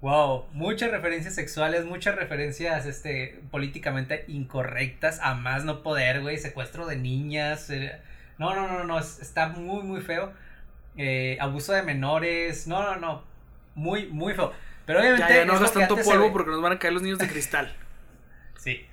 Wow, 0.00 0.46
muchas 0.52 0.90
referencias 0.90 1.36
sexuales, 1.36 1.84
muchas 1.84 2.16
referencias 2.16 2.86
este 2.86 3.40
políticamente 3.52 4.24
incorrectas, 4.26 5.20
a 5.22 5.34
más 5.34 5.64
no 5.64 5.84
poder, 5.84 6.20
güey, 6.22 6.38
secuestro 6.38 6.86
de 6.86 6.96
niñas. 6.96 7.70
eh, 7.70 8.00
No, 8.38 8.54
no, 8.56 8.66
no, 8.66 8.82
no, 8.82 8.98
es- 8.98 9.20
está 9.20 9.46
muy 9.48 9.82
muy 9.84 10.00
feo. 10.00 10.32
Eh, 10.96 11.38
abuso 11.40 11.72
de 11.72 11.82
menores. 11.82 12.66
No, 12.66 12.82
no, 12.82 12.96
no. 12.96 13.22
Muy 13.76 14.08
muy 14.08 14.34
feo. 14.34 14.52
Pero 14.86 15.00
obviamente 15.00 15.28
Ya, 15.28 15.38
ya 15.40 15.44
no 15.44 15.54
hagas 15.54 15.72
tanto 15.72 15.96
polvo 15.96 16.24
ve- 16.26 16.30
porque 16.32 16.50
nos 16.50 16.60
van 16.62 16.72
a 16.72 16.78
caer 16.78 16.92
los 16.94 17.02
niños 17.02 17.18
de 17.18 17.28
cristal. 17.28 17.74
Sí. 18.58 18.86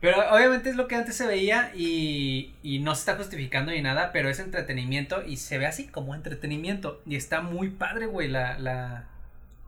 Pero 0.00 0.16
obviamente 0.32 0.70
es 0.70 0.76
lo 0.76 0.86
que 0.88 0.94
antes 0.96 1.16
se 1.16 1.26
veía 1.26 1.72
y, 1.74 2.54
y 2.62 2.78
no 2.80 2.94
se 2.94 3.00
está 3.00 3.16
justificando 3.16 3.70
ni 3.72 3.82
nada, 3.82 4.10
pero 4.12 4.28
es 4.28 4.38
entretenimiento 4.40 5.24
y 5.24 5.36
se 5.36 5.58
ve 5.58 5.66
así 5.66 5.86
como 5.88 6.14
entretenimiento. 6.14 7.00
Y 7.06 7.16
está 7.16 7.40
muy 7.40 7.70
padre, 7.70 8.06
güey, 8.06 8.28
la, 8.28 8.58
la, 8.58 9.04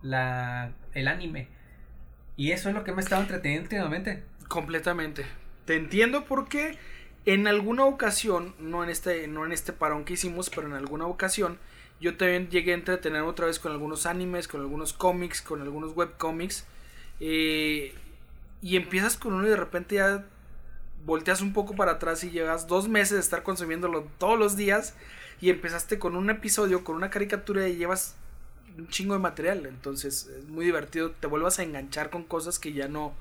la, 0.02 0.70
el 0.92 1.08
anime. 1.08 1.48
Y 2.36 2.50
eso 2.52 2.68
es 2.68 2.74
lo 2.74 2.82
que 2.84 2.92
me 2.92 2.98
ha 2.98 3.04
estado 3.04 3.22
entreteniendo 3.22 3.64
últimamente. 3.64 4.22
Completamente. 4.48 5.24
Te 5.66 5.76
entiendo 5.76 6.24
porque 6.24 6.76
en 7.26 7.46
alguna 7.46 7.84
ocasión, 7.84 8.54
no 8.58 8.82
en 8.84 8.90
este, 8.90 9.28
no 9.28 9.46
en 9.46 9.52
este 9.52 9.72
parón 9.72 10.04
que 10.04 10.14
hicimos, 10.14 10.50
pero 10.50 10.66
en 10.66 10.74
alguna 10.74 11.06
ocasión, 11.06 11.58
yo 12.04 12.18
también 12.18 12.50
llegué 12.50 12.72
a 12.72 12.74
entretenerme 12.74 13.26
otra 13.26 13.46
vez 13.46 13.58
con 13.58 13.72
algunos 13.72 14.04
animes, 14.04 14.46
con 14.46 14.60
algunos 14.60 14.92
cómics, 14.92 15.40
con 15.40 15.62
algunos 15.62 15.96
webcómics. 15.96 16.66
eh, 17.18 17.94
y 18.60 18.76
empiezas 18.76 19.16
con 19.16 19.32
uno 19.32 19.46
y 19.46 19.50
de 19.50 19.56
repente 19.56 19.94
ya 19.96 20.26
volteas 21.06 21.40
un 21.40 21.54
poco 21.54 21.74
para 21.76 21.92
atrás 21.92 22.22
y 22.24 22.30
llevas 22.30 22.66
dos 22.66 22.88
meses 22.88 23.12
de 23.12 23.20
estar 23.20 23.42
consumiéndolo 23.42 24.06
todos 24.18 24.38
los 24.38 24.54
días. 24.54 24.94
Y 25.40 25.48
empezaste 25.48 25.98
con 25.98 26.14
un 26.14 26.28
episodio, 26.28 26.84
con 26.84 26.96
una 26.96 27.08
caricatura 27.08 27.66
y 27.68 27.76
llevas 27.76 28.16
un 28.76 28.88
chingo 28.88 29.14
de 29.14 29.20
material. 29.20 29.64
Entonces 29.64 30.26
es 30.26 30.44
muy 30.46 30.66
divertido. 30.66 31.10
Te 31.12 31.26
vuelvas 31.26 31.58
a 31.58 31.62
enganchar 31.62 32.10
con 32.10 32.22
cosas 32.22 32.58
que 32.58 32.74
ya 32.74 32.86
no 32.86 33.14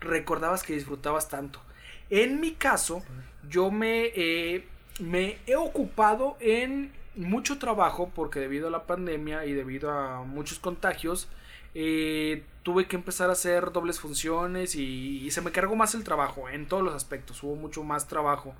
recordabas 0.00 0.62
que 0.62 0.72
disfrutabas 0.72 1.28
tanto. 1.28 1.60
En 2.08 2.40
mi 2.40 2.52
caso, 2.52 3.02
yo 3.50 3.70
me, 3.70 4.12
eh, 4.14 4.66
me 4.98 5.38
he 5.46 5.56
ocupado 5.56 6.38
en 6.40 6.92
mucho 7.20 7.58
trabajo 7.58 8.10
porque 8.14 8.40
debido 8.40 8.68
a 8.68 8.70
la 8.70 8.86
pandemia 8.86 9.46
y 9.46 9.52
debido 9.52 9.90
a 9.92 10.22
muchos 10.24 10.58
contagios, 10.58 11.28
eh, 11.74 12.42
tuve 12.62 12.86
que 12.88 12.96
empezar 12.96 13.30
a 13.30 13.32
hacer 13.34 13.72
dobles 13.72 14.00
funciones 14.00 14.74
y, 14.74 15.24
y 15.24 15.30
se 15.30 15.40
me 15.40 15.52
cargó 15.52 15.76
más 15.76 15.94
el 15.94 16.04
trabajo 16.04 16.48
en 16.48 16.66
todos 16.66 16.82
los 16.82 16.94
aspectos, 16.94 17.42
hubo 17.42 17.56
mucho 17.56 17.84
más 17.84 18.08
trabajo. 18.08 18.54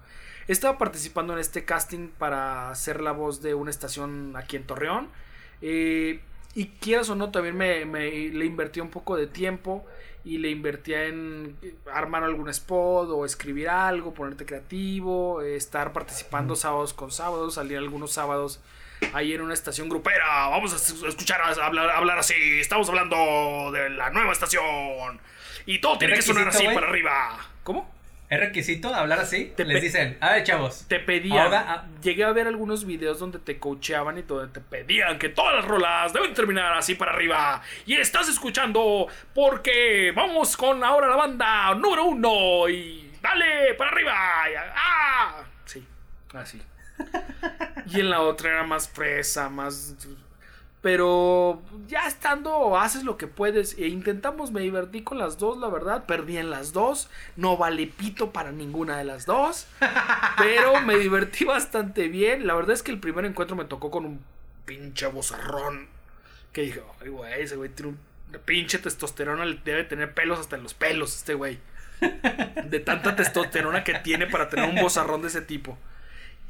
Estaba 0.48 0.78
participando 0.78 1.32
en 1.34 1.38
este 1.40 1.64
casting 1.64 2.08
para 2.08 2.74
ser 2.74 3.00
la 3.00 3.12
voz 3.12 3.42
de 3.42 3.54
una 3.54 3.70
estación 3.70 4.34
aquí 4.36 4.56
en 4.56 4.64
Torreón. 4.66 5.08
eh, 5.62 6.20
y 6.54 6.66
quieras 6.80 7.08
o 7.10 7.14
no, 7.14 7.30
también 7.30 7.56
me, 7.56 7.84
me- 7.84 8.10
le 8.30 8.44
invertí 8.44 8.80
un 8.80 8.90
poco 8.90 9.16
de 9.16 9.28
tiempo 9.28 9.86
y 10.24 10.38
le 10.38 10.50
invertía 10.50 11.04
en 11.06 11.56
armar 11.92 12.24
algún 12.24 12.48
spot 12.50 13.08
o 13.10 13.24
escribir 13.24 13.68
algo, 13.68 14.12
ponerte 14.14 14.44
creativo, 14.46 15.40
eh, 15.42 15.56
estar 15.56 15.92
participando 15.92 16.56
sábados 16.56 16.92
con 16.94 17.10
sábados, 17.10 17.54
salir 17.54 17.78
algunos 17.78 18.12
sábados 18.12 18.60
ahí 19.14 19.32
en 19.32 19.40
una 19.40 19.54
estación 19.54 19.88
grupera. 19.88 20.48
Vamos 20.48 20.72
a 20.72 20.76
es- 20.76 21.02
escuchar 21.02 21.40
a 21.40 21.66
hablar, 21.66 21.90
hablar 21.90 22.18
así. 22.18 22.34
Estamos 22.60 22.88
hablando 22.88 23.70
de 23.72 23.90
la 23.90 24.10
nueva 24.10 24.32
estación. 24.32 25.20
Y 25.66 25.80
todo 25.80 25.96
tiene 25.98 26.14
que 26.14 26.22
sonar 26.22 26.48
así 26.48 26.64
para 26.66 26.88
arriba. 26.88 27.38
¿Cómo? 27.62 27.90
¿Es 28.30 28.38
requisito 28.38 28.94
hablar 28.94 29.18
así? 29.18 29.52
Te 29.56 29.64
Les 29.64 29.82
dicen, 29.82 30.16
a 30.20 30.34
ver, 30.34 30.44
chavos. 30.44 30.84
Te 30.86 31.00
pedían. 31.00 31.46
Ahora, 31.46 31.64
ah, 31.66 31.84
Llegué 32.00 32.22
a 32.22 32.30
ver 32.30 32.46
algunos 32.46 32.84
videos 32.84 33.18
donde 33.18 33.40
te 33.40 33.58
coacheaban 33.58 34.18
y 34.18 34.22
donde 34.22 34.52
te 34.52 34.60
pedían 34.60 35.18
que 35.18 35.30
todas 35.30 35.56
las 35.56 35.64
rolas 35.64 36.12
deben 36.12 36.32
terminar 36.32 36.72
así 36.74 36.94
para 36.94 37.10
arriba. 37.10 37.60
Y 37.86 37.96
estás 37.96 38.28
escuchando 38.28 39.08
porque 39.34 40.12
vamos 40.14 40.56
con 40.56 40.84
ahora 40.84 41.08
la 41.08 41.16
banda 41.16 41.74
número 41.74 42.04
uno. 42.04 42.68
Y 42.68 43.10
dale 43.20 43.74
para 43.74 43.90
arriba. 43.90 44.14
¡Ah! 44.76 45.44
Sí, 45.64 45.84
así. 46.32 46.62
Y 47.86 47.98
en 47.98 48.10
la 48.10 48.20
otra 48.20 48.50
era 48.50 48.62
más 48.62 48.88
fresa, 48.88 49.48
más. 49.48 49.96
Pero 50.82 51.60
ya 51.88 52.06
estando, 52.06 52.78
haces 52.78 53.04
lo 53.04 53.18
que 53.18 53.26
puedes. 53.26 53.76
E 53.76 53.88
intentamos, 53.88 54.50
me 54.50 54.62
divertí 54.62 55.02
con 55.02 55.18
las 55.18 55.36
dos, 55.38 55.58
la 55.58 55.68
verdad. 55.68 56.06
Perdí 56.06 56.38
en 56.38 56.48
las 56.48 56.72
dos. 56.72 57.10
No 57.36 57.58
vale 57.58 57.86
pito 57.86 58.32
para 58.32 58.50
ninguna 58.50 58.96
de 58.96 59.04
las 59.04 59.26
dos. 59.26 59.66
Pero 60.38 60.80
me 60.80 60.96
divertí 60.96 61.44
bastante 61.44 62.08
bien. 62.08 62.46
La 62.46 62.54
verdad 62.54 62.72
es 62.72 62.82
que 62.82 62.92
el 62.92 62.98
primer 62.98 63.26
encuentro 63.26 63.56
me 63.56 63.66
tocó 63.66 63.90
con 63.90 64.06
un 64.06 64.24
pinche 64.64 65.06
bozarrón. 65.06 65.88
Que 66.52 66.62
dije, 66.62 66.82
ay, 67.02 67.08
güey, 67.08 67.42
ese 67.42 67.56
güey 67.56 67.68
tiene 67.68 67.92
un 67.92 67.98
pinche 68.46 68.78
testosterona. 68.78 69.44
Debe 69.62 69.84
tener 69.84 70.14
pelos 70.14 70.38
hasta 70.38 70.56
en 70.56 70.62
los 70.62 70.72
pelos, 70.72 71.14
este 71.14 71.34
güey. 71.34 71.58
De 72.64 72.80
tanta 72.80 73.14
testosterona 73.14 73.84
que 73.84 73.98
tiene 73.98 74.26
para 74.26 74.48
tener 74.48 74.66
un 74.70 74.80
bozarrón 74.80 75.20
de 75.20 75.28
ese 75.28 75.42
tipo. 75.42 75.76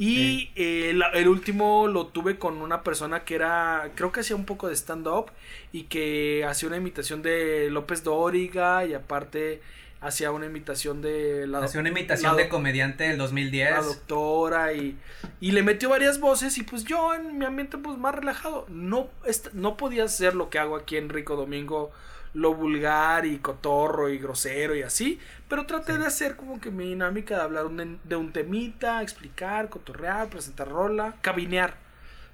Y 0.00 0.50
eh, 0.56 0.92
la- 0.94 1.10
el 1.10 1.28
último 1.28 1.86
lo 1.86 2.06
tuve 2.06 2.38
con 2.38 2.56
una 2.62 2.82
persona 2.82 3.24
que 3.24 3.34
era, 3.34 3.90
creo 3.94 4.12
que 4.12 4.20
hacía 4.20 4.34
un 4.36 4.46
poco 4.46 4.68
de 4.68 4.74
stand-up 4.74 5.26
y 5.72 5.84
que 5.84 6.44
hacía 6.48 6.68
una 6.68 6.78
imitación 6.78 7.20
de 7.22 7.68
López 7.70 8.02
Dóriga 8.02 8.86
y 8.86 8.94
aparte 8.94 9.60
hacía 10.00 10.32
una 10.32 10.46
imitación 10.46 11.02
de 11.02 11.46
la, 11.46 11.58
Hacía 11.58 11.80
una 11.80 11.90
imitación 11.90 12.34
la- 12.34 12.42
de 12.42 12.48
comediante 12.48 13.04
del 13.04 13.18
2010. 13.18 13.70
la 13.72 13.82
doctora 13.82 14.72
y, 14.72 14.96
y 15.42 15.50
le 15.52 15.62
metió 15.62 15.90
varias 15.90 16.18
voces 16.18 16.56
y 16.56 16.62
pues 16.62 16.84
yo 16.84 17.12
en 17.14 17.36
mi 17.38 17.44
ambiente 17.44 17.76
pues 17.76 17.98
más 17.98 18.14
relajado 18.14 18.64
no, 18.70 19.08
no 19.52 19.76
podía 19.76 20.04
hacer 20.04 20.34
lo 20.34 20.48
que 20.48 20.58
hago 20.58 20.76
aquí 20.76 20.96
en 20.96 21.10
Rico 21.10 21.36
Domingo 21.36 21.90
lo 22.34 22.54
vulgar 22.54 23.26
y 23.26 23.38
cotorro 23.38 24.08
y 24.08 24.18
grosero 24.18 24.76
y 24.76 24.82
así 24.82 25.18
pero 25.48 25.66
traté 25.66 25.98
de 25.98 26.06
hacer 26.06 26.36
como 26.36 26.60
que 26.60 26.70
mi 26.70 26.88
dinámica 26.90 27.36
de 27.36 27.42
hablar 27.42 27.66
un- 27.66 27.98
de 28.04 28.16
un 28.16 28.32
temita 28.32 29.02
explicar 29.02 29.68
cotorrear 29.68 30.28
presentar 30.28 30.68
rola 30.68 31.16
cabinear. 31.22 31.74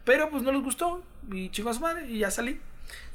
Pero 0.04 0.30
pues 0.30 0.42
no 0.42 0.52
les 0.52 0.62
gustó 0.62 1.02
y 1.32 1.48
chingos 1.50 1.80
madre 1.80 2.06
y 2.08 2.18
ya 2.20 2.30
salí. 2.30 2.60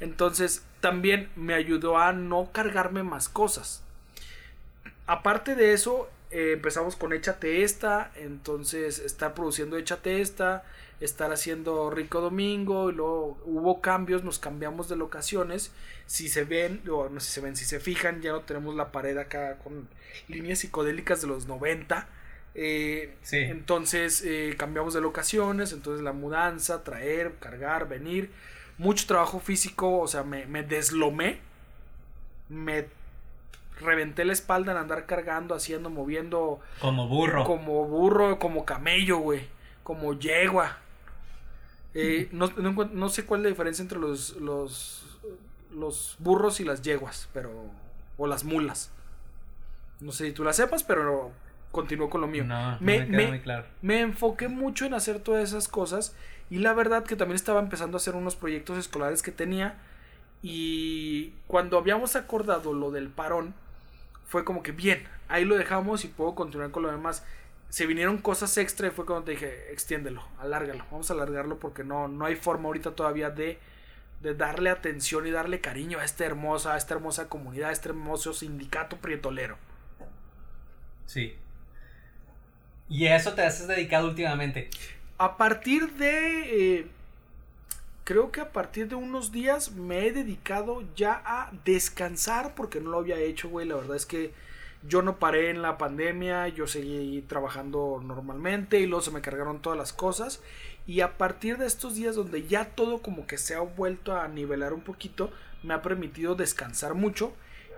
Entonces 0.00 0.64
también 0.80 1.30
me 1.36 1.54
ayudó 1.54 1.98
a 1.98 2.12
no 2.12 2.50
cargarme 2.52 3.02
más 3.02 3.28
cosas. 3.28 3.82
Aparte 5.06 5.54
de 5.54 5.72
eso, 5.72 6.08
eh, 6.32 6.52
empezamos 6.54 6.96
con 6.96 7.12
Échate 7.12 7.62
esta, 7.62 8.10
entonces 8.16 8.98
estar 8.98 9.34
produciendo 9.34 9.76
Échate 9.76 10.20
esta, 10.20 10.64
estar 11.00 11.32
haciendo 11.32 11.90
Rico 11.90 12.20
Domingo, 12.20 12.90
y 12.90 12.94
luego 12.94 13.38
hubo 13.44 13.80
cambios, 13.80 14.24
nos 14.24 14.38
cambiamos 14.38 14.88
de 14.88 14.96
locaciones. 14.96 15.72
Si 16.06 16.28
se 16.28 16.44
ven, 16.44 16.82
o 16.90 17.08
no 17.08 17.20
sé 17.20 17.26
si 17.28 17.32
se 17.34 17.40
ven, 17.40 17.56
si 17.56 17.64
se 17.64 17.80
fijan, 17.80 18.22
ya 18.22 18.32
no 18.32 18.42
tenemos 18.42 18.74
la 18.74 18.92
pared 18.92 19.16
acá 19.18 19.58
con 19.58 19.88
líneas 20.28 20.60
psicodélicas 20.60 21.20
de 21.22 21.28
los 21.28 21.46
90. 21.46 22.08
eh, 22.54 23.14
Sí. 23.22 23.38
Entonces 23.38 24.22
eh, 24.24 24.54
cambiamos 24.58 24.94
de 24.94 25.00
locaciones, 25.00 25.72
entonces 25.72 26.02
la 26.04 26.12
mudanza, 26.12 26.84
traer, 26.84 27.34
cargar, 27.40 27.88
venir, 27.88 28.30
mucho 28.78 29.06
trabajo 29.06 29.40
físico, 29.40 29.98
o 30.00 30.08
sea, 30.08 30.22
me, 30.24 30.46
me 30.46 30.62
deslomé, 30.62 31.40
me 32.48 32.86
reventé 33.80 34.24
la 34.24 34.32
espalda 34.32 34.72
en 34.72 34.78
andar 34.78 35.06
cargando, 35.06 35.54
haciendo, 35.54 35.90
moviendo 35.90 36.60
Como 36.80 37.08
burro. 37.08 37.44
como 37.44 37.84
burro, 37.86 38.38
como 38.38 38.64
camello, 38.64 39.18
güey, 39.18 39.46
como 39.82 40.12
yegua. 40.18 40.78
Eh, 41.94 42.28
no, 42.32 42.46
no 42.56 42.70
encuent- 42.72 42.92
no 42.92 43.08
sé 43.08 43.24
cuál 43.26 43.40
es 43.40 43.44
la 43.44 43.48
diferencia 43.50 43.82
entre 43.82 43.98
los, 43.98 44.36
los, 44.36 45.04
los 45.72 46.16
burros 46.20 46.60
y 46.60 46.64
las 46.64 46.82
yeguas, 46.82 47.28
pero. 47.34 47.50
O 48.18 48.26
las 48.26 48.44
mulas. 48.44 48.90
No 50.00 50.12
sé 50.12 50.26
si 50.26 50.32
tú 50.32 50.44
las 50.44 50.56
sepas, 50.56 50.82
pero 50.84 51.32
continúo 51.70 52.08
con 52.10 52.20
lo 52.20 52.26
mío. 52.26 52.44
No, 52.44 52.72
no 52.72 52.76
me, 52.80 52.98
me 53.00 53.06
queda 53.06 53.16
me- 53.16 53.26
muy 53.28 53.40
claro. 53.40 53.66
me 53.80 54.00
enfoqué 54.00 54.48
mucho 54.48 54.84
en 54.86 54.94
hacer 54.94 55.18
todas 55.20 55.42
esas 55.48 55.68
cosas 55.68 56.14
y 56.50 56.58
la 56.58 56.74
verdad 56.74 57.04
que 57.04 57.16
también 57.16 57.36
estaba 57.36 57.60
empezando 57.60 57.96
a 57.96 57.98
hacer 57.98 58.14
unos 58.14 58.36
proyectos 58.36 58.76
escolares 58.78 59.22
que 59.22 59.32
tenía 59.32 59.78
y 60.42 61.32
cuando 61.46 61.78
habíamos 61.78 62.14
acordado 62.16 62.74
lo 62.74 62.90
del 62.90 63.08
parón 63.08 63.54
fue 64.26 64.44
como 64.44 64.62
que 64.62 64.72
bien, 64.72 65.06
ahí 65.28 65.44
lo 65.44 65.56
dejamos 65.56 66.04
y 66.04 66.08
puedo 66.08 66.34
continuar 66.34 66.70
con 66.70 66.82
lo 66.84 66.90
demás. 66.90 67.24
se 67.68 67.86
vinieron 67.86 68.18
cosas 68.18 68.56
extra 68.58 68.88
y 68.88 68.90
fue 68.90 69.06
cuando 69.06 69.24
te 69.24 69.32
dije, 69.32 69.72
extiéndelo, 69.72 70.22
alárgalo, 70.38 70.84
vamos 70.90 71.10
a 71.10 71.14
alargarlo 71.14 71.58
porque 71.58 71.84
no, 71.84 72.08
no 72.08 72.26
hay 72.26 72.36
forma 72.36 72.66
ahorita 72.66 72.94
todavía 72.94 73.30
de, 73.30 73.58
de 74.20 74.34
darle 74.34 74.70
atención 74.70 75.26
y 75.26 75.30
darle 75.30 75.60
cariño 75.60 75.98
a 75.98 76.04
esta 76.04 76.24
hermosa, 76.26 76.74
a 76.74 76.76
esta 76.78 76.94
hermosa 76.94 77.28
comunidad, 77.28 77.70
a 77.70 77.72
este 77.72 77.88
hermoso 77.90 78.34
sindicato 78.34 78.98
prietolero. 78.98 79.58
Sí. 81.06 81.36
¿Y 82.88 83.06
a 83.06 83.16
eso 83.16 83.34
te 83.34 83.42
has 83.42 83.66
dedicado 83.66 84.08
últimamente? 84.08 84.70
A 85.18 85.36
partir 85.36 85.92
de... 85.94 86.78
eh, 86.80 86.86
creo 88.04 88.32
que 88.32 88.40
a 88.40 88.52
partir 88.52 88.88
de 88.88 88.94
unos 88.94 89.32
días 89.32 89.72
me 89.72 90.06
he 90.06 90.12
dedicado 90.12 90.82
ya 90.96 91.22
a 91.24 91.52
descansar 91.64 92.54
porque 92.54 92.80
no 92.80 92.90
lo 92.90 92.98
había 92.98 93.18
hecho, 93.18 93.48
güey. 93.48 93.66
La 93.66 93.76
verdad 93.76 93.96
es 93.96 94.06
que 94.06 94.32
yo 94.86 95.02
no 95.02 95.18
paré 95.18 95.50
en 95.50 95.62
la 95.62 95.78
pandemia, 95.78 96.48
yo 96.48 96.66
seguí 96.66 97.22
trabajando 97.22 98.00
normalmente 98.04 98.80
y 98.80 98.86
luego 98.86 99.02
se 99.02 99.12
me 99.12 99.20
cargaron 99.20 99.62
todas 99.62 99.78
las 99.78 99.92
cosas. 99.92 100.42
Y 100.86 101.00
a 101.00 101.16
partir 101.16 101.58
de 101.58 101.66
estos 101.66 101.94
días 101.94 102.16
donde 102.16 102.46
ya 102.46 102.70
todo 102.70 103.02
como 103.02 103.26
que 103.26 103.38
se 103.38 103.54
ha 103.54 103.60
vuelto 103.60 104.16
a 104.16 104.26
nivelar 104.26 104.72
un 104.72 104.82
poquito, 104.82 105.30
me 105.62 105.74
ha 105.74 105.82
permitido 105.82 106.34
descansar 106.34 106.94
mucho 106.94 107.32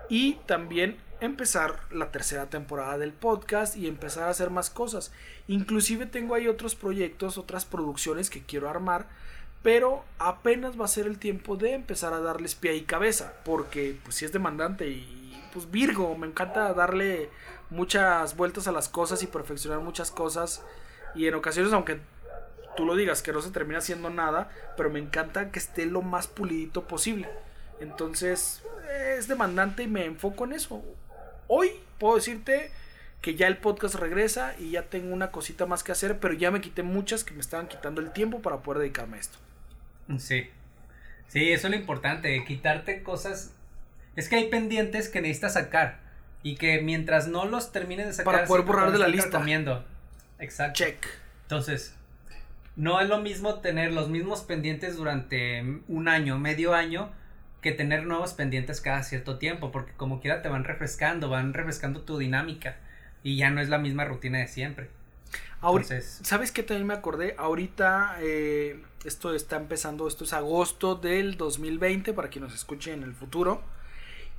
y 0.09 0.35
también 0.47 0.97
empezar 1.21 1.81
la 1.91 2.11
tercera 2.11 2.49
temporada 2.51 2.99
del 2.99 3.13
podcast 3.13 3.77
y 3.77 3.87
empezar 3.87 4.25
a 4.25 4.31
hacer 4.31 4.51
más 4.51 4.71
cosas. 4.71 5.13
Inclusive 5.49 6.07
tengo 6.07 6.35
ahí 6.35 6.49
otros 6.49 6.75
proyectos, 6.75 7.37
otras 7.37 7.67
producciones 7.67 8.31
que 8.31 8.43
quiero 8.43 8.71
armar, 8.71 9.07
pero 9.65 10.05
apenas 10.19 10.79
va 10.79 10.85
a 10.85 10.89
ser 10.89 11.07
el 11.07 11.19
tiempo 11.19 11.57
de 11.57 11.73
empezar 11.73 12.13
a 12.13 12.21
darles 12.21 12.55
pie 12.55 12.77
y 12.77 12.83
cabeza, 12.83 13.33
porque 13.47 13.99
pues 14.05 14.17
si 14.17 14.27
es 14.27 14.33
demandante 14.33 14.87
y 14.87 15.43
pues 15.55 15.71
Virgo, 15.71 16.15
me 16.17 16.27
encanta 16.27 16.75
darle 16.75 17.31
muchas 17.71 18.37
vueltas 18.37 18.69
a 18.69 18.73
las 18.73 18.91
cosas 18.91 19.23
y 19.23 19.27
perfeccionar 19.27 19.81
muchas 19.81 20.11
cosas 20.11 20.63
y 21.15 21.27
en 21.29 21.35
ocasiones 21.35 21.73
aunque 21.73 21.99
tú 22.77 22.85
lo 22.85 22.95
digas 22.95 23.23
que 23.23 23.33
no 23.33 23.41
se 23.41 23.53
termina 23.53 23.79
haciendo 23.79 24.11
nada, 24.11 24.51
pero 24.77 24.91
me 24.91 24.99
encanta 24.99 25.51
que 25.51 25.61
esté 25.61 25.87
lo 25.87 26.03
más 26.03 26.27
pulidito 26.27 26.87
posible. 26.87 27.27
Entonces 27.81 28.63
es 29.17 29.29
demandante 29.29 29.85
y 29.85 29.89
me 29.89 30.05
enfoco 30.05 30.45
en 30.45 30.53
eso. 30.53 30.83
Hoy 31.49 31.71
puedo 31.99 32.17
decirte 32.17 32.71
que 33.23 33.35
ya 33.35 33.47
el 33.47 33.57
podcast 33.57 33.95
regresa 33.95 34.55
y 34.59 34.73
ya 34.73 34.83
tengo 34.83 35.15
una 35.15 35.31
cosita 35.31 35.65
más 35.65 35.83
que 35.83 35.93
hacer, 35.93 36.19
pero 36.19 36.35
ya 36.35 36.51
me 36.51 36.61
quité 36.61 36.83
muchas 36.83 37.25
que 37.25 37.33
me 37.33 37.41
estaban 37.41 37.67
quitando 37.67 38.03
el 38.03 38.13
tiempo 38.13 38.43
para 38.43 38.59
poder 38.59 38.81
dedicarme 38.81 39.17
a 39.17 39.21
esto. 39.21 39.39
Sí. 40.19 40.51
Sí, 41.29 41.53
eso 41.53 41.67
es 41.67 41.71
lo 41.73 41.79
importante, 41.79 42.45
quitarte 42.45 43.03
cosas. 43.03 43.53
Es 44.17 44.29
que 44.29 44.37
hay 44.37 44.49
pendientes 44.49 45.09
que 45.09 45.21
necesitas 45.21 45.55
sacar. 45.55 46.01
Y 46.43 46.57
que 46.57 46.81
mientras 46.83 47.27
no 47.27 47.47
los 47.47 47.73
termines 47.73 48.07
de 48.07 48.13
sacar. 48.13 48.35
Para 48.35 48.47
poder 48.47 48.65
borrar 48.65 48.93
de 48.93 48.99
la 48.99 49.09
lista. 49.09 49.39
comiendo. 49.39 49.85
Exacto. 50.39 50.85
Check. 50.85 51.07
Entonces, 51.43 51.95
no 52.77 53.01
es 53.01 53.09
lo 53.09 53.19
mismo 53.19 53.61
tener 53.61 53.93
los 53.93 54.09
mismos 54.09 54.43
pendientes 54.43 54.97
durante 54.97 55.63
un 55.89 56.09
año, 56.09 56.39
medio 56.39 56.75
año, 56.75 57.11
que 57.61 57.73
tener 57.73 58.05
nuevos 58.05 58.35
pendientes 58.35 58.81
cada 58.81 59.03
cierto 59.03 59.39
tiempo, 59.39 59.73
porque 59.73 59.93
como 59.93 60.21
quiera 60.21 60.43
te 60.43 60.49
van 60.49 60.65
refrescando, 60.65 61.29
van 61.29 61.55
refrescando 61.55 62.03
tu 62.03 62.19
dinámica 62.19 62.77
y 63.23 63.37
ya 63.37 63.51
no 63.51 63.61
es 63.61 63.69
la 63.69 63.79
misma 63.79 64.05
rutina 64.05 64.39
de 64.39 64.49
siempre. 64.49 64.91
Ahorita, 65.61 65.95
Entonces, 65.95 66.21
¿Sabes 66.27 66.53
qué 66.53 66.63
también 66.63 66.87
me 66.87 66.95
acordé? 66.95 67.35
Ahorita 67.39 68.19
eh, 68.21 68.83
esto 69.05 69.35
está 69.35 69.57
empezando, 69.57 70.09
esto 70.09 70.25
es 70.25 70.33
agosto 70.33 70.95
del 70.95 71.37
2020 71.37 72.13
para 72.13 72.29
quien 72.29 72.45
nos 72.45 72.55
escuche 72.55 72.93
en 72.93 73.03
el 73.03 73.15
futuro. 73.15 73.63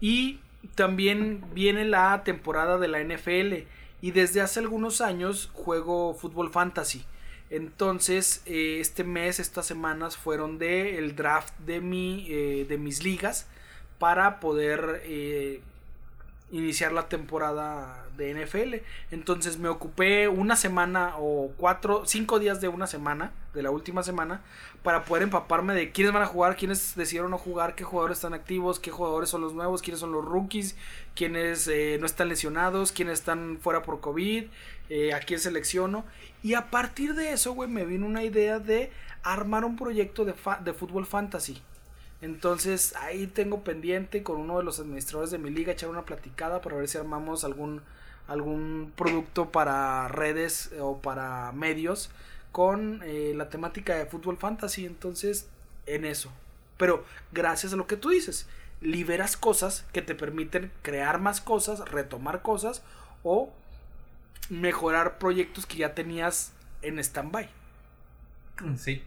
Y 0.01 0.39
también 0.73 1.43
viene 1.53 1.85
la 1.85 2.23
temporada 2.23 2.77
de 2.77 2.87
la 2.87 2.99
NFL 2.99 3.67
y 4.01 4.11
desde 4.11 4.41
hace 4.41 4.59
algunos 4.59 5.01
años 5.01 5.49
juego 5.53 6.15
fútbol 6.15 6.51
fantasy. 6.51 7.05
Entonces, 7.49 8.41
eh, 8.45 8.79
este 8.79 9.03
mes, 9.03 9.39
estas 9.39 9.67
semanas 9.67 10.17
fueron 10.17 10.57
de 10.57 10.97
el 10.97 11.15
draft 11.15 11.53
de, 11.59 11.79
mi, 11.79 12.25
eh, 12.29 12.65
de 12.67 12.77
mis 12.77 13.03
ligas 13.03 13.47
para 13.99 14.39
poder 14.39 15.01
eh, 15.05 15.61
iniciar 16.51 16.91
la 16.91 17.09
temporada 17.09 18.05
de 18.17 18.33
NFL. 18.33 18.75
Entonces 19.11 19.57
me 19.57 19.69
ocupé 19.69 20.27
una 20.27 20.55
semana 20.55 21.15
o 21.17 21.51
cuatro, 21.57 22.03
cinco 22.05 22.39
días 22.39 22.61
de 22.61 22.67
una 22.67 22.87
semana, 22.87 23.31
de 23.53 23.63
la 23.63 23.71
última 23.71 24.03
semana, 24.03 24.41
para 24.83 25.05
poder 25.05 25.23
empaparme 25.23 25.73
de 25.73 25.91
quiénes 25.91 26.13
van 26.13 26.23
a 26.23 26.27
jugar, 26.27 26.55
quiénes 26.55 26.95
decidieron 26.95 27.31
no 27.31 27.37
jugar, 27.37 27.75
qué 27.75 27.83
jugadores 27.83 28.19
están 28.19 28.33
activos, 28.33 28.79
qué 28.79 28.91
jugadores 28.91 29.29
son 29.29 29.41
los 29.41 29.53
nuevos, 29.53 29.81
quiénes 29.81 29.99
son 29.99 30.11
los 30.11 30.23
rookies, 30.23 30.75
quiénes 31.15 31.67
eh, 31.67 31.97
no 31.99 32.05
están 32.05 32.29
lesionados, 32.29 32.91
quiénes 32.91 33.19
están 33.19 33.57
fuera 33.59 33.81
por 33.81 33.99
COVID, 33.99 34.45
eh, 34.89 35.13
a 35.13 35.19
quién 35.19 35.39
selecciono. 35.39 36.05
Y 36.43 36.53
a 36.53 36.69
partir 36.69 37.15
de 37.15 37.31
eso, 37.31 37.53
güey, 37.53 37.69
me 37.69 37.85
vino 37.85 38.05
una 38.05 38.23
idea 38.23 38.59
de 38.59 38.91
armar 39.23 39.65
un 39.65 39.75
proyecto 39.75 40.23
de, 40.25 40.35
de 40.63 40.73
fútbol 40.73 41.05
fantasy. 41.05 41.61
Entonces 42.21 42.95
ahí 42.95 43.27
tengo 43.27 43.63
pendiente 43.63 44.23
con 44.23 44.37
uno 44.37 44.57
de 44.57 44.63
los 44.63 44.79
administradores 44.79 45.31
de 45.31 45.37
mi 45.37 45.49
liga 45.49 45.73
echar 45.73 45.89
una 45.89 46.05
platicada 46.05 46.61
para 46.61 46.77
ver 46.77 46.87
si 46.87 46.97
armamos 46.97 47.43
algún 47.43 47.81
algún 48.27 48.91
producto 48.95 49.51
para 49.51 50.07
redes 50.07 50.71
eh, 50.71 50.79
o 50.81 50.97
para 50.97 51.51
medios 51.51 52.09
con 52.51 53.01
eh, 53.03 53.33
la 53.35 53.49
temática 53.49 53.95
de 53.95 54.05
fútbol 54.05 54.37
fantasy. 54.37 54.85
Entonces 54.85 55.47
en 55.85 56.05
eso. 56.05 56.31
Pero 56.77 57.05
gracias 57.31 57.73
a 57.73 57.75
lo 57.75 57.87
que 57.87 57.97
tú 57.97 58.09
dices, 58.09 58.47
liberas 58.81 59.37
cosas 59.37 59.85
que 59.93 60.01
te 60.01 60.15
permiten 60.15 60.71
crear 60.81 61.19
más 61.19 61.41
cosas, 61.41 61.79
retomar 61.89 62.41
cosas 62.41 62.81
o 63.23 63.51
mejorar 64.49 65.17
proyectos 65.17 65.65
que 65.65 65.77
ya 65.77 65.93
tenías 65.93 66.51
en 66.81 66.99
stand-by. 66.99 67.49
sí. 68.77 69.03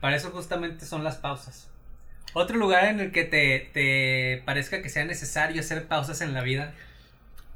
Para 0.00 0.16
eso 0.16 0.30
justamente 0.30 0.86
son 0.86 1.04
las 1.04 1.16
pausas. 1.16 1.69
Otro 2.32 2.56
lugar 2.56 2.84
en 2.84 3.00
el 3.00 3.12
que 3.12 3.24
te, 3.24 3.70
te 3.72 4.42
parezca 4.44 4.82
que 4.82 4.88
sea 4.88 5.04
necesario 5.04 5.60
hacer 5.60 5.86
pausas 5.86 6.20
en 6.20 6.32
la 6.34 6.42
vida. 6.42 6.74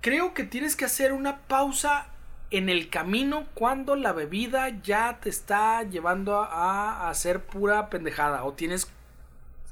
Creo 0.01 0.35
que 0.35 0.45
tienes 0.45 0.77
que 0.77 0.85
hacer 0.85 1.13
una 1.13 1.39
pausa 1.43 2.09
en 2.51 2.69
el 2.69 2.89
camino 2.91 3.47
cuando 3.55 3.97
la 3.97 4.13
bebida 4.13 4.69
ya 4.83 5.19
te 5.21 5.29
está 5.31 5.83
llevando 5.85 6.37
a, 6.43 7.07
a 7.07 7.11
hacer 7.11 7.41
pura 7.41 7.89
pendejada 7.89 8.45
o 8.45 8.53
tienes 8.53 8.89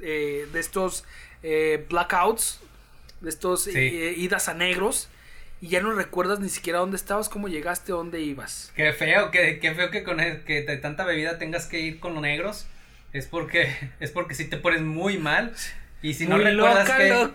eh, 0.01 0.49
de 0.53 0.61
estos 0.61 1.05
eh, 1.43 1.85
blackouts, 1.91 2.61
de 3.21 3.29
estos 3.29 3.65
Sí. 3.65 3.71
eh, 3.77 4.15
idas 4.17 4.49
a 4.49 4.55
negros 4.55 5.09
y 5.61 5.69
ya 5.69 5.81
no 5.81 5.93
recuerdas 5.93 6.41
ni 6.41 6.49
siquiera 6.49 6.81
dónde 6.81 6.97
estabas, 6.97 7.29
cómo 7.29 7.47
llegaste, 7.49 7.93
dónde 7.93 8.21
ibas. 8.21 8.73
Qué 8.75 8.93
feo, 8.93 9.31
qué, 9.31 9.59
qué 9.61 9.75
feo 9.75 9.91
que 9.91 10.03
con 10.03 10.19
el- 10.19 10.43
que 10.45 10.63
de 10.63 10.77
tanta 10.79 11.05
bebida 11.05 11.39
tengas 11.39 11.67
que 11.67 11.79
ir 11.81 12.01
con 12.01 12.15
los 12.15 12.23
negros. 12.23 12.67
Es 13.13 13.27
porque, 13.27 13.75
es 14.01 14.11
porque 14.11 14.35
si 14.35 14.47
te 14.47 14.57
pones 14.57 14.83
muy 14.83 15.19
mal. 15.19 15.55
Y 16.03 16.15
si 16.15 16.27
no 16.27 16.37
Muy 16.37 16.45
recuerdas 16.45 16.89
loca, 17.09 17.33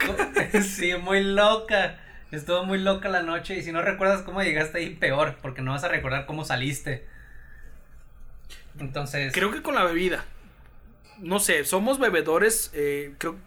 que. 0.51 0.61
sí, 0.61 0.93
muy 0.95 1.23
loca. 1.23 1.99
Estuvo 2.32 2.65
muy 2.65 2.80
loca 2.80 3.07
la 3.07 3.21
noche. 3.21 3.55
Y 3.55 3.63
si 3.63 3.71
no 3.71 3.82
recuerdas 3.82 4.23
cómo 4.23 4.43
llegaste 4.43 4.80
ahí, 4.80 4.89
peor. 4.89 5.38
Porque 5.41 5.61
no 5.61 5.71
vas 5.71 5.84
a 5.84 5.88
recordar 5.88 6.25
cómo 6.25 6.43
saliste. 6.43 7.05
Entonces. 8.80 9.34
Creo 9.34 9.51
que 9.51 9.61
con 9.61 9.75
la 9.75 9.84
bebida. 9.84 10.25
No 11.19 11.39
sé, 11.39 11.65
somos 11.65 11.97
bebedores, 11.97 12.69
eh, 12.75 13.15
creo 13.17 13.38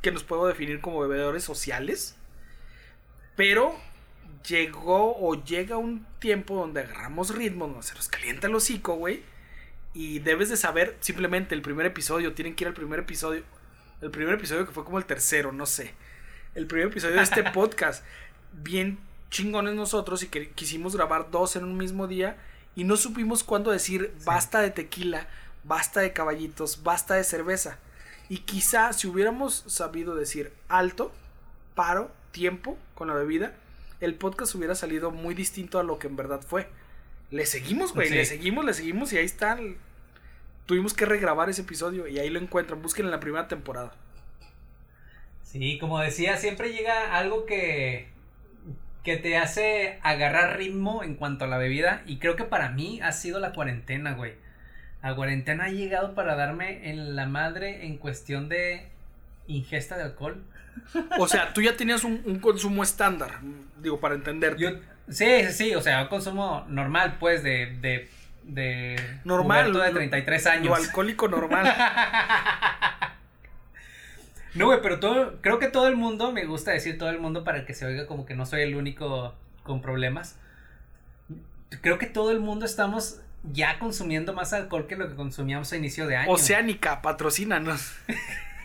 que 0.00 0.10
nos 0.10 0.24
puedo 0.24 0.46
definir 0.46 0.80
como 0.80 1.00
bebedores 1.00 1.44
sociales. 1.44 2.16
Pero 3.36 3.78
llegó 4.48 5.16
o 5.18 5.42
llega 5.44 5.76
un 5.76 6.06
tiempo 6.18 6.54
donde 6.54 6.80
agarramos 6.80 7.34
ritmo, 7.34 7.66
donde 7.66 7.82
se 7.82 7.94
nos 7.94 8.08
calienta 8.08 8.46
el 8.46 8.54
hocico, 8.54 8.94
güey. 8.94 9.22
Y 9.92 10.20
debes 10.20 10.48
de 10.48 10.56
saber 10.56 10.96
simplemente 11.00 11.54
el 11.54 11.62
primer 11.62 11.86
episodio, 11.86 12.32
tienen 12.34 12.54
que 12.54 12.64
ir 12.64 12.68
al 12.68 12.74
primer 12.74 13.00
episodio. 13.00 13.42
El 14.00 14.10
primer 14.10 14.34
episodio 14.34 14.66
que 14.66 14.72
fue 14.72 14.84
como 14.84 14.98
el 14.98 15.04
tercero, 15.04 15.52
no 15.52 15.66
sé. 15.66 15.94
El 16.54 16.66
primer 16.66 16.88
episodio 16.88 17.16
de 17.16 17.22
este 17.22 17.42
podcast. 17.52 18.04
Bien 18.52 18.98
chingones 19.30 19.74
nosotros 19.74 20.22
y 20.22 20.28
que 20.28 20.50
quisimos 20.50 20.96
grabar 20.96 21.30
dos 21.30 21.56
en 21.56 21.64
un 21.64 21.76
mismo 21.76 22.06
día 22.08 22.36
y 22.74 22.84
no 22.84 22.96
supimos 22.96 23.44
cuándo 23.44 23.70
decir 23.70 24.12
basta 24.24 24.60
de 24.60 24.70
tequila, 24.70 25.28
basta 25.64 26.00
de 26.00 26.12
caballitos, 26.12 26.82
basta 26.82 27.14
de 27.14 27.24
cerveza. 27.24 27.78
Y 28.28 28.38
quizá 28.38 28.92
si 28.92 29.06
hubiéramos 29.06 29.64
sabido 29.66 30.14
decir 30.14 30.52
alto, 30.68 31.12
paro, 31.74 32.12
tiempo 32.30 32.78
con 32.94 33.08
la 33.08 33.14
bebida, 33.14 33.54
el 34.00 34.14
podcast 34.14 34.54
hubiera 34.54 34.74
salido 34.74 35.10
muy 35.10 35.34
distinto 35.34 35.78
a 35.78 35.82
lo 35.82 35.98
que 35.98 36.06
en 36.06 36.16
verdad 36.16 36.40
fue. 36.40 36.68
Le 37.30 37.46
seguimos, 37.46 37.94
güey, 37.94 38.08
Sí. 38.08 38.14
le 38.14 38.24
seguimos, 38.24 38.64
le 38.64 38.74
seguimos 38.74 39.12
y 39.12 39.18
ahí 39.18 39.24
está. 39.24 39.58
Tuvimos 40.66 40.94
que 40.94 41.04
regrabar 41.06 41.48
ese 41.50 41.62
episodio 41.62 42.06
y 42.08 42.18
ahí 42.18 42.30
lo 42.30 42.38
encuentran. 42.40 42.82
Busquen 42.82 43.06
en 43.06 43.10
la 43.12 43.20
primera 43.20 43.48
temporada. 43.48 43.92
Sí, 45.42 45.78
como 45.78 45.98
decía, 45.98 46.36
siempre 46.36 46.72
llega 46.72 47.16
algo 47.16 47.44
que, 47.44 48.08
que 49.02 49.16
te 49.16 49.36
hace 49.36 49.98
agarrar 50.02 50.56
ritmo 50.58 51.02
en 51.02 51.16
cuanto 51.16 51.44
a 51.44 51.48
la 51.48 51.58
bebida. 51.58 52.02
Y 52.06 52.18
creo 52.18 52.36
que 52.36 52.44
para 52.44 52.70
mí 52.70 53.00
ha 53.02 53.12
sido 53.12 53.40
la 53.40 53.52
cuarentena, 53.52 54.14
güey. 54.14 54.34
La 55.02 55.14
cuarentena 55.16 55.64
ha 55.64 55.70
llegado 55.70 56.14
para 56.14 56.36
darme 56.36 56.90
en 56.90 57.16
la 57.16 57.26
madre 57.26 57.86
en 57.86 57.96
cuestión 57.96 58.48
de 58.48 58.86
ingesta 59.48 59.96
de 59.96 60.04
alcohol. 60.04 60.44
O 61.18 61.26
sea, 61.26 61.52
tú 61.52 61.62
ya 61.62 61.76
tenías 61.76 62.04
un, 62.04 62.22
un 62.26 62.38
consumo 62.38 62.82
estándar, 62.84 63.40
digo, 63.82 63.98
para 63.98 64.14
entender. 64.14 64.56
Yo, 64.56 64.70
Sí, 65.10 65.44
sí, 65.46 65.52
sí, 65.52 65.74
o 65.74 65.82
sea, 65.82 66.08
consumo 66.08 66.64
normal, 66.68 67.16
pues, 67.18 67.42
de, 67.42 67.76
de, 67.80 68.08
de 68.44 69.18
Normal. 69.24 69.72
de 69.72 69.78
lo- 69.78 69.92
33 69.92 70.44
Lo 70.44 70.50
años. 70.50 70.78
alcohólico 70.78 71.28
normal. 71.28 71.66
No, 74.52 74.66
güey, 74.66 74.80
pero 74.82 74.98
todo, 74.98 75.40
creo 75.42 75.60
que 75.60 75.68
todo 75.68 75.86
el 75.86 75.94
mundo, 75.94 76.32
me 76.32 76.44
gusta 76.44 76.72
decir 76.72 76.98
todo 76.98 77.08
el 77.10 77.20
mundo 77.20 77.44
para 77.44 77.64
que 77.64 77.72
se 77.72 77.86
oiga 77.86 78.08
como 78.08 78.26
que 78.26 78.34
no 78.34 78.46
soy 78.46 78.62
el 78.62 78.74
único 78.74 79.32
con 79.62 79.80
problemas. 79.80 80.36
Creo 81.82 81.98
que 81.98 82.06
todo 82.06 82.32
el 82.32 82.40
mundo 82.40 82.66
estamos 82.66 83.20
ya 83.44 83.78
consumiendo 83.78 84.32
más 84.32 84.52
alcohol 84.52 84.88
que 84.88 84.96
lo 84.96 85.08
que 85.08 85.14
consumíamos 85.14 85.72
a 85.72 85.76
inicio 85.76 86.08
de 86.08 86.16
año. 86.16 86.32
Oceánica, 86.32 87.00
patrocínanos. 87.00 87.94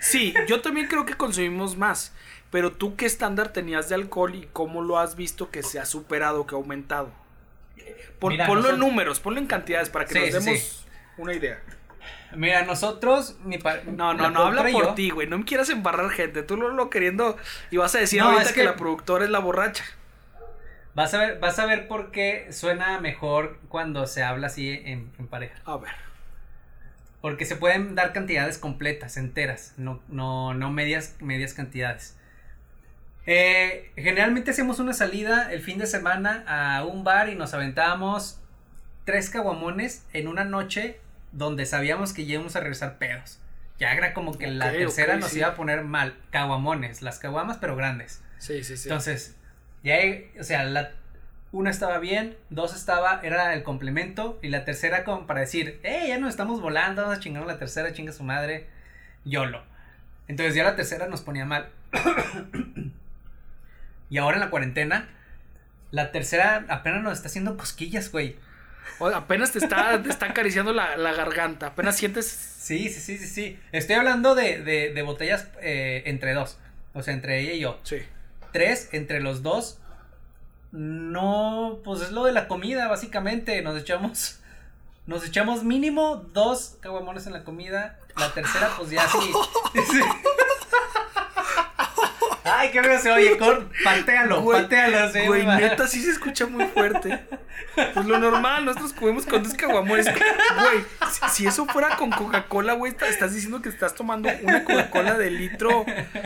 Sí, 0.00 0.32
yo 0.48 0.62
también 0.62 0.86
creo 0.88 1.04
que 1.04 1.14
consumimos 1.14 1.76
más. 1.76 2.12
Pero 2.50 2.72
tú, 2.72 2.96
¿qué 2.96 3.06
estándar 3.06 3.52
tenías 3.52 3.88
de 3.88 3.94
alcohol 3.94 4.34
y 4.34 4.48
cómo 4.52 4.82
lo 4.82 4.98
has 4.98 5.14
visto 5.16 5.50
que 5.50 5.62
se 5.62 5.78
ha 5.78 5.84
superado, 5.86 6.46
que 6.46 6.54
ha 6.54 6.58
aumentado? 6.58 7.10
Mira, 8.22 8.46
ponlo 8.46 8.70
en 8.70 8.78
números, 8.78 9.20
ponlo 9.20 9.40
en 9.40 9.46
cantidades 9.46 9.88
para 9.88 10.04
que 10.04 10.14
Sí, 10.14 10.20
nos 10.20 10.44
demos 10.44 10.58
sí. 10.60 10.84
una 11.16 11.34
idea. 11.34 11.60
Mira, 12.34 12.64
nosotros, 12.64 13.36
mi 13.44 13.58
No, 13.86 14.14
no, 14.14 14.22
la 14.24 14.30
no, 14.30 14.46
habla 14.46 14.62
por 14.70 14.94
ti, 14.94 15.10
güey. 15.10 15.26
No 15.26 15.38
me 15.38 15.44
quieras 15.44 15.68
embarrar 15.70 16.10
gente. 16.10 16.42
Tú 16.42 16.56
lo, 16.56 16.70
lo 16.70 16.90
queriendo 16.90 17.36
y 17.70 17.76
vas 17.76 17.94
a 17.94 17.98
decir 17.98 18.20
No, 18.20 18.26
ahorita 18.26 18.42
es 18.42 18.48
que... 18.52 18.60
que- 18.60 18.64
la 18.66 18.76
productora 18.76 19.24
es 19.24 19.30
la 19.30 19.38
borracha. 19.40 19.84
Vas 20.94 21.14
a 21.14 21.18
ver, 21.18 21.38
vas 21.38 21.58
a 21.58 21.66
ver 21.66 21.86
por 21.88 22.10
qué 22.10 22.48
suena 22.52 22.98
mejor 23.00 23.58
cuando 23.68 24.06
se 24.06 24.22
habla 24.24 24.48
así 24.48 24.70
en, 24.84 25.12
en 25.18 25.28
pareja. 25.28 25.54
A 25.64 25.76
ver. 25.76 25.92
Porque 27.20 27.44
se 27.44 27.56
pueden 27.56 27.94
dar 27.94 28.12
cantidades 28.12 28.58
completas, 28.58 29.16
enteras, 29.16 29.74
no, 29.76 30.02
no, 30.08 30.54
no 30.54 30.70
medias, 30.70 31.16
medias 31.20 31.52
cantidades. 31.54 32.16
Eh, 33.26 33.92
generalmente 33.96 34.50
hacemos 34.50 34.78
una 34.78 34.92
salida 34.92 35.52
el 35.52 35.60
fin 35.60 35.78
de 35.78 35.86
semana 35.86 36.44
a 36.46 36.84
un 36.84 37.04
bar 37.04 37.28
y 37.28 37.34
nos 37.34 37.54
aventábamos 37.54 38.40
tres 39.04 39.30
caguamones 39.30 40.04
en 40.12 40.28
una 40.28 40.44
noche 40.44 41.00
donde 41.32 41.66
sabíamos 41.66 42.12
que 42.12 42.22
íbamos 42.22 42.56
a 42.56 42.60
regresar 42.60 42.98
pedos. 42.98 43.38
Ya 43.78 43.92
era 43.92 44.12
como 44.12 44.36
que 44.36 44.46
la 44.46 44.70
tercera 44.72 45.16
nos 45.16 45.30
sí. 45.30 45.38
iba 45.38 45.48
a 45.48 45.54
poner 45.54 45.84
mal. 45.84 46.14
Caguamones, 46.30 47.02
las 47.02 47.18
caguamas 47.18 47.58
pero 47.58 47.76
grandes. 47.76 48.22
Sí, 48.38 48.62
sí, 48.62 48.76
sí. 48.76 48.88
Entonces, 48.88 49.36
ya, 49.82 49.96
o 50.38 50.44
sea, 50.44 50.64
la, 50.64 50.92
una 51.52 51.70
estaba 51.70 51.98
bien, 51.98 52.36
dos 52.50 52.76
estaba, 52.76 53.20
era 53.22 53.54
el 53.54 53.62
complemento, 53.62 54.38
y 54.42 54.48
la 54.48 54.64
tercera 54.64 55.04
como 55.04 55.26
para 55.26 55.40
decir, 55.40 55.80
eh, 55.82 56.06
ya 56.08 56.18
nos 56.18 56.30
estamos 56.30 56.60
volando, 56.60 57.02
vamos 57.02 57.18
a 57.18 57.20
chingar 57.20 57.42
a 57.42 57.46
la 57.46 57.58
tercera, 57.58 57.92
chinga 57.92 58.12
su 58.12 58.22
madre, 58.22 58.66
YOLO. 59.24 59.62
Entonces 60.28 60.54
ya 60.54 60.62
la 60.62 60.76
tercera 60.76 61.08
nos 61.08 61.22
ponía 61.22 61.44
mal. 61.44 61.70
Y 64.10 64.18
ahora 64.18 64.36
en 64.36 64.40
la 64.40 64.50
cuarentena, 64.50 65.08
la 65.90 66.12
tercera 66.12 66.66
apenas 66.68 67.02
nos 67.02 67.14
está 67.14 67.28
haciendo 67.28 67.56
cosquillas, 67.56 68.10
güey. 68.12 68.36
O- 68.98 69.08
apenas 69.08 69.52
te 69.52 69.58
está, 69.58 70.02
te 70.02 70.10
está 70.10 70.26
acariciando 70.26 70.72
la, 70.72 70.96
la 70.96 71.12
garganta. 71.14 71.68
Apenas 71.68 71.96
sientes. 71.96 72.26
Sí, 72.28 72.88
sí, 72.90 73.00
sí, 73.00 73.18
sí, 73.18 73.26
sí. 73.26 73.58
Estoy 73.72 73.96
hablando 73.96 74.34
de, 74.34 74.62
de, 74.62 74.92
de 74.92 75.02
botellas 75.02 75.48
eh, 75.62 76.02
entre 76.06 76.34
dos, 76.34 76.58
o 76.92 77.02
sea, 77.02 77.14
entre 77.14 77.40
ella 77.40 77.52
y 77.54 77.60
yo. 77.60 77.78
Sí. 77.84 77.96
tres 78.52 78.88
entre 78.92 79.20
los 79.20 79.42
dos. 79.42 79.78
No, 80.72 81.80
pues 81.84 82.00
es 82.02 82.12
lo 82.12 82.24
de 82.24 82.32
la 82.32 82.46
comida, 82.46 82.86
básicamente. 82.88 83.60
Nos 83.62 83.80
echamos. 83.80 84.36
Nos 85.06 85.26
echamos 85.26 85.64
mínimo 85.64 86.16
dos 86.32 86.76
caguamones 86.80 87.26
en 87.26 87.32
la 87.32 87.42
comida. 87.42 87.98
La 88.16 88.32
tercera, 88.32 88.70
pues 88.76 88.90
ya 88.90 89.06
sí. 89.08 89.18
Ay, 92.52 92.70
qué 92.70 92.82
feo 92.82 92.98
se 92.98 93.10
oye, 93.10 93.36
cor, 93.38 93.68
patealo, 93.84 94.42
Güey, 94.42 94.62
patealo, 94.62 95.12
sí, 95.12 95.26
Güey, 95.26 95.46
neta, 95.46 95.86
sí 95.86 96.02
se 96.02 96.10
escucha 96.10 96.46
muy 96.46 96.64
fuerte. 96.66 97.20
Pues 97.94 98.06
lo 98.06 98.18
normal, 98.18 98.64
nosotros 98.64 98.92
comemos 98.92 99.26
con 99.26 99.42
dos 99.42 99.54
caguamones. 99.54 100.06
Güey, 100.06 100.84
si, 101.10 101.28
si 101.30 101.46
eso 101.46 101.66
fuera 101.66 101.96
con 101.96 102.10
Coca-Cola, 102.10 102.74
güey, 102.74 102.94
estás 103.08 103.34
diciendo 103.34 103.62
que 103.62 103.68
estás 103.68 103.94
tomando 103.94 104.28
una 104.42 104.64
Coca-Cola 104.64 105.16
de 105.16 105.30
litro, 105.30 105.84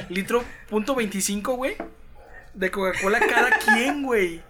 litro 0.09 0.45
punto 0.69 0.95
25, 0.95 1.55
güey. 1.55 1.77
De 2.55 2.71
Coca-Cola 2.71 3.21
cada 3.21 3.51
quien, 3.59 4.03
güey. 4.03 4.43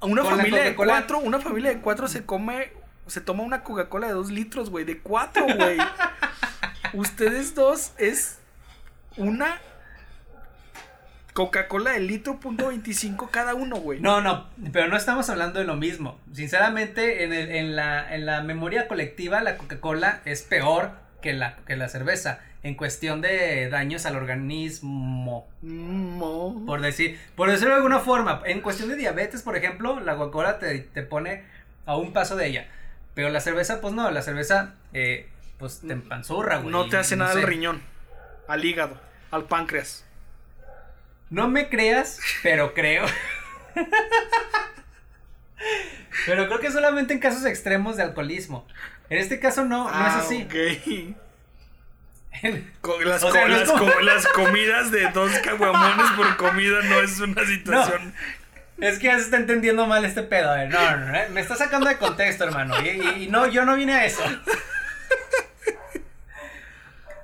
Una 0.00 0.22
Con 0.22 0.36
familia 0.36 0.62
de 0.62 0.76
cuatro, 0.76 1.18
una 1.18 1.40
familia 1.40 1.70
de 1.70 1.80
cuatro 1.80 2.06
se 2.06 2.24
come, 2.24 2.72
se 3.06 3.20
toma 3.20 3.42
una 3.42 3.64
Coca-Cola 3.64 4.06
de 4.06 4.12
dos 4.12 4.30
litros, 4.30 4.70
güey, 4.70 4.84
de 4.84 4.98
cuatro, 4.98 5.44
güey. 5.56 5.78
Ustedes 6.92 7.54
dos 7.54 7.92
es 7.98 8.38
una 9.16 9.58
Coca-Cola 11.38 11.92
de 11.92 12.00
litro 12.00 12.40
punto 12.40 12.66
25 12.66 13.28
cada 13.30 13.54
uno, 13.54 13.76
güey. 13.76 14.00
No, 14.00 14.20
no, 14.20 14.48
pero 14.72 14.88
no 14.88 14.96
estamos 14.96 15.30
hablando 15.30 15.60
de 15.60 15.64
lo 15.66 15.76
mismo. 15.76 16.18
Sinceramente, 16.32 17.22
en, 17.22 17.32
el- 17.32 17.52
en 17.52 17.76
la, 17.76 18.12
en 18.12 18.26
la 18.26 18.42
memoria 18.42 18.88
colectiva, 18.88 19.40
la 19.40 19.56
Coca-Cola 19.56 20.20
es 20.24 20.42
peor 20.42 20.90
que 21.22 21.34
la, 21.34 21.54
que 21.64 21.76
la 21.76 21.88
cerveza. 21.88 22.40
En 22.64 22.74
cuestión 22.74 23.20
de 23.20 23.68
daños 23.70 24.04
al 24.04 24.16
organismo. 24.16 25.46
Mo. 25.62 26.64
Por 26.66 26.80
decir, 26.80 27.20
por 27.36 27.48
decirlo 27.48 27.70
de 27.70 27.76
alguna 27.76 28.00
forma, 28.00 28.42
en 28.44 28.60
cuestión 28.60 28.88
de 28.88 28.96
diabetes, 28.96 29.42
por 29.42 29.56
ejemplo, 29.56 30.00
la 30.00 30.16
Coca-Cola 30.16 30.58
te, 30.58 30.80
te 30.80 31.02
pone 31.04 31.44
a 31.86 31.96
un 31.96 32.12
paso 32.12 32.34
de 32.34 32.48
ella. 32.48 32.66
Pero 33.14 33.30
la 33.30 33.38
cerveza, 33.40 33.80
pues 33.80 33.94
no, 33.94 34.10
la 34.10 34.22
cerveza, 34.22 34.74
eh, 34.92 35.28
pues 35.58 35.82
te 35.86 35.92
empanzurra, 35.92 36.56
güey. 36.56 36.72
No 36.72 36.88
te 36.88 36.96
hace 36.96 37.14
nada 37.14 37.32
sé. 37.32 37.38
al 37.38 37.46
riñón, 37.46 37.80
al 38.48 38.64
hígado, 38.64 39.00
al 39.30 39.44
páncreas. 39.44 40.04
No 41.30 41.48
me 41.48 41.68
creas, 41.68 42.20
pero 42.42 42.72
creo. 42.74 43.04
pero 46.26 46.46
creo 46.46 46.60
que 46.60 46.70
solamente 46.70 47.12
en 47.14 47.20
casos 47.20 47.44
extremos 47.44 47.96
de 47.96 48.02
alcoholismo. 48.04 48.66
En 49.10 49.18
este 49.18 49.38
caso 49.40 49.64
no, 49.64 49.84
no 49.84 50.06
es 50.06 50.14
Ah, 50.14 50.18
así. 50.24 50.42
ok. 50.46 51.16
Co- 52.80 53.00
Las, 53.00 53.22
O 53.24 53.32
sea, 53.32 53.42
co- 53.42 53.48
no 53.48 53.54
es 53.54 53.60
las, 53.60 53.70
como- 53.70 53.92
co- 53.92 54.00
las 54.00 54.26
comidas 54.28 54.90
de 54.92 55.08
dos 55.10 55.32
caguamones 55.40 56.10
por 56.12 56.36
comida 56.36 56.82
no 56.82 57.00
es 57.00 57.18
una 57.20 57.44
situación. 57.44 58.14
Es 58.80 58.98
que 59.00 59.06
ya 59.08 59.16
se 59.16 59.22
está 59.24 59.38
entendiendo 59.38 59.86
mal 59.86 60.04
este 60.04 60.22
pedo. 60.22 60.50
A 60.52 60.54
ver, 60.56 60.68
no, 60.68 60.96
no, 60.98 61.06
no, 61.06 61.18
me 61.30 61.40
está 61.40 61.56
sacando 61.56 61.88
de 61.88 61.96
contexto, 61.96 62.44
hermano. 62.44 62.74
Y, 62.80 62.88
y- 62.90 63.24
y 63.24 63.26
no, 63.28 63.46
yo 63.48 63.64
no 63.64 63.74
vine 63.74 63.94
a 63.94 64.04
eso. 64.04 64.22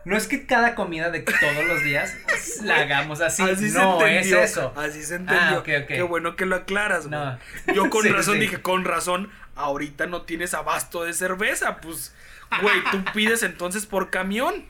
No 0.05 0.17
es 0.17 0.27
que 0.29 0.47
cada 0.47 0.75
comida 0.75 1.11
de 1.11 1.21
todos 1.21 1.65
los 1.67 1.83
días 1.83 2.15
la 2.63 2.77
hagamos 2.81 3.21
así. 3.21 3.43
Así 3.43 3.71
se 3.71 3.79
no 3.79 4.01
entendió. 4.07 4.41
es 4.43 4.51
eso. 4.51 4.73
Así 4.77 5.03
se 5.03 5.17
entendió. 5.17 5.57
Ah, 5.57 5.59
ok, 5.59 5.69
ok. 5.83 5.87
Qué 5.89 6.03
bueno 6.03 6.37
que 6.37 6.45
lo 6.47 6.57
aclaras, 6.57 7.07
güey. 7.09 7.19
No. 7.19 7.39
Yo 7.75 7.89
con 7.91 8.03
Sí, 8.05 8.09
razón 8.11 8.35
sí. 8.35 8.41
dije, 8.41 8.61
con 8.61 8.85
razón, 8.85 9.31
ahorita 9.55 10.07
no 10.07 10.23
tienes 10.23 10.53
abasto 10.55 11.05
de 11.05 11.13
cerveza. 11.15 11.79
Pues, 11.79 12.15
güey, 12.61 12.77
tú 12.91 13.03
pides 13.15 13.43
entonces 13.43 13.87
por 13.87 14.11
camión. 14.11 14.67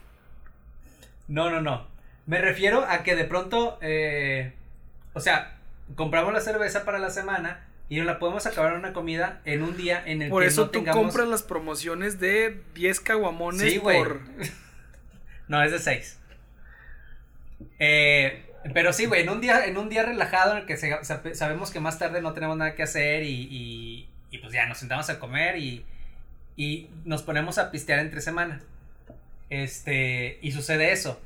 No, 1.26 1.50
no, 1.50 1.60
no. 1.60 1.86
Me 2.26 2.40
refiero 2.40 2.84
a 2.88 3.02
que 3.02 3.16
de 3.16 3.24
pronto, 3.24 3.78
eh, 3.82 4.52
o 5.14 5.20
sea, 5.20 5.56
compramos 5.96 6.32
la 6.32 6.40
cerveza 6.40 6.84
para 6.84 6.98
la 6.98 7.10
semana 7.10 7.64
y 7.88 7.96
nos 7.98 8.06
la 8.06 8.18
podemos 8.18 8.46
acabar 8.46 8.72
en 8.72 8.78
una 8.78 8.92
comida 8.94 9.40
en 9.44 9.62
un 9.62 9.76
día 9.76 10.02
en 10.06 10.22
el 10.22 10.30
Por 10.30 10.42
que 10.42 10.48
eso 10.48 10.62
no 10.62 10.66
tú 10.68 10.78
tengamos. 10.78 11.02
compras 11.02 11.28
las 11.28 11.42
promociones 11.42 12.18
de 12.20 12.62
10 12.74 13.00
caguamones 13.00 13.72
Sí, 13.72 13.78
por. 13.78 14.20
No, 15.48 15.62
es 15.62 15.72
de 15.72 15.78
6. 15.78 16.18
Eh, 17.78 18.44
pero 18.72 18.92
sí, 18.92 19.06
güey, 19.06 19.22
en 19.22 19.28
un 19.28 19.40
día, 19.40 19.66
en 19.66 19.76
un 19.76 19.88
día 19.88 20.04
relajado 20.04 20.52
en 20.52 20.58
el 20.58 20.66
que 20.66 20.76
sabemos 20.76 21.70
que 21.70 21.80
más 21.80 21.98
tarde 21.98 22.22
no 22.22 22.32
tenemos 22.32 22.56
nada 22.56 22.74
que 22.74 22.82
hacer 22.82 23.22
y, 23.24 24.08
y, 24.30 24.38
pues 24.38 24.52
ya 24.52 24.66
nos 24.66 24.78
sentamos 24.78 25.08
a 25.10 25.18
comer 25.20 25.56
y, 25.58 25.84
y 26.56 26.88
nos 27.04 27.22
ponemos 27.22 27.58
a 27.58 27.70
pistear 27.70 27.98
entre 28.00 28.20
semana. 28.20 28.60
Este, 29.50 30.38
y 30.42 30.52
sucede 30.52 30.92
eso. 30.92 31.20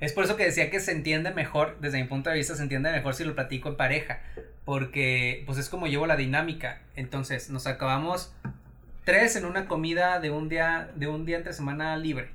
Es 0.00 0.12
por 0.12 0.24
eso 0.24 0.36
que 0.36 0.44
decía 0.44 0.70
que 0.70 0.80
se 0.80 0.92
entiende 0.92 1.30
mejor, 1.32 1.78
desde 1.80 2.00
mi 2.00 2.08
punto 2.08 2.28
de 2.28 2.36
vista, 2.36 2.56
se 2.56 2.62
entiende 2.62 2.90
mejor 2.90 3.14
si 3.14 3.24
lo 3.24 3.34
platico 3.34 3.68
en 3.68 3.76
pareja. 3.76 4.20
Porque, 4.64 5.42
pues 5.46 5.58
es 5.58 5.68
como 5.68 5.86
llevo 5.86 6.06
la 6.06 6.16
dinámica. 6.16 6.80
Entonces, 6.96 7.50
nos 7.50 7.66
acabamos 7.66 8.32
tres 9.04 9.36
en 9.36 9.44
una 9.44 9.66
comida 9.66 10.20
de 10.20 10.30
un 10.30 10.48
día, 10.48 10.90
de 10.96 11.06
un 11.06 11.24
día 11.24 11.36
entre 11.36 11.52
semana 11.52 11.96
libre. 11.96 12.30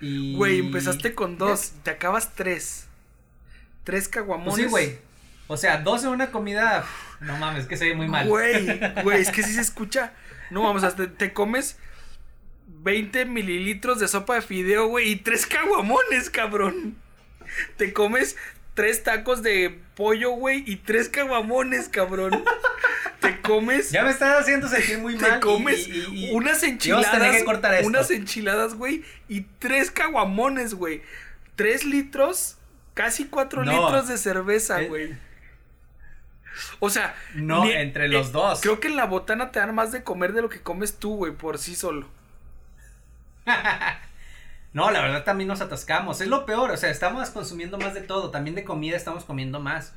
Y... 0.00 0.36
Güey, 0.36 0.60
empezaste 0.60 1.14
con 1.14 1.38
dos, 1.38 1.72
te 1.82 1.90
acabas 1.90 2.34
tres. 2.34 2.86
Tres 3.84 4.04
Pues 4.04 4.08
caguamones. 4.08 4.54
sí, 4.56 4.64
güey. 4.64 4.98
O 5.46 5.56
sea, 5.56 5.78
dos 5.78 6.04
en 6.04 6.10
una 6.10 6.30
comida. 6.30 6.84
No 7.20 7.36
mames, 7.38 7.66
que 7.66 7.76
se 7.76 7.86
ve 7.86 7.94
muy 7.94 8.06
mal. 8.06 8.28
Güey, 8.28 8.80
güey, 9.02 9.20
es 9.20 9.30
que 9.30 9.42
sí 9.42 9.52
se 9.52 9.60
escucha. 9.60 10.12
No 10.50 10.62
vamos, 10.62 10.84
hasta 10.84 11.10
te 11.10 11.32
comes 11.32 11.78
20 12.66 13.24
mililitros 13.24 13.98
de 13.98 14.08
sopa 14.08 14.36
de 14.36 14.42
fideo, 14.42 14.88
güey, 14.88 15.10
y 15.10 15.16
tres 15.16 15.46
caguamones, 15.46 16.30
cabrón. 16.30 16.96
Te 17.76 17.92
comes 17.92 18.36
tres 18.74 19.02
tacos 19.02 19.42
de 19.42 19.80
pollo, 19.96 20.30
güey, 20.30 20.62
y 20.66 20.76
tres 20.76 21.08
caguamones, 21.08 21.88
cabrón. 21.88 22.44
Te 23.36 23.40
comes. 23.42 23.90
Ya 23.90 24.02
me 24.04 24.10
estás 24.10 24.40
haciendo 24.40 24.68
sentir 24.68 24.98
muy 24.98 25.16
mal. 25.16 25.34
Te 25.34 25.40
comes 25.40 25.86
y- 25.88 25.92
y- 25.92 26.26
y- 26.26 26.30
unas 26.32 26.62
enchiladas. 26.62 27.36
que 27.36 27.44
cortar 27.44 27.74
esto. 27.74 27.86
Unas 27.86 28.10
enchiladas, 28.10 28.74
güey, 28.74 29.04
y 29.28 29.42
tres 29.58 29.90
caguamones, 29.90 30.74
güey. 30.74 31.02
Tres 31.56 31.84
litros 31.84 32.54
Casi 32.94 33.26
4 33.26 33.64
No. 33.64 33.70
litros 33.70 34.08
de 34.08 34.18
cerveza, 34.18 34.82
Eh. 34.82 34.88
güey. 34.88 35.14
O 36.80 36.90
sea, 36.90 37.14
No, 37.34 37.64
ni- 37.64 37.70
entre 37.70 38.08
los 38.08 38.28
eh, 38.28 38.32
dos. 38.32 38.60
Creo 38.60 38.80
que 38.80 38.88
en 38.88 38.96
la 38.96 39.04
botana 39.04 39.52
te 39.52 39.60
dan 39.60 39.72
más 39.72 39.92
de 39.92 40.02
comer 40.02 40.32
de 40.32 40.42
lo 40.42 40.48
que 40.48 40.60
comes 40.60 40.96
tú, 40.98 41.14
güey, 41.14 41.30
por 41.32 41.58
sí 41.58 41.76
solo. 41.76 42.08
No, 44.72 44.90
la 44.90 45.00
verdad 45.00 45.24
también 45.24 45.48
nos 45.48 45.60
atascamos. 45.60 46.20
Es 46.20 46.28
lo 46.28 46.44
peor, 46.44 46.70
o 46.70 46.76
sea, 46.76 46.90
estamos 46.90 47.30
consumiendo 47.30 47.78
más 47.78 47.94
de 47.94 48.02
todo. 48.02 48.30
También 48.30 48.54
de 48.54 48.64
comida 48.64 48.96
estamos 48.96 49.24
comiendo 49.24 49.60
más. 49.60 49.94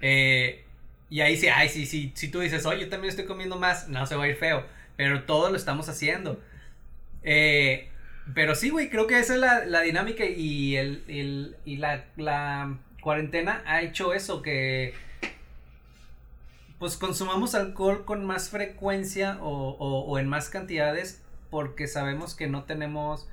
Eh, 0.00 0.63
y 1.10 1.20
ahí 1.20 1.36
sí, 1.36 1.48
ay, 1.48 1.68
sí, 1.68 1.86
sí, 1.86 2.12
si 2.14 2.28
tú 2.28 2.40
dices, 2.40 2.66
oye, 2.66 2.82
yo 2.82 2.88
también 2.88 3.10
estoy 3.10 3.26
comiendo 3.26 3.58
más, 3.58 3.88
no 3.88 4.06
se 4.06 4.16
va 4.16 4.24
a 4.24 4.28
ir 4.28 4.36
feo. 4.36 4.64
Pero 4.96 5.24
todo 5.24 5.50
lo 5.50 5.56
estamos 5.56 5.88
haciendo. 5.88 6.40
Eh, 7.22 7.88
pero 8.34 8.54
sí, 8.54 8.70
güey, 8.70 8.90
creo 8.90 9.06
que 9.06 9.18
esa 9.18 9.34
es 9.34 9.40
la, 9.40 9.64
la 9.66 9.80
dinámica 9.82 10.24
y, 10.24 10.76
el, 10.76 11.04
el- 11.08 11.56
y 11.64 11.76
la, 11.78 12.04
la 12.16 12.78
cuarentena 13.02 13.62
ha 13.66 13.82
hecho 13.82 14.14
eso, 14.14 14.42
que 14.42 14.94
pues 16.78 16.96
consumamos 16.96 17.54
alcohol 17.54 18.04
con 18.04 18.24
más 18.24 18.48
frecuencia 18.50 19.38
o, 19.40 19.70
o- 19.70 20.04
o 20.04 20.18
en 20.18 20.28
más 20.28 20.48
cantidades 20.50 21.22
porque 21.50 21.86
sabemos 21.86 22.34
que 22.34 22.46
no 22.48 22.64
tenemos 22.64 23.28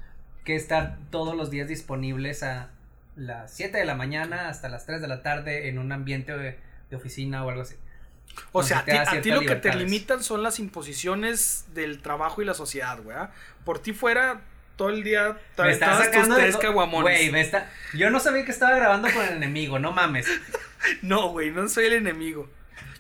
que 0.45 0.55
estar 0.55 0.97
todos 1.09 1.35
los 1.35 1.49
días 1.49 1.67
disponibles 1.67 2.43
a 2.43 2.69
las 3.15 3.51
7 3.53 3.77
de 3.77 3.85
la 3.85 3.95
mañana 3.95 4.47
hasta 4.49 4.69
las 4.69 4.85
3 4.85 5.01
de 5.01 5.07
la 5.07 5.21
tarde 5.21 5.69
en 5.69 5.79
un 5.79 5.91
ambiente 5.91 6.57
de, 6.91 6.95
oficina 6.97 7.43
o 7.43 7.49
algo 7.49 7.61
así. 7.63 7.75
O 8.51 8.63
sea, 8.63 8.79
a 8.79 8.85
ti, 8.85 8.91
Entonces 8.91 9.31
a 9.31 9.35
lo 9.35 9.41
que 9.41 9.55
te 9.55 9.73
limitan 9.75 10.23
son 10.23 10.43
las 10.43 10.59
imposiciones 10.59 11.65
del 11.73 12.01
trabajo 12.01 12.41
y 12.41 12.45
la 12.45 12.53
sociedad, 12.53 12.99
güey. 13.01 13.17
¿ah? 13.17 13.31
Por 13.65 13.79
ti 13.79 13.93
fuera 13.93 14.41
todo 14.77 14.89
el 14.89 15.03
día 15.03 15.37
Me 15.57 15.75
tus 15.75 15.79
sacando 15.79 16.35
tres 16.35 16.55
caguamones. 16.57 17.03
Güey, 17.19 17.31
me 17.31 17.41
está... 17.41 17.69
Yo 17.93 18.09
no 18.09 18.19
sabía 18.19 18.45
que 18.45 18.51
estaba 18.51 18.75
grabando 18.75 19.09
con 19.11 19.21
el 19.25 19.33
enemigo, 19.33 19.79
no 19.79 19.91
mames. 19.91 20.27
No, 21.03 21.29
güey, 21.29 21.51
no 21.51 21.69
soy 21.69 21.85
el 21.85 21.93
enemigo. 21.93 22.49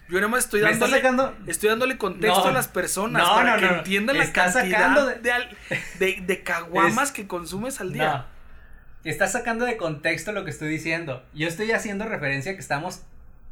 Yo 0.07 0.17
nada 0.17 0.27
más 0.27 0.43
estoy 0.43 0.61
dándole, 0.61 0.97
sacando... 0.97 1.35
estoy 1.47 1.69
dándole 1.69 1.97
contexto 1.97 2.43
No. 2.43 2.49
a 2.49 2.51
las 2.51 2.67
personas 2.67 3.23
No, 3.23 3.33
para 3.33 3.55
no, 3.57 3.59
que 3.69 3.73
entiendan 3.77 4.17
la 4.19 4.23
Estás 4.25 4.53
cantidad 4.53 4.77
sacando 4.79 5.05
de- 5.07 5.15
de, 5.15 5.31
al- 5.31 5.57
de, 5.97 6.19
de 6.21 6.43
caguamas 6.43 7.11
que 7.11 7.25
consumes 7.25 7.81
al 7.81 7.93
día. 7.93 8.13
No. 8.13 8.25
Estás 9.09 9.31
sacando 9.31 9.65
de 9.65 9.77
contexto 9.77 10.31
lo 10.31 10.43
que 10.45 10.51
estoy 10.51 10.69
diciendo. 10.69 11.25
Yo 11.33 11.47
estoy 11.47 11.71
haciendo 11.71 12.05
referencia 12.05 12.51
a 12.51 12.55
que 12.55 12.61
estamos 12.61 13.01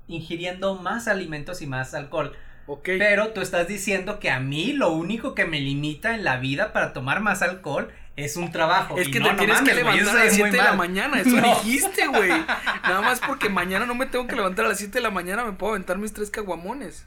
ingiriendo 0.09 0.75
más 0.75 1.07
alimentos 1.07 1.61
y 1.61 1.67
más 1.67 1.93
alcohol. 1.93 2.35
Ok. 2.67 2.83
Pero 2.97 3.29
tú 3.29 3.41
estás 3.41 3.67
diciendo 3.67 4.19
que 4.19 4.29
a 4.29 4.39
mí 4.39 4.73
lo 4.73 4.91
único 4.91 5.33
que 5.33 5.45
me 5.45 5.59
limita 5.61 6.13
en 6.13 6.23
la 6.23 6.37
vida 6.37 6.73
para 6.73 6.91
tomar 6.93 7.21
más 7.21 7.41
alcohol 7.41 7.89
es 8.15 8.35
un 8.35 8.51
trabajo. 8.51 8.97
Es 8.97 9.07
que 9.07 9.19
no, 9.19 9.29
te 9.29 9.35
tienes 9.37 9.57
que 9.59 9.73
mames, 9.73 9.75
levantar 9.77 10.17
a 10.17 10.25
las 10.25 10.33
es 10.33 10.39
muy 10.39 10.49
7 10.49 10.57
de 10.57 10.63
la 10.63 10.73
mañana. 10.73 11.21
Eso 11.21 11.29
No. 11.37 11.41
dijiste, 11.47 12.07
güey. 12.07 12.29
Nada 12.83 13.01
más 13.01 13.21
porque 13.21 13.49
mañana 13.49 13.85
no 13.85 13.95
me 13.95 14.05
tengo 14.07 14.27
que 14.27 14.35
levantar 14.35 14.65
a 14.65 14.69
las 14.69 14.77
7 14.79 14.93
de 14.93 15.01
la 15.01 15.09
mañana, 15.09 15.45
me 15.45 15.53
puedo 15.53 15.71
aventar 15.73 15.97
mis 15.97 16.13
tres 16.13 16.29
caguamones. 16.29 17.05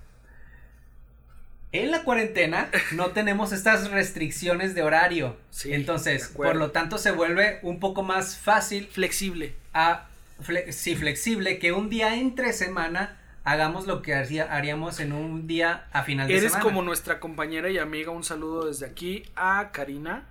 En 1.73 1.91
la 1.91 2.03
cuarentena 2.03 2.69
no 2.93 3.09
tenemos 3.13 3.53
estas 3.53 3.91
restricciones 3.91 4.75
de 4.75 4.83
horario. 4.83 5.37
Sí, 5.51 5.73
Entonces, 5.73 6.29
por 6.29 6.55
lo 6.57 6.71
tanto, 6.71 6.99
se 6.99 7.13
vuelve 7.13 7.61
un 7.63 7.81
poco 7.81 8.03
más 8.03 8.37
fácil 8.37 8.89
Flexible. 8.89 9.55
a 9.73 10.07
fle- 10.45 10.71
sí, 10.73 10.95
flexible 10.97 11.59
que 11.59 11.73
un 11.73 11.89
día 11.91 12.17
entre 12.17 12.53
semana 12.53 13.19
hagamos 13.45 13.87
lo 13.87 14.03
que 14.03 14.15
haría- 14.15 14.53
haríamos 14.55 15.01
en 15.01 15.13
un 15.13 15.47
día 15.47 15.87
a 15.93 16.03
final 16.05 16.29
de 16.29 16.35
Eres 16.37 16.53
semana. 16.53 16.65
como 16.65 16.83
nuestra 16.83 17.19
compañera 17.21 17.71
y 17.71 17.79
amiga. 17.79 18.11
Un 18.13 18.25
saludo 18.25 18.67
desde 18.67 18.87
aquí 18.87 19.25
a 19.37 19.71
Karina. 19.73 20.29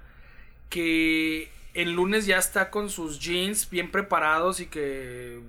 Que 0.69 1.51
el 1.73 1.91
lunes 1.93 2.25
ya 2.25 2.37
está 2.37 2.69
con 2.69 2.89
sus 2.89 3.19
jeans 3.19 3.69
bien 3.69 3.91
preparados 3.91 4.59
y 4.61 4.67
que 4.67 5.39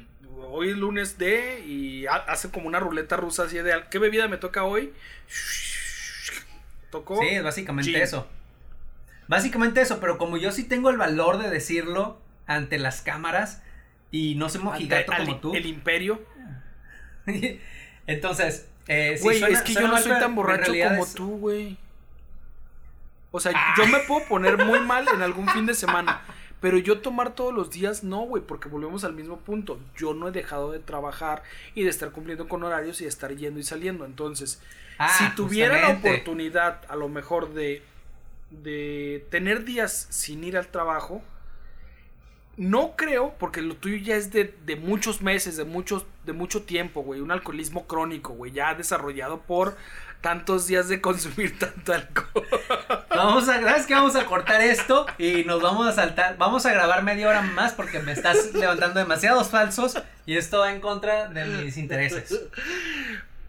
hoy 0.49 0.71
es 0.71 0.77
lunes 0.77 1.19
de 1.19 1.61
y 1.65 2.07
ha- 2.07 2.15
hace 2.17 2.51
como 2.51 2.67
una 2.67 2.81
ruleta 2.81 3.17
rusa 3.17 3.45
así 3.45 3.57
de 3.59 3.73
¿qué 3.91 3.99
bebida 3.99 4.27
me 4.27 4.37
toca 4.39 4.65
hoy? 4.65 4.93
Tocó. 6.91 7.19
Sí, 7.21 7.29
es 7.29 7.43
básicamente 7.43 7.91
Gin. 7.93 8.01
eso. 8.03 8.27
Básicamente 9.29 9.81
eso, 9.81 9.99
pero 10.01 10.19
como 10.19 10.37
yo 10.37 10.53
sí 10.53 10.65
tengo 10.65 10.91
el 10.91 10.97
valor 10.99 11.39
de 11.39 11.49
decirlo 11.49 12.21
ante 12.47 12.79
las 12.79 13.01
cámaras 13.01 13.63
y 14.13 14.37
no 14.37 14.49
soy 14.49 14.59
Ante- 14.61 14.71
mojigato 14.73 15.13
al- 15.13 15.27
como 15.27 15.41
tú. 15.41 15.55
El 15.57 15.67
imperio. 15.67 16.23
Entonces, 18.07 18.69
eh, 18.89 19.19
Güey, 19.21 19.39
suena- 19.41 19.55
es 19.59 19.63
que 19.63 19.75
yo 19.75 19.83
no 19.83 19.95
mal, 19.95 20.03
soy 20.03 20.13
tan 20.19 20.35
borracho 20.35 20.73
como 20.89 21.05
es- 21.05 21.15
tú, 21.15 21.39
güey. 21.39 21.77
O 23.31 23.41
sea, 23.41 23.53
Ah. 23.55 23.75
yo 23.79 23.87
me 23.87 23.99
puedo 24.01 24.27
poner 24.29 24.59
muy 24.65 24.79
mal 24.87 25.07
en 25.13 25.23
algún 25.23 25.49
fin 25.49 25.67
de 25.67 25.75
semana. 25.75 26.23
Pero 26.61 26.79
yo 26.79 27.01
tomar 27.01 27.35
todos 27.35 27.53
los 27.53 27.71
días, 27.71 28.05
no, 28.05 28.21
güey, 28.21 28.41
porque 28.43 28.69
volvemos 28.69 29.03
al 29.03 29.15
mismo 29.15 29.39
punto. 29.39 29.81
Yo 29.97 30.15
no 30.15 30.29
he 30.29 30.31
dejado 30.31 30.71
de 30.71 30.79
trabajar 30.79 31.43
y 31.75 31.83
de 31.83 31.91
estar 31.91 32.11
cumpliendo 32.13 32.47
con 32.47 32.63
horarios 32.63 33.01
y 33.01 33.05
de 33.05 33.09
estar 33.11 33.35
yendo 33.35 33.59
y 33.59 33.65
saliendo. 33.65 34.05
Entonces, 34.05 34.61
Ah, 34.99 35.09
si 35.19 35.29
tuviera 35.35 35.81
la 35.81 35.89
oportunidad, 35.89 36.83
a 36.89 36.95
lo 36.95 37.09
mejor, 37.09 37.55
de, 37.55 37.83
de 38.51 39.27
tener 39.31 39.65
días 39.65 40.07
sin 40.11 40.45
ir 40.45 40.57
al 40.57 40.69
trabajo, 40.69 41.23
no 42.57 42.97
creo, 42.97 43.35
porque 43.39 43.63
lo 43.63 43.77
tuyo 43.77 43.97
ya 43.97 44.17
es 44.17 44.31
de, 44.31 44.55
de 44.65 44.77
muchos 44.77 45.23
meses, 45.23 45.57
de, 45.57 45.65
muchos, 45.65 46.05
de 46.27 46.33
mucho 46.33 46.63
tiempo, 46.63 47.03
güey. 47.03 47.21
Un 47.21 47.31
alcoholismo 47.31 47.87
crónico, 47.87 48.35
güey, 48.35 48.53
ya 48.53 48.75
desarrollado 48.75 49.41
por 49.41 49.77
tantos 50.21 50.67
días 50.67 50.89
de 50.89 51.01
consumir 51.01 51.59
tanto 51.59 51.93
alcohol. 51.93 52.47
Vamos 53.11 53.49
a, 53.49 53.61
¿sabes 53.61 53.87
qué? 53.87 53.95
Vamos 53.95 54.17
a 54.17 54.25
cortar 54.25 54.63
esto 54.63 55.07
y 55.19 55.45
nos 55.45 55.61
vamos 55.61 55.87
a 55.87 55.93
saltar. 55.93 56.39
Vamos 56.39 56.65
a 56.65 56.73
grabar 56.73 57.03
media 57.03 57.29
hora 57.29 57.43
más 57.43 57.73
porque 57.73 57.99
me 57.99 58.13
estás 58.13 58.55
levantando 58.55 59.01
demasiados 59.01 59.49
falsos 59.49 60.01
y 60.25 60.37
esto 60.37 60.61
va 60.61 60.73
en 60.73 60.81
contra 60.81 61.29
de 61.29 61.45
mis 61.45 61.77
intereses. 61.77 62.41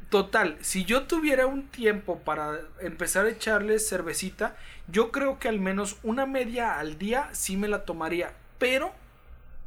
Total, 0.10 0.58
si 0.62 0.86
yo 0.86 1.04
tuviera 1.04 1.48
un 1.48 1.68
tiempo 1.68 2.20
para 2.20 2.60
empezar 2.82 3.26
a 3.26 3.30
echarle 3.30 3.80
cervecita, 3.80 4.56
yo 4.88 5.12
creo 5.12 5.40
que 5.40 5.48
al 5.48 5.60
menos 5.60 5.98
una 6.04 6.28
media 6.28 6.78
al 6.78 7.00
día 7.00 7.30
sí 7.32 7.58
me 7.58 7.68
la 7.68 7.84
tomaría, 7.84 8.34
pero 8.64 8.94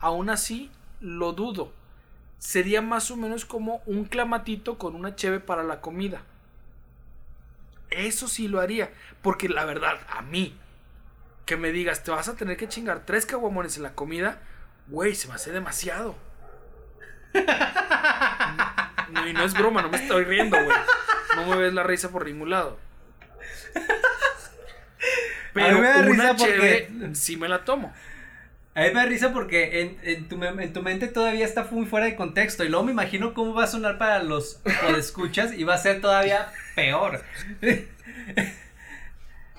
aún 0.00 0.30
así 0.30 0.70
lo 1.02 1.34
dudo. 1.34 1.70
Sería 2.38 2.80
más 2.80 3.10
o 3.10 3.16
menos 3.18 3.44
como 3.44 3.82
un 3.84 4.06
clamatito 4.06 4.78
con 4.78 4.94
una 4.94 5.14
cheve 5.14 5.38
para 5.38 5.62
la 5.62 5.82
comida. 5.82 6.22
Eso 7.90 8.26
sí 8.26 8.48
lo 8.48 8.58
haría, 8.58 8.90
porque 9.20 9.50
la 9.50 9.66
verdad, 9.66 9.98
a 10.08 10.22
mí, 10.22 10.56
que 11.44 11.58
me 11.58 11.72
digas, 11.72 12.04
te 12.04 12.10
vas 12.10 12.26
a 12.28 12.36
tener 12.36 12.56
que 12.56 12.68
chingar 12.68 13.04
tres 13.04 13.26
caguamones 13.26 13.76
en 13.76 13.82
la 13.82 13.92
comida, 13.92 14.40
güey, 14.88 15.14
se 15.14 15.28
me 15.28 15.34
hace 15.34 15.52
demasiado. 15.52 16.14
No, 19.10 19.28
y 19.28 19.34
no 19.34 19.44
es 19.44 19.52
broma, 19.52 19.82
no 19.82 19.90
me 19.90 19.98
estoy 19.98 20.24
riendo, 20.24 20.56
güey. 20.56 20.76
No 21.36 21.44
me 21.44 21.56
ves 21.56 21.74
la 21.74 21.82
risa 21.82 22.08
por 22.08 22.24
ningún 22.24 22.48
lado. 22.48 22.78
Pero 25.52 25.66
A 25.66 25.72
mí 25.72 25.80
me 25.80 25.86
da 25.88 25.98
una 26.00 26.06
risa 26.32 26.36
cheve 26.36 26.88
porque- 26.90 27.14
sí 27.14 27.36
me 27.36 27.46
la 27.46 27.62
tomo. 27.62 27.92
A 28.76 28.80
mí 28.82 28.86
me 28.88 28.92
da 29.00 29.06
risa 29.06 29.32
porque 29.32 29.80
en, 29.80 29.96
en 30.02 30.28
tu, 30.28 30.36
mem- 30.36 30.62
en 30.62 30.72
tu 30.72 30.82
mente 30.82 31.08
todavía 31.08 31.44
está 31.46 31.64
muy 31.70 31.86
fuera 31.86 32.04
de 32.06 32.14
contexto 32.14 32.62
y 32.62 32.68
luego 32.68 32.84
me 32.84 32.92
imagino 32.92 33.32
cómo 33.34 33.54
va 33.54 33.64
a 33.64 33.66
sonar 33.66 33.96
para 33.98 34.22
los 34.22 34.60
escuchas 34.98 35.52
y 35.54 35.64
va 35.64 35.74
a 35.74 35.78
ser 35.78 36.00
todavía 36.02 36.52
peor. 36.74 37.24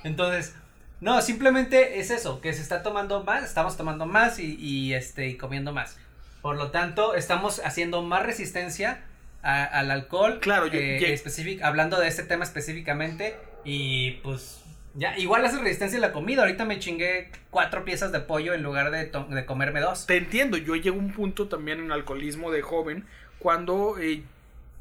Entonces, 0.04 0.56
no, 1.02 1.22
simplemente 1.22 2.00
es 2.00 2.12
eso, 2.12 2.42
que 2.42 2.54
se 2.54 2.62
está 2.62 2.84
tomando 2.84 3.24
más, 3.24 3.44
estamos 3.44 3.76
tomando 3.78 4.06
más 4.06 4.40
y, 4.40 4.56
y, 4.60 4.94
este, 4.94 5.28
y 5.28 5.36
comiendo 5.38 5.74
más. 5.74 5.98
Por 6.42 6.56
lo 6.56 6.72
tanto, 6.72 7.16
estamos 7.16 7.60
haciendo 7.66 8.04
más 8.04 8.24
resistencia 8.24 9.00
a- 9.42 9.64
al 9.66 9.92
alcohol. 9.92 10.40
Claro, 10.42 10.68
yo- 10.68 10.80
eh, 10.80 11.00
yo- 11.02 11.08
específic- 11.08 11.62
hablando 11.64 12.00
de 12.00 12.08
este 12.08 12.24
tema 12.24 12.44
específicamente 12.44 13.36
y 13.66 14.12
pues 14.24 14.62
ya, 14.98 15.16
igual 15.18 15.46
hace 15.46 15.60
resistencia 15.60 16.00
a 16.00 16.02
la 16.02 16.12
comida. 16.12 16.42
Ahorita 16.42 16.66
me 16.66 16.80
chingué 16.80 17.30
cuatro 17.52 17.86
piezas 17.86 18.12
de 18.12 18.20
pollo 18.20 18.56
en 18.56 18.64
lugar 18.64 18.90
de, 18.90 19.06
de 19.06 19.46
comerme 19.46 19.80
dos. 19.80 20.08
Te 20.08 20.18
entiendo, 20.18 20.58
yo 20.58 20.76
llego 20.76 20.98
a 20.98 21.00
un 21.00 21.14
punto 21.14 21.48
también 21.48 21.80
en 21.80 21.92
alcoholismo 21.92 22.52
de 22.52 22.64
joven 22.64 23.06
cuando 23.38 24.00
eh, 24.00 24.24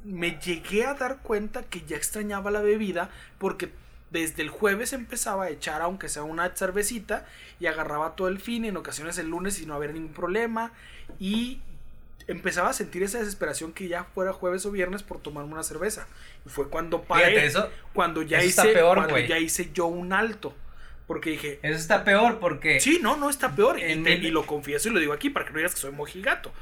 me 0.05 0.39
llegué 0.41 0.87
a 0.87 0.95
dar 0.95 1.19
cuenta 1.19 1.65
que 1.65 1.83
ya 1.83 1.97
extrañaba 1.97 2.51
la 2.51 2.63
bebida 2.63 3.11
porque 3.39 3.71
desde 4.11 4.43
el 4.43 4.49
jueves 4.49 4.95
empezaba 4.95 5.45
a 5.45 5.51
echar 5.51 5.83
aunque 5.83 6.09
sea 6.09 6.23
una 6.23 6.49
cervecita 6.55 7.27
y 7.61 7.67
agarraba 7.67 8.17
todo 8.17 8.29
el 8.29 8.41
fin, 8.41 8.65
en 8.65 8.79
ocasiones 8.79 9.19
el 9.19 9.29
lunes 9.29 9.61
y 9.61 9.67
no 9.67 9.75
había 9.75 9.93
ningún 9.93 10.15
problema 10.15 10.73
y 11.19 11.61
empezaba 12.29 12.71
a 12.71 12.73
sentir 12.73 13.03
esa 13.03 13.19
desesperación 13.19 13.73
que 13.73 13.89
ya 13.89 14.05
fuera 14.05 14.33
jueves 14.33 14.67
o 14.67 14.71
viernes 14.73 15.03
por 15.03 15.21
tomarme 15.21 15.53
una 15.53 15.63
cerveza. 15.63 16.07
Y 16.45 16.49
fue 16.49 16.69
cuando 16.69 17.03
paré, 17.03 17.27
Fíjate, 17.31 17.47
eso, 17.47 17.71
cuando 17.93 18.23
ya 18.23 18.39
eso 18.39 18.49
está 18.49 18.65
hice 18.65 18.75
peor, 18.75 18.97
cuando 18.99 19.19
ya 19.19 19.39
hice 19.39 19.71
yo 19.73 19.87
un 19.87 20.13
alto, 20.13 20.55
porque 21.07 21.31
dije, 21.31 21.61
eso 21.63 21.77
está 21.79 22.03
peor 22.03 22.41
porque... 22.41 22.81
Sí, 22.81 22.99
no, 23.01 23.17
no 23.17 23.31
está 23.31 23.55
peor. 23.55 23.79
Y, 23.79 23.83
En 23.85 24.03
te- 24.03 24.19
mi- 24.19 24.27
y 24.27 24.31
lo 24.33 24.45
confieso 24.45 24.89
y 24.89 24.93
lo 24.93 24.99
digo 24.99 25.13
aquí 25.13 25.31
para 25.31 25.45
que 25.47 25.53
no 25.53 25.59
digas 25.59 25.75
que 25.75 25.81
soy 25.81 25.93
mojigato. 25.93 26.53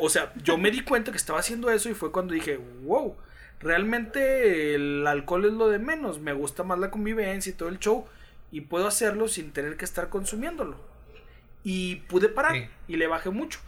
O 0.00 0.08
sea, 0.08 0.32
yo 0.44 0.56
me 0.56 0.70
di 0.70 0.82
cuenta 0.82 1.10
que 1.10 1.16
estaba 1.16 1.40
haciendo 1.40 1.68
eso 1.70 1.88
y 1.90 1.94
fue 1.94 2.12
cuando 2.12 2.32
dije, 2.32 2.60
wow, 2.82 3.16
realmente 3.78 4.74
el 4.74 5.06
alcohol 5.06 5.44
es 5.46 5.52
lo 5.52 5.68
de 5.68 5.78
menos. 5.78 6.20
Me 6.20 6.32
gusta 6.32 6.62
más 6.62 6.78
la 6.78 6.90
convivencia 6.90 7.50
y 7.50 7.54
todo 7.54 7.68
el 7.68 7.78
show. 7.78 8.06
Y 8.50 8.62
puedo 8.62 8.86
hacerlo 8.86 9.28
sin 9.28 9.52
tener 9.52 9.76
que 9.76 9.84
estar 9.84 10.08
consumiéndolo. 10.08 10.76
Y 11.64 11.96
pude 12.08 12.28
parar 12.28 12.52
Sí. 12.54 12.66
y 12.88 12.96
le 12.96 13.06
bajé 13.08 13.30
mucho. 13.30 13.58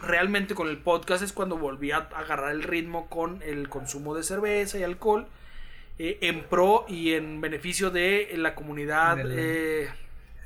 Realmente 0.00 0.54
con 0.54 0.68
el 0.68 0.78
podcast 0.78 1.22
es 1.22 1.32
cuando 1.32 1.56
volví 1.56 1.90
a 1.92 1.98
agarrar 2.14 2.52
el 2.52 2.62
ritmo 2.62 3.08
con 3.08 3.42
el 3.42 3.68
consumo 3.68 4.14
de 4.14 4.22
cerveza 4.22 4.78
y 4.78 4.82
alcohol 4.82 5.26
eh, 5.98 6.18
en 6.22 6.44
pro 6.44 6.84
y 6.88 7.12
en 7.14 7.40
beneficio 7.40 7.90
de 7.90 8.32
la 8.36 8.54
comunidad 8.54 9.18
eh, 9.30 9.88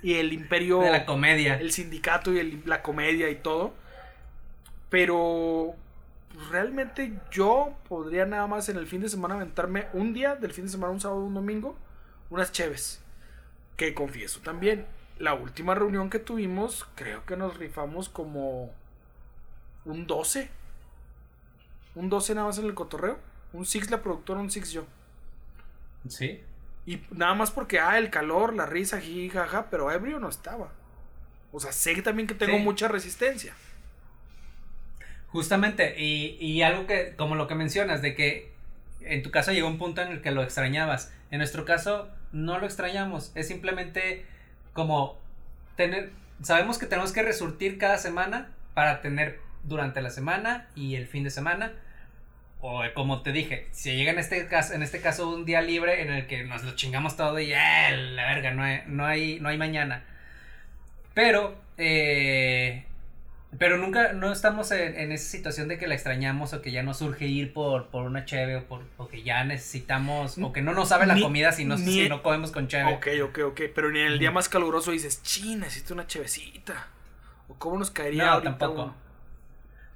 y 0.02 0.14
el 0.14 0.32
imperio 0.32 0.80
De 0.80 0.90
la 0.90 1.06
comedia. 1.06 1.58
el 1.58 1.72
sindicato 1.72 2.32
y 2.32 2.38
el- 2.38 2.62
la 2.66 2.82
comedia 2.82 3.28
y 3.30 3.36
todo. 3.36 3.72
Pero 4.90 5.74
pues, 6.34 6.48
realmente 6.50 7.12
yo 7.30 7.74
podría 7.88 8.24
nada 8.26 8.46
más 8.46 8.68
en 8.68 8.76
el 8.76 8.86
fin 8.86 9.00
de 9.00 9.08
semana 9.08 9.34
aventarme 9.34 9.86
un 9.92 10.12
día, 10.14 10.34
del 10.36 10.52
fin 10.52 10.64
de 10.64 10.70
semana, 10.70 10.92
un 10.92 11.00
sábado, 11.00 11.20
un 11.20 11.34
domingo, 11.34 11.76
unas 12.30 12.52
cheves. 12.52 13.00
Que 13.76 13.94
confieso 13.94 14.40
también, 14.40 14.86
la 15.18 15.34
última 15.34 15.74
reunión 15.74 16.10
que 16.10 16.18
tuvimos, 16.18 16.86
creo 16.94 17.24
que 17.26 17.36
nos 17.36 17.56
rifamos 17.58 18.08
como 18.08 18.72
un 19.88 20.06
12. 20.06 20.48
Un 21.94 22.08
12 22.08 22.34
nada 22.34 22.46
más 22.46 22.58
en 22.58 22.66
el 22.66 22.74
cotorreo. 22.74 23.18
Un 23.52 23.66
6 23.66 23.90
la 23.90 24.02
productora, 24.02 24.40
un 24.40 24.50
6 24.50 24.70
yo. 24.72 24.86
Sí. 26.08 26.40
Y 26.86 27.02
nada 27.10 27.34
más 27.34 27.50
porque, 27.50 27.80
ah, 27.80 27.98
el 27.98 28.10
calor, 28.10 28.54
la 28.54 28.66
risa, 28.66 29.00
jiji, 29.00 29.28
jaja, 29.30 29.68
pero 29.70 29.90
ebrio 29.90 30.18
no 30.20 30.28
estaba. 30.28 30.70
O 31.52 31.60
sea, 31.60 31.72
sé 31.72 32.00
también 32.02 32.26
que 32.28 32.34
tengo 32.34 32.56
Sí. 32.58 32.62
mucha 32.62 32.88
resistencia. 32.88 33.54
Justamente, 35.28 35.94
y, 36.00 36.36
y 36.40 36.62
algo 36.62 36.86
que, 36.86 37.14
como 37.16 37.34
lo 37.34 37.46
que 37.46 37.54
mencionas, 37.54 38.00
de 38.00 38.14
que 38.14 38.50
en 39.00 39.22
tu 39.22 39.30
caso 39.30 39.52
llegó 39.52 39.68
un 39.68 39.78
punto 39.78 40.00
en 40.00 40.08
el 40.08 40.22
que 40.22 40.30
lo 40.30 40.42
extrañabas. 40.42 41.12
En 41.30 41.38
nuestro 41.38 41.64
caso, 41.64 42.08
no 42.32 42.58
lo 42.58 42.66
extrañamos. 42.66 43.32
Es 43.34 43.48
simplemente 43.48 44.24
como 44.72 45.18
tener. 45.76 46.12
Sabemos 46.42 46.78
que 46.78 46.86
tenemos 46.86 47.12
que 47.12 47.22
resurtir 47.22 47.78
cada 47.78 47.98
semana 47.98 48.50
para 48.74 49.02
tener 49.02 49.40
durante 49.64 50.00
la 50.02 50.10
semana 50.10 50.68
y 50.74 50.94
el 50.96 51.06
fin 51.06 51.24
de 51.24 51.30
semana. 51.30 51.72
O 52.60 52.82
eh, 52.84 52.92
como 52.92 53.22
te 53.22 53.30
dije, 53.32 53.68
si 53.70 53.94
llega 53.94 54.10
en 54.10 54.18
este 54.18 54.46
caso, 54.48 54.74
en 54.74 54.82
este 54.82 55.00
caso 55.00 55.28
un 55.30 55.44
día 55.44 55.60
libre 55.62 56.02
en 56.02 56.12
el 56.12 56.26
que 56.26 56.42
nos 56.44 56.64
lo 56.64 56.74
chingamos 56.74 57.16
todo 57.16 57.38
y 57.38 57.52
¡eh, 57.52 57.96
la 58.14 58.26
verga, 58.26 58.50
no 58.52 58.62
hay, 58.64 58.82
no 58.86 59.06
hay, 59.06 59.38
no 59.40 59.48
hay 59.48 59.56
mañana. 59.58 60.02
Pero, 61.14 61.56
eh, 61.76 62.84
pero 63.58 63.76
nunca, 63.78 64.12
no 64.12 64.32
estamos 64.32 64.70
en, 64.72 64.96
en 64.98 65.12
esa 65.12 65.30
situación 65.30 65.68
de 65.68 65.78
que 65.78 65.86
la 65.86 65.94
extrañamos 65.94 66.52
o 66.52 66.60
que 66.62 66.70
ya 66.70 66.82
nos 66.82 66.98
surge 66.98 67.26
ir 67.26 67.52
por, 67.52 67.88
por 67.88 68.04
una 68.04 68.24
cheve 68.24 68.56
o, 68.56 68.64
por, 68.64 68.82
o 68.96 69.08
que 69.08 69.22
ya 69.22 69.42
necesitamos, 69.44 70.36
o 70.38 70.52
que 70.52 70.60
no 70.62 70.74
nos 70.74 70.88
sabe 70.90 71.06
la 71.06 71.14
Ni- 71.14 71.22
comida 71.22 71.52
si 71.52 71.64
no, 71.64 71.76
si 71.78 72.08
no 72.08 72.22
comemos 72.22 72.50
con 72.52 72.68
cheve. 72.68 72.92
Ok, 72.92 73.06
ok, 73.24 73.38
ok. 73.52 73.60
Pero 73.74 73.90
ni 73.90 74.00
en 74.00 74.06
el 74.08 74.18
día 74.18 74.30
más 74.30 74.48
caluroso 74.48 74.90
dices, 74.92 75.22
chin, 75.22 75.60
necesito 75.60 75.94
una 75.94 76.06
chevecita. 76.06 76.88
O 77.48 77.54
cómo 77.54 77.78
nos 77.78 77.90
caería 77.90 78.26
No, 78.26 78.30
ahorita 78.32 78.58
tampoco. 78.58 78.82
un- 78.84 79.07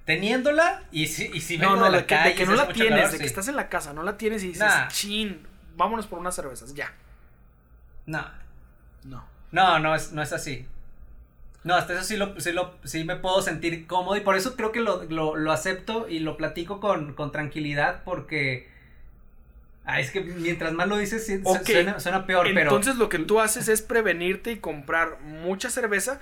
Teniéndola 0.05 0.82
y 0.90 1.07
si, 1.07 1.30
y 1.32 1.40
si 1.40 1.59
No, 1.59 1.70
vengo 1.70 1.76
no, 1.80 1.84
de 1.86 1.98
la 1.98 2.07
que, 2.07 2.14
de 2.16 2.46
no 2.46 2.55
la 2.55 2.68
tienes, 2.68 2.98
calor, 2.98 3.12
de 3.12 3.18
que 3.18 3.26
estás 3.26 3.48
en 3.48 3.57
la 3.57 3.68
casa, 3.68 3.92
no 3.92 4.03
la 4.03 4.16
tienes 4.18 4.42
y 4.42 4.48
dices, 4.48 4.62
Nah. 4.62 4.88
chin, 4.88 5.46
vámonos 5.76 6.07
por 6.07 6.18
unas 6.18 6.34
cervezas, 6.34 6.74
ya. 6.74 6.92
No, 8.07 8.24
No. 9.05 9.24
no, 9.53 9.78
no 9.78 9.94
es, 9.94 10.12
no 10.12 10.22
es 10.22 10.32
así. 10.32 10.66
No, 11.64 11.76
hasta 11.76 11.92
eso 11.92 12.03
sí 12.03 12.16
lo, 12.16 12.40
sí 12.40 12.50
lo, 12.50 12.74
sí 12.82 13.05
me 13.05 13.14
puedo 13.14 13.40
sentir 13.40 13.86
cómodo 13.86 14.16
y 14.16 14.20
por 14.22 14.34
eso 14.36 14.57
creo 14.57 14.72
que 14.72 14.80
lo, 14.80 15.05
lo, 15.05 15.36
lo 15.36 15.53
acepto 15.53 16.09
y 16.09 16.18
lo 16.18 16.36
platico 16.36 16.80
con, 16.80 17.14
con 17.14 17.30
tranquilidad 17.30 18.03
porque... 18.05 18.68
Ah, 19.84 19.98
es 20.00 20.11
que 20.12 20.20
mientras 20.20 20.72
más 20.72 20.86
lo 20.88 20.96
dices 20.96 21.26
suena, 21.64 21.98
suena 22.00 22.26
peor, 22.26 22.46
pero... 22.55 22.61
Entonces 22.62 22.96
lo 22.96 23.09
que 23.09 23.18
tú 23.18 23.40
haces 23.40 23.68
es 23.68 23.82
prevenirte 23.82 24.53
y 24.53 24.59
comprar 24.59 25.20
mucha 25.20 25.70
cerveza 25.70 26.20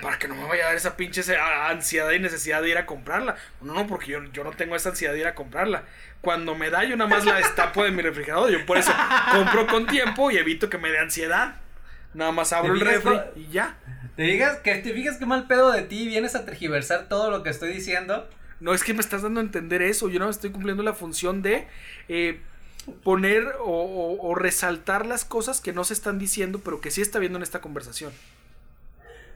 para 0.00 0.18
que 0.18 0.28
no 0.28 0.34
me 0.36 0.44
vaya 0.46 0.64
a 0.64 0.66
dar 0.68 0.76
esa 0.76 0.96
pinche 0.96 1.22
ansiedad 1.36 2.10
y 2.12 2.18
necesidad 2.20 2.62
de 2.62 2.70
ir 2.70 2.78
a 2.78 2.86
comprarla. 2.86 3.36
No, 3.60 3.74
no, 3.74 3.86
porque 3.86 4.12
yo, 4.12 4.22
yo 4.32 4.44
no 4.44 4.52
tengo 4.52 4.76
esa 4.76 4.90
ansiedad 4.90 5.12
de 5.12 5.20
ir 5.20 5.26
a 5.26 5.34
comprarla. 5.34 5.82
Cuando 6.20 6.54
me 6.54 6.70
da, 6.70 6.84
yo 6.84 6.96
nada 6.96 7.10
más 7.10 7.24
la 7.24 7.34
destapo 7.36 7.82
de 7.82 7.90
mi 7.90 8.00
refrigerador. 8.02 8.50
Yo 8.50 8.64
por 8.64 8.78
eso 8.78 8.92
compro 9.32 9.66
con 9.66 9.86
tiempo 9.88 10.30
y 10.30 10.38
evito 10.38 10.70
que 10.70 10.78
me 10.78 10.90
dé 10.90 10.98
ansiedad. 11.00 11.56
Nada 12.14 12.30
más 12.30 12.52
abro 12.52 12.74
el 12.74 12.78
¿Te 12.80 12.86
fijas, 12.86 13.04
refri 13.04 13.42
y 13.42 13.48
ya. 13.52 13.76
Te 14.16 14.22
digas 14.24 14.58
que 14.58 14.74
te 14.76 14.92
fijas 14.92 15.16
qué 15.16 15.26
mal 15.26 15.46
pedo 15.46 15.72
de 15.72 15.82
ti 15.82 16.06
vienes 16.06 16.34
a 16.36 16.44
tergiversar 16.44 17.08
todo 17.08 17.30
lo 17.30 17.42
que 17.42 17.50
estoy 17.50 17.72
diciendo. 17.72 18.28
No 18.60 18.74
es 18.74 18.84
que 18.84 18.94
me 18.94 19.00
estás 19.00 19.22
dando 19.22 19.40
a 19.40 19.42
entender 19.42 19.82
eso. 19.82 20.08
Yo 20.10 20.20
no 20.20 20.28
estoy 20.30 20.50
cumpliendo 20.50 20.82
la 20.84 20.92
función 20.92 21.42
de 21.42 21.66
eh, 22.08 22.38
poner 23.02 23.54
o, 23.60 23.64
o- 23.64 24.28
o 24.28 24.34
resaltar 24.34 25.06
las 25.06 25.24
cosas 25.24 25.60
que 25.60 25.72
no 25.72 25.82
se 25.84 25.94
están 25.94 26.18
diciendo, 26.18 26.60
pero 26.64 26.80
que 26.80 26.90
sí 26.92 27.00
está 27.00 27.18
viendo 27.18 27.38
en 27.38 27.42
esta 27.42 27.60
conversación. 27.60 28.12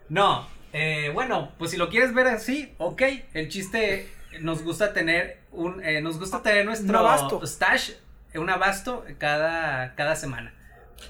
No, 0.09 0.47
eh, 0.73 1.11
bueno, 1.13 1.53
pues 1.59 1.71
si 1.71 1.77
lo 1.77 1.89
quieres 1.89 2.15
ver 2.15 2.27
así, 2.29 2.75
ok. 2.79 3.03
El 3.35 3.49
chiste 3.49 4.11
nos 4.41 4.63
gusta 4.63 4.93
tener 4.93 5.41
un, 5.53 5.83
eh, 5.85 6.01
nos 6.01 6.19
gusta 6.19 6.43
tener 6.43 6.65
nuestro 6.65 6.89
Un 6.91 6.97
abasto. 7.07 7.47
stash, 7.47 7.93
un 8.35 8.51
abasto 8.51 9.05
cada, 9.19 9.95
cada 9.95 10.15
semana. 10.17 10.53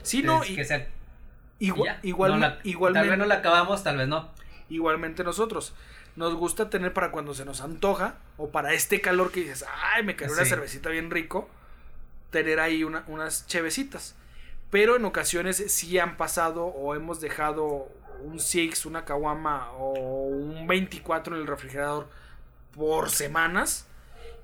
Sí, 0.03 0.23
no, 0.23 0.45
y, 0.45 0.55
que 0.55 0.65
sea- 0.65 0.87
igua- 1.61 1.87
ya, 1.87 2.01
igual, 2.03 2.33
no 2.33 2.39
la- 2.39 2.59
igualmente. 2.65 3.01
Tal 3.09 3.11
vez 3.11 3.19
no 3.19 3.27
la 3.27 3.35
acabamos, 3.37 3.83
tal 3.83 3.97
vez 3.99 4.09
no. 4.09 4.31
Igualmente 4.69 5.25
nosotros. 5.25 5.75
Nos 6.17 6.35
gusta 6.35 6.71
tener 6.71 6.93
para 6.95 7.11
cuando 7.11 7.35
se 7.35 7.45
nos 7.45 7.61
antoja 7.61 8.15
o 8.39 8.49
para 8.51 8.73
este 8.73 9.01
calor 9.01 9.31
que 9.33 9.41
dices, 9.41 9.65
ay, 9.95 10.03
me 10.03 10.17
cayó 10.17 10.33
una 10.33 10.45
cervecita 10.47 10.89
bien 10.89 11.11
rico, 11.11 11.49
tener 12.31 12.59
ahí 12.61 12.85
una- 12.85 13.05
unas 13.09 13.47
chevecitas. 13.47 14.15
Pero 14.71 14.97
en 14.97 15.05
ocasiones 15.05 15.57
sí 15.73 15.99
han 15.99 16.17
pasado 16.17 16.65
o 16.67 16.95
hemos 16.95 17.21
dejado 17.21 17.89
un 18.23 18.41
Six, 18.41 18.87
una 18.87 19.05
Kawama 19.05 19.73
o 19.73 19.93
un 20.27 20.67
24 20.67 21.35
en 21.37 21.43
el 21.43 21.47
refrigerador 21.47 22.09
por 22.75 23.11
semanas. 23.11 23.87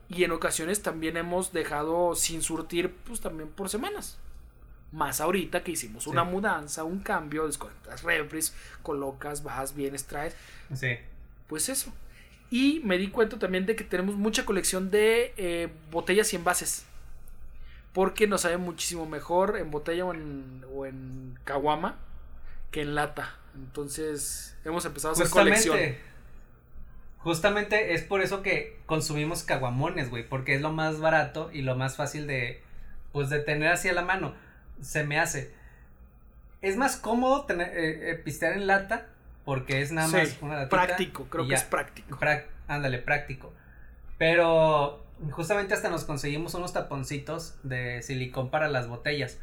Y 0.08 0.24
en 0.24 0.32
ocasiones 0.32 0.82
también 0.82 1.16
hemos 1.16 1.52
dejado 1.52 2.14
sin 2.14 2.42
surtir, 2.42 2.94
pues 3.06 3.20
también 3.20 3.48
por 3.48 3.68
semanas. 3.68 4.18
Más 4.90 5.22
ahorita 5.22 5.64
que 5.64 5.70
hicimos 5.72 6.06
una 6.06 6.22
Sí. 6.24 6.30
mudanza, 6.30 6.84
un 6.84 7.00
cambio, 7.00 7.46
desconectas 7.46 8.02
refres, 8.02 8.54
colocas, 8.82 9.42
vas, 9.42 9.74
vienes, 9.74 10.04
traes. 10.04 10.36
Sí. 10.74 10.98
Pues 11.46 11.68
eso. 11.70 11.92
Y 12.50 12.80
me 12.84 12.98
di 12.98 13.08
cuenta 13.08 13.38
también 13.38 13.64
de 13.64 13.74
que 13.74 13.84
tenemos 13.84 14.14
mucha 14.16 14.44
colección 14.44 14.90
de 14.90 15.32
eh, 15.38 15.72
botellas 15.90 16.30
y 16.34 16.36
envases. 16.36 16.84
Porque 17.94 18.26
nos 18.26 18.42
sabe 18.42 18.58
muchísimo 18.58 19.06
mejor 19.06 19.56
en 19.56 19.70
botella 19.70 20.04
o 20.04 20.12
en, 20.12 20.62
o 20.74 20.84
en 20.84 21.38
caguama 21.44 21.96
que 22.70 22.82
en 22.82 22.94
lata. 22.94 23.36
Entonces 23.54 24.56
hemos 24.64 24.84
empezado 24.84 25.12
a 25.12 25.14
hacer 25.14 25.28
colección. 25.30 25.76
Justamente. 25.76 26.12
Justamente 27.18 27.94
es 27.94 28.02
por 28.02 28.20
eso 28.20 28.42
que 28.42 28.78
consumimos 28.86 29.44
caguamones, 29.44 30.10
güey, 30.10 30.28
porque 30.28 30.54
es 30.54 30.60
lo 30.60 30.72
más 30.72 30.98
barato 30.98 31.50
y 31.52 31.62
lo 31.62 31.76
más 31.76 31.96
fácil 31.96 32.26
de, 32.26 32.60
pues, 33.12 33.30
de 33.30 33.38
tener 33.38 33.70
así 33.70 33.88
a 33.88 33.92
la 33.92 34.02
mano. 34.02 34.34
Se 34.80 35.04
me 35.04 35.18
hace. 35.20 35.52
Es 36.62 36.76
más 36.76 36.96
cómodo 36.96 37.44
tener, 37.44 37.68
eh, 37.76 38.10
eh, 38.10 38.14
pistear 38.16 38.54
en 38.54 38.66
lata, 38.66 39.06
porque 39.44 39.82
es 39.82 39.92
nada 39.92 40.08
Sí, 40.08 40.16
más 40.16 40.36
una 40.42 40.54
latita. 40.56 40.70
práctico, 40.84 41.24
creo 41.28 41.46
que 41.46 41.54
es 41.54 41.62
práctico. 41.64 42.18
Ándale, 42.66 42.98
práctico. 42.98 43.52
Pero 44.18 45.04
justamente 45.30 45.74
hasta 45.74 45.90
nos 45.90 46.04
conseguimos 46.04 46.54
unos 46.54 46.72
taponcitos 46.72 47.54
de 47.62 48.02
silicón 48.02 48.50
para 48.50 48.68
las 48.68 48.88
botellas. 48.88 49.38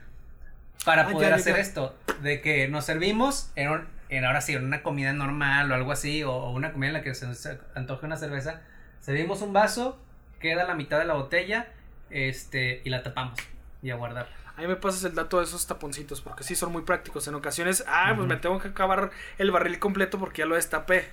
Para 0.84 1.03
Ah, 1.03 1.12
poder 1.12 1.30
ya, 1.30 1.36
ya, 1.36 1.41
hacer 1.41 1.55
ya. 1.55 1.62
esto. 1.62 1.95
De 2.24 2.41
que 2.41 2.68
nos 2.68 2.86
servimos 2.86 3.51
en, 3.55 3.70
un- 3.70 3.88
en 4.10 4.26
ahora 4.26 4.41
sí, 4.41 4.53
en 4.53 4.66
una 4.66 4.82
comida 4.84 5.14
normal 5.14 5.72
o 5.72 5.76
algo 5.76 5.91
así. 5.91 6.24
O, 6.24 6.32
o 6.34 6.51
una 6.51 6.72
comida 6.74 6.88
en 6.89 6.93
la 6.93 7.01
que 7.03 7.14
se 7.16 7.26
nos 7.28 7.47
antoje 7.76 8.05
una 8.05 8.18
cerveza. 8.18 8.62
Servimos 9.01 9.41
un 9.41 9.53
vaso, 9.53 9.99
queda 10.39 10.66
la 10.66 10.76
mitad 10.76 10.99
de 10.99 11.05
la 11.05 11.14
botella. 11.14 11.68
Este, 12.10 12.82
y 12.84 12.89
la 12.89 13.03
tapamos. 13.03 13.39
Y 13.82 13.91
a 13.91 13.95
guardar. 13.95 14.28
Ahí 14.57 14.68
me 14.68 14.76
pasas 14.76 15.03
el 15.05 15.16
dato 15.16 15.38
de 15.38 15.45
esos 15.45 15.68
taponcitos, 15.68 16.20
porque 16.20 16.43
sí 16.43 16.53
son 16.55 16.72
muy 16.74 16.82
prácticos. 16.82 17.26
En 17.30 17.36
ocasiones, 17.36 17.86
ah, 17.88 18.12
pues 18.16 18.28
me 18.28 18.36
tengo 18.36 18.60
que 18.60 18.68
acabar 18.68 19.10
el 19.38 19.51
barril 19.51 19.80
completo 19.80 20.20
porque 20.20 20.39
ya 20.41 20.45
lo 20.47 20.55
destapé. 20.55 21.07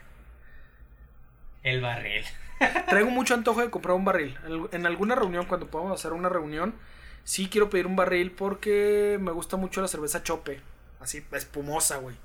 El 1.62 1.80
barril. 1.80 2.24
Traigo 2.88 3.11
mucho 3.11 3.34
antojo 3.34 3.61
de 3.61 3.70
comprar 3.70 3.94
un 3.94 4.05
barril. 4.05 4.36
En- 4.47 4.68
En 4.72 4.86
alguna 4.86 5.14
reunión, 5.14 5.47
cuando 5.47 5.68
podamos 5.68 5.99
hacer 6.01 6.12
una 6.12 6.28
reunión, 6.28 6.74
sí 7.24 7.49
quiero 7.49 7.70
pedir 7.70 7.86
un 7.86 7.97
barril 7.97 8.30
porque 8.32 9.18
me 9.20 9.30
gusta 9.32 9.57
mucho 9.57 9.80
la 9.80 9.88
cerveza 9.88 10.22
chope. 10.22 10.61
Así, 11.01 11.24
espumosa, 11.32 11.99
güey. 11.99 12.16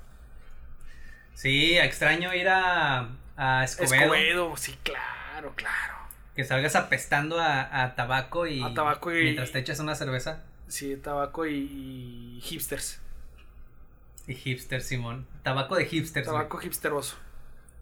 Sí, 1.34 1.76
extraño 1.78 2.34
ir 2.34 2.48
a, 2.48 3.08
a 3.36 3.64
Escobedo. 3.64 3.94
Escobedo, 4.14 4.56
sí, 4.56 4.76
claro, 4.82 5.52
claro. 5.56 5.94
Que 6.36 6.44
salgas 6.44 6.76
apestando 6.76 7.38
a, 7.40 7.82
a 7.84 7.94
tabaco 7.94 8.46
y, 8.46 8.62
A 8.62 8.72
tabaco 8.74 9.12
y- 9.12 9.22
mientras 9.24 9.52
te 9.52 9.58
echas 9.58 9.78
una 9.80 9.94
cerveza. 9.94 10.42
Sí, 10.68 10.96
tabaco 10.96 11.46
y, 11.46 12.36
y 12.38 12.40
hipsters. 12.42 13.00
Y 14.26 14.34
hipster, 14.34 14.80
Simón. 14.80 15.26
Tabaco 15.42 15.74
de 15.76 15.84
hipsters. 15.86 16.26
güey. 16.28 16.38
Tabaco 16.38 16.60
hipsteroso. 16.62 17.16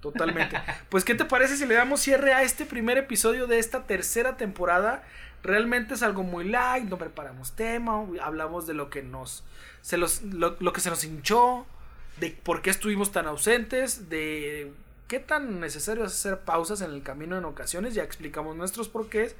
Totalmente. 0.00 0.58
Pues, 0.88 1.04
¿qué 1.04 1.14
te 1.14 1.24
parece 1.24 1.56
si 1.56 1.66
le 1.66 1.74
damos 1.74 2.00
cierre 2.00 2.32
a 2.32 2.42
este 2.42 2.64
primer 2.64 2.98
episodio 2.98 3.46
de 3.46 3.58
esta 3.58 3.86
tercera 3.86 4.36
temporada? 4.36 5.04
Realmente 5.42 5.94
es 5.94 6.02
algo 6.02 6.22
muy 6.24 6.44
light, 6.48 6.84
no 6.84 6.98
preparamos 6.98 7.52
tema, 7.52 8.04
hablamos 8.22 8.66
de 8.66 8.74
lo 8.74 8.90
que 8.90 9.02
nos. 9.02 9.44
Se 9.82 9.96
los, 9.98 10.22
lo, 10.22 10.56
lo 10.58 10.72
que 10.72 10.80
se 10.80 10.90
nos 10.90 11.04
hinchó, 11.04 11.64
de 12.20 12.30
por 12.30 12.62
qué 12.62 12.70
estuvimos 12.70 13.10
tan 13.12 13.26
ausentes, 13.26 14.08
de 14.08 14.72
qué 15.08 15.18
tan 15.18 15.58
necesario 15.58 16.04
es 16.04 16.12
hacer 16.12 16.40
pausas 16.40 16.82
en 16.82 16.92
el 16.92 17.02
camino 17.02 17.36
en 17.36 17.44
ocasiones. 17.44 17.94
Ya 17.94 18.04
explicamos 18.04 18.54
nuestros 18.56 18.88
porqués. 18.88 19.34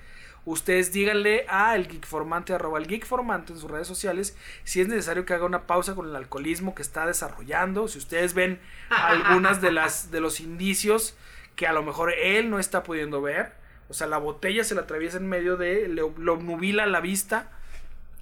Ustedes 0.46 0.90
díganle 0.90 1.44
a 1.48 1.76
el 1.76 1.86
geekformante, 1.86 2.54
arroba 2.54 2.78
el 2.78 2.86
geekformante 2.86 3.52
en 3.52 3.58
sus 3.58 3.70
redes 3.70 3.86
sociales, 3.86 4.34
si 4.64 4.80
es 4.80 4.88
necesario 4.88 5.26
que 5.26 5.34
haga 5.34 5.44
una 5.44 5.66
pausa 5.66 5.94
con 5.94 6.08
el 6.08 6.16
alcoholismo 6.16 6.74
que 6.74 6.80
está 6.80 7.06
desarrollando. 7.06 7.88
Si 7.88 7.98
ustedes 7.98 8.32
ven 8.32 8.58
algunas 8.88 9.60
de 9.60 9.70
las 9.70 10.10
de 10.10 10.20
los 10.20 10.40
indicios 10.40 11.14
que 11.56 11.66
a 11.66 11.72
lo 11.72 11.82
mejor 11.82 12.12
él 12.14 12.48
no 12.48 12.58
está 12.58 12.82
pudiendo 12.82 13.20
ver. 13.20 13.52
O 13.90 13.92
sea, 13.92 14.06
la 14.06 14.18
botella 14.18 14.64
se 14.64 14.74
la 14.74 14.82
atraviesa 14.82 15.18
en 15.18 15.28
medio 15.28 15.56
de, 15.56 15.88
lo, 15.88 16.14
lo 16.16 16.36
nubila 16.36 16.86
la 16.86 17.00
vista. 17.00 17.50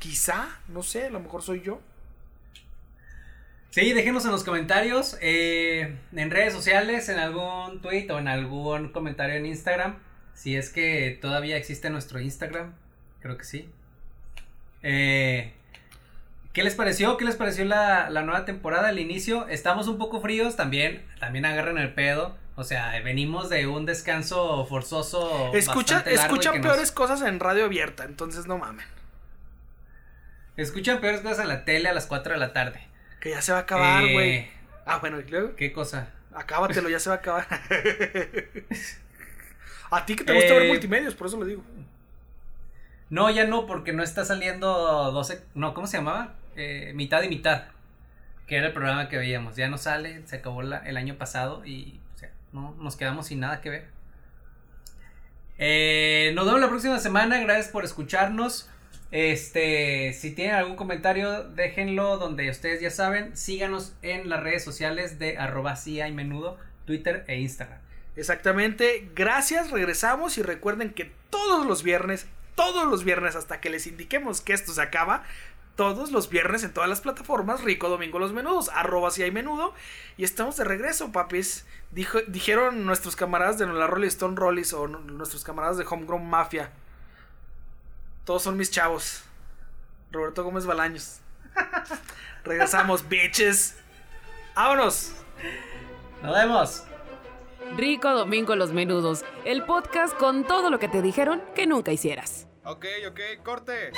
Quizá, 0.00 0.48
no 0.68 0.82
sé, 0.82 1.06
a 1.06 1.10
lo 1.10 1.20
mejor 1.20 1.42
soy 1.42 1.60
yo. 1.60 1.80
Sí, 3.70 3.92
déjenos 3.92 4.24
en 4.24 4.30
los 4.30 4.44
comentarios, 4.44 5.18
eh, 5.20 5.96
en 6.14 6.30
redes 6.30 6.54
sociales, 6.54 7.08
en 7.08 7.18
algún 7.18 7.82
tweet 7.82 8.10
o 8.10 8.18
en 8.18 8.28
algún 8.28 8.88
comentario 8.90 9.36
en 9.36 9.46
Instagram. 9.46 9.98
Si 10.34 10.56
es 10.56 10.70
que 10.70 11.18
todavía 11.20 11.56
existe 11.56 11.90
nuestro 11.90 12.20
Instagram, 12.20 12.74
creo 13.20 13.36
que 13.36 13.44
sí. 13.44 13.68
Eh, 14.82 15.52
¿Qué 16.52 16.64
les 16.64 16.74
pareció? 16.74 17.16
¿Qué 17.18 17.24
les 17.24 17.36
pareció 17.36 17.64
la, 17.64 18.08
la, 18.08 18.22
nueva 18.22 18.44
temporada, 18.44 18.90
el 18.90 18.98
inicio? 18.98 19.46
Estamos 19.48 19.86
un 19.86 19.98
poco 19.98 20.20
fríos 20.20 20.56
también, 20.56 21.04
también 21.20 21.44
agarren 21.44 21.78
el 21.78 21.92
pedo. 21.92 22.36
O 22.56 22.64
sea, 22.64 23.00
venimos 23.04 23.50
de 23.50 23.68
un 23.68 23.86
descanso 23.86 24.66
forzoso. 24.66 25.52
Escucha, 25.54 26.00
escuchan 26.00 26.60
peores 26.60 26.90
cosas 26.90 27.22
en 27.22 27.38
radio 27.38 27.66
abierta, 27.66 28.04
entonces 28.04 28.46
no 28.46 28.58
mamen. 28.58 28.86
Escuchan 30.56 31.00
peores 31.00 31.20
cosas 31.20 31.38
en 31.38 31.48
la 31.48 31.64
tele 31.64 31.88
a 31.88 31.92
las 31.92 32.06
4 32.06 32.32
de 32.32 32.38
la 32.40 32.52
tarde. 32.52 32.87
Que 33.20 33.30
ya 33.30 33.42
se 33.42 33.52
va 33.52 33.58
a 33.58 33.62
acabar, 33.62 34.02
güey. 34.12 34.30
Eh, 34.30 34.50
ah, 34.86 34.98
bueno, 34.98 35.20
¿y 35.20 35.24
luego? 35.24 35.56
¿Qué 35.56 35.72
cosa? 35.72 36.12
Acábatelo, 36.34 36.88
ya 36.88 37.00
se 37.00 37.10
va 37.10 37.16
a 37.16 37.18
acabar. 37.18 37.46
a 39.90 40.06
ti 40.06 40.14
que 40.14 40.24
te 40.24 40.32
gusta 40.32 40.54
ver 40.54 40.62
eh, 40.62 40.68
multimedios, 40.68 41.14
por 41.14 41.26
eso 41.26 41.36
lo 41.36 41.44
digo. 41.44 41.64
No, 43.10 43.28
ya 43.30 43.44
no, 43.44 43.66
porque 43.66 43.92
no 43.92 44.02
está 44.02 44.24
saliendo 44.24 45.10
12. 45.12 45.42
No, 45.54 45.74
¿cómo 45.74 45.86
se 45.86 45.96
llamaba? 45.96 46.34
Eh, 46.54 46.92
mitad 46.94 47.22
y 47.22 47.28
mitad. 47.28 47.64
Que 48.46 48.56
era 48.56 48.68
el 48.68 48.72
programa 48.72 49.08
que 49.08 49.16
veíamos. 49.16 49.56
Ya 49.56 49.68
no 49.68 49.78
sale, 49.78 50.22
se 50.26 50.36
acabó 50.36 50.62
el 50.62 50.96
año 50.96 51.16
pasado 51.16 51.64
y 51.66 52.00
o 52.14 52.18
sea, 52.18 52.30
no, 52.52 52.74
nos 52.78 52.96
quedamos 52.96 53.26
sin 53.26 53.40
nada 53.40 53.60
que 53.60 53.70
ver. 53.70 53.88
nos 56.34 56.46
vemos 56.46 56.60
la 56.60 56.68
próxima 56.68 56.98
semana. 56.98 57.40
Gracias 57.40 57.68
por 57.68 57.84
escucharnos. 57.84 58.70
Este, 59.10 60.12
si 60.12 60.32
tienen 60.32 60.56
algún 60.56 60.76
comentario, 60.76 61.44
déjenlo 61.44 62.18
donde 62.18 62.50
ustedes 62.50 62.80
ya 62.80 62.90
saben. 62.90 63.36
Síganos 63.36 63.94
en 64.02 64.28
las 64.28 64.42
redes 64.42 64.64
sociales 64.64 65.18
de 65.18 65.38
arroba 65.38 65.76
y 65.86 66.12
menudo, 66.12 66.58
Twitter 66.84 67.24
e 67.26 67.38
Instagram. 67.40 67.78
Exactamente, 68.16 69.08
gracias, 69.14 69.70
regresamos 69.70 70.38
y 70.38 70.42
recuerden 70.42 70.92
que 70.92 71.12
todos 71.30 71.64
los 71.64 71.84
viernes, 71.84 72.26
todos 72.56 72.88
los 72.88 73.04
viernes 73.04 73.36
hasta 73.36 73.60
que 73.60 73.70
les 73.70 73.86
indiquemos 73.86 74.40
que 74.40 74.52
esto 74.52 74.72
se 74.72 74.82
acaba, 74.82 75.22
todos 75.76 76.10
los 76.10 76.28
viernes 76.28 76.64
en 76.64 76.72
todas 76.72 76.90
las 76.90 77.00
plataformas, 77.00 77.62
Rico 77.62 77.88
Domingo 77.88 78.18
Los 78.18 78.32
Menudos, 78.32 78.68
arroba 78.74 79.12
si 79.12 79.22
hay 79.22 79.30
menudo, 79.30 79.72
y 80.16 80.24
estamos 80.24 80.56
de 80.56 80.64
regreso, 80.64 81.12
papis. 81.12 81.64
Dijeron 81.92 82.84
nuestros 82.84 83.14
camaradas 83.14 83.58
de 83.58 83.66
la 83.66 83.86
Rolling 83.86 84.08
Stone 84.08 84.34
Rollies 84.34 84.72
o 84.72 84.88
nuestros 84.88 85.44
camaradas 85.44 85.78
de 85.78 85.86
Homegrown 85.88 86.28
Mafia. 86.28 86.72
Todos 88.28 88.42
son 88.42 88.58
mis 88.58 88.70
chavos. 88.70 89.22
Roberto 90.12 90.44
Gómez 90.44 90.66
Balaños. 90.66 91.20
Regresamos, 92.44 93.08
bitches. 93.08 93.78
¡Vámonos! 94.54 95.14
Nos 96.22 96.34
vemos. 96.34 96.84
Rico 97.78 98.10
Domingo 98.10 98.54
Los 98.54 98.70
Menudos, 98.70 99.24
el 99.46 99.64
podcast 99.64 100.14
con 100.14 100.46
todo 100.46 100.68
lo 100.68 100.78
que 100.78 100.88
te 100.88 101.00
dijeron 101.00 101.42
que 101.54 101.66
nunca 101.66 101.90
hicieras. 101.90 102.46
Ok, 102.64 102.84
ok, 103.08 103.42
corte. 103.42 103.92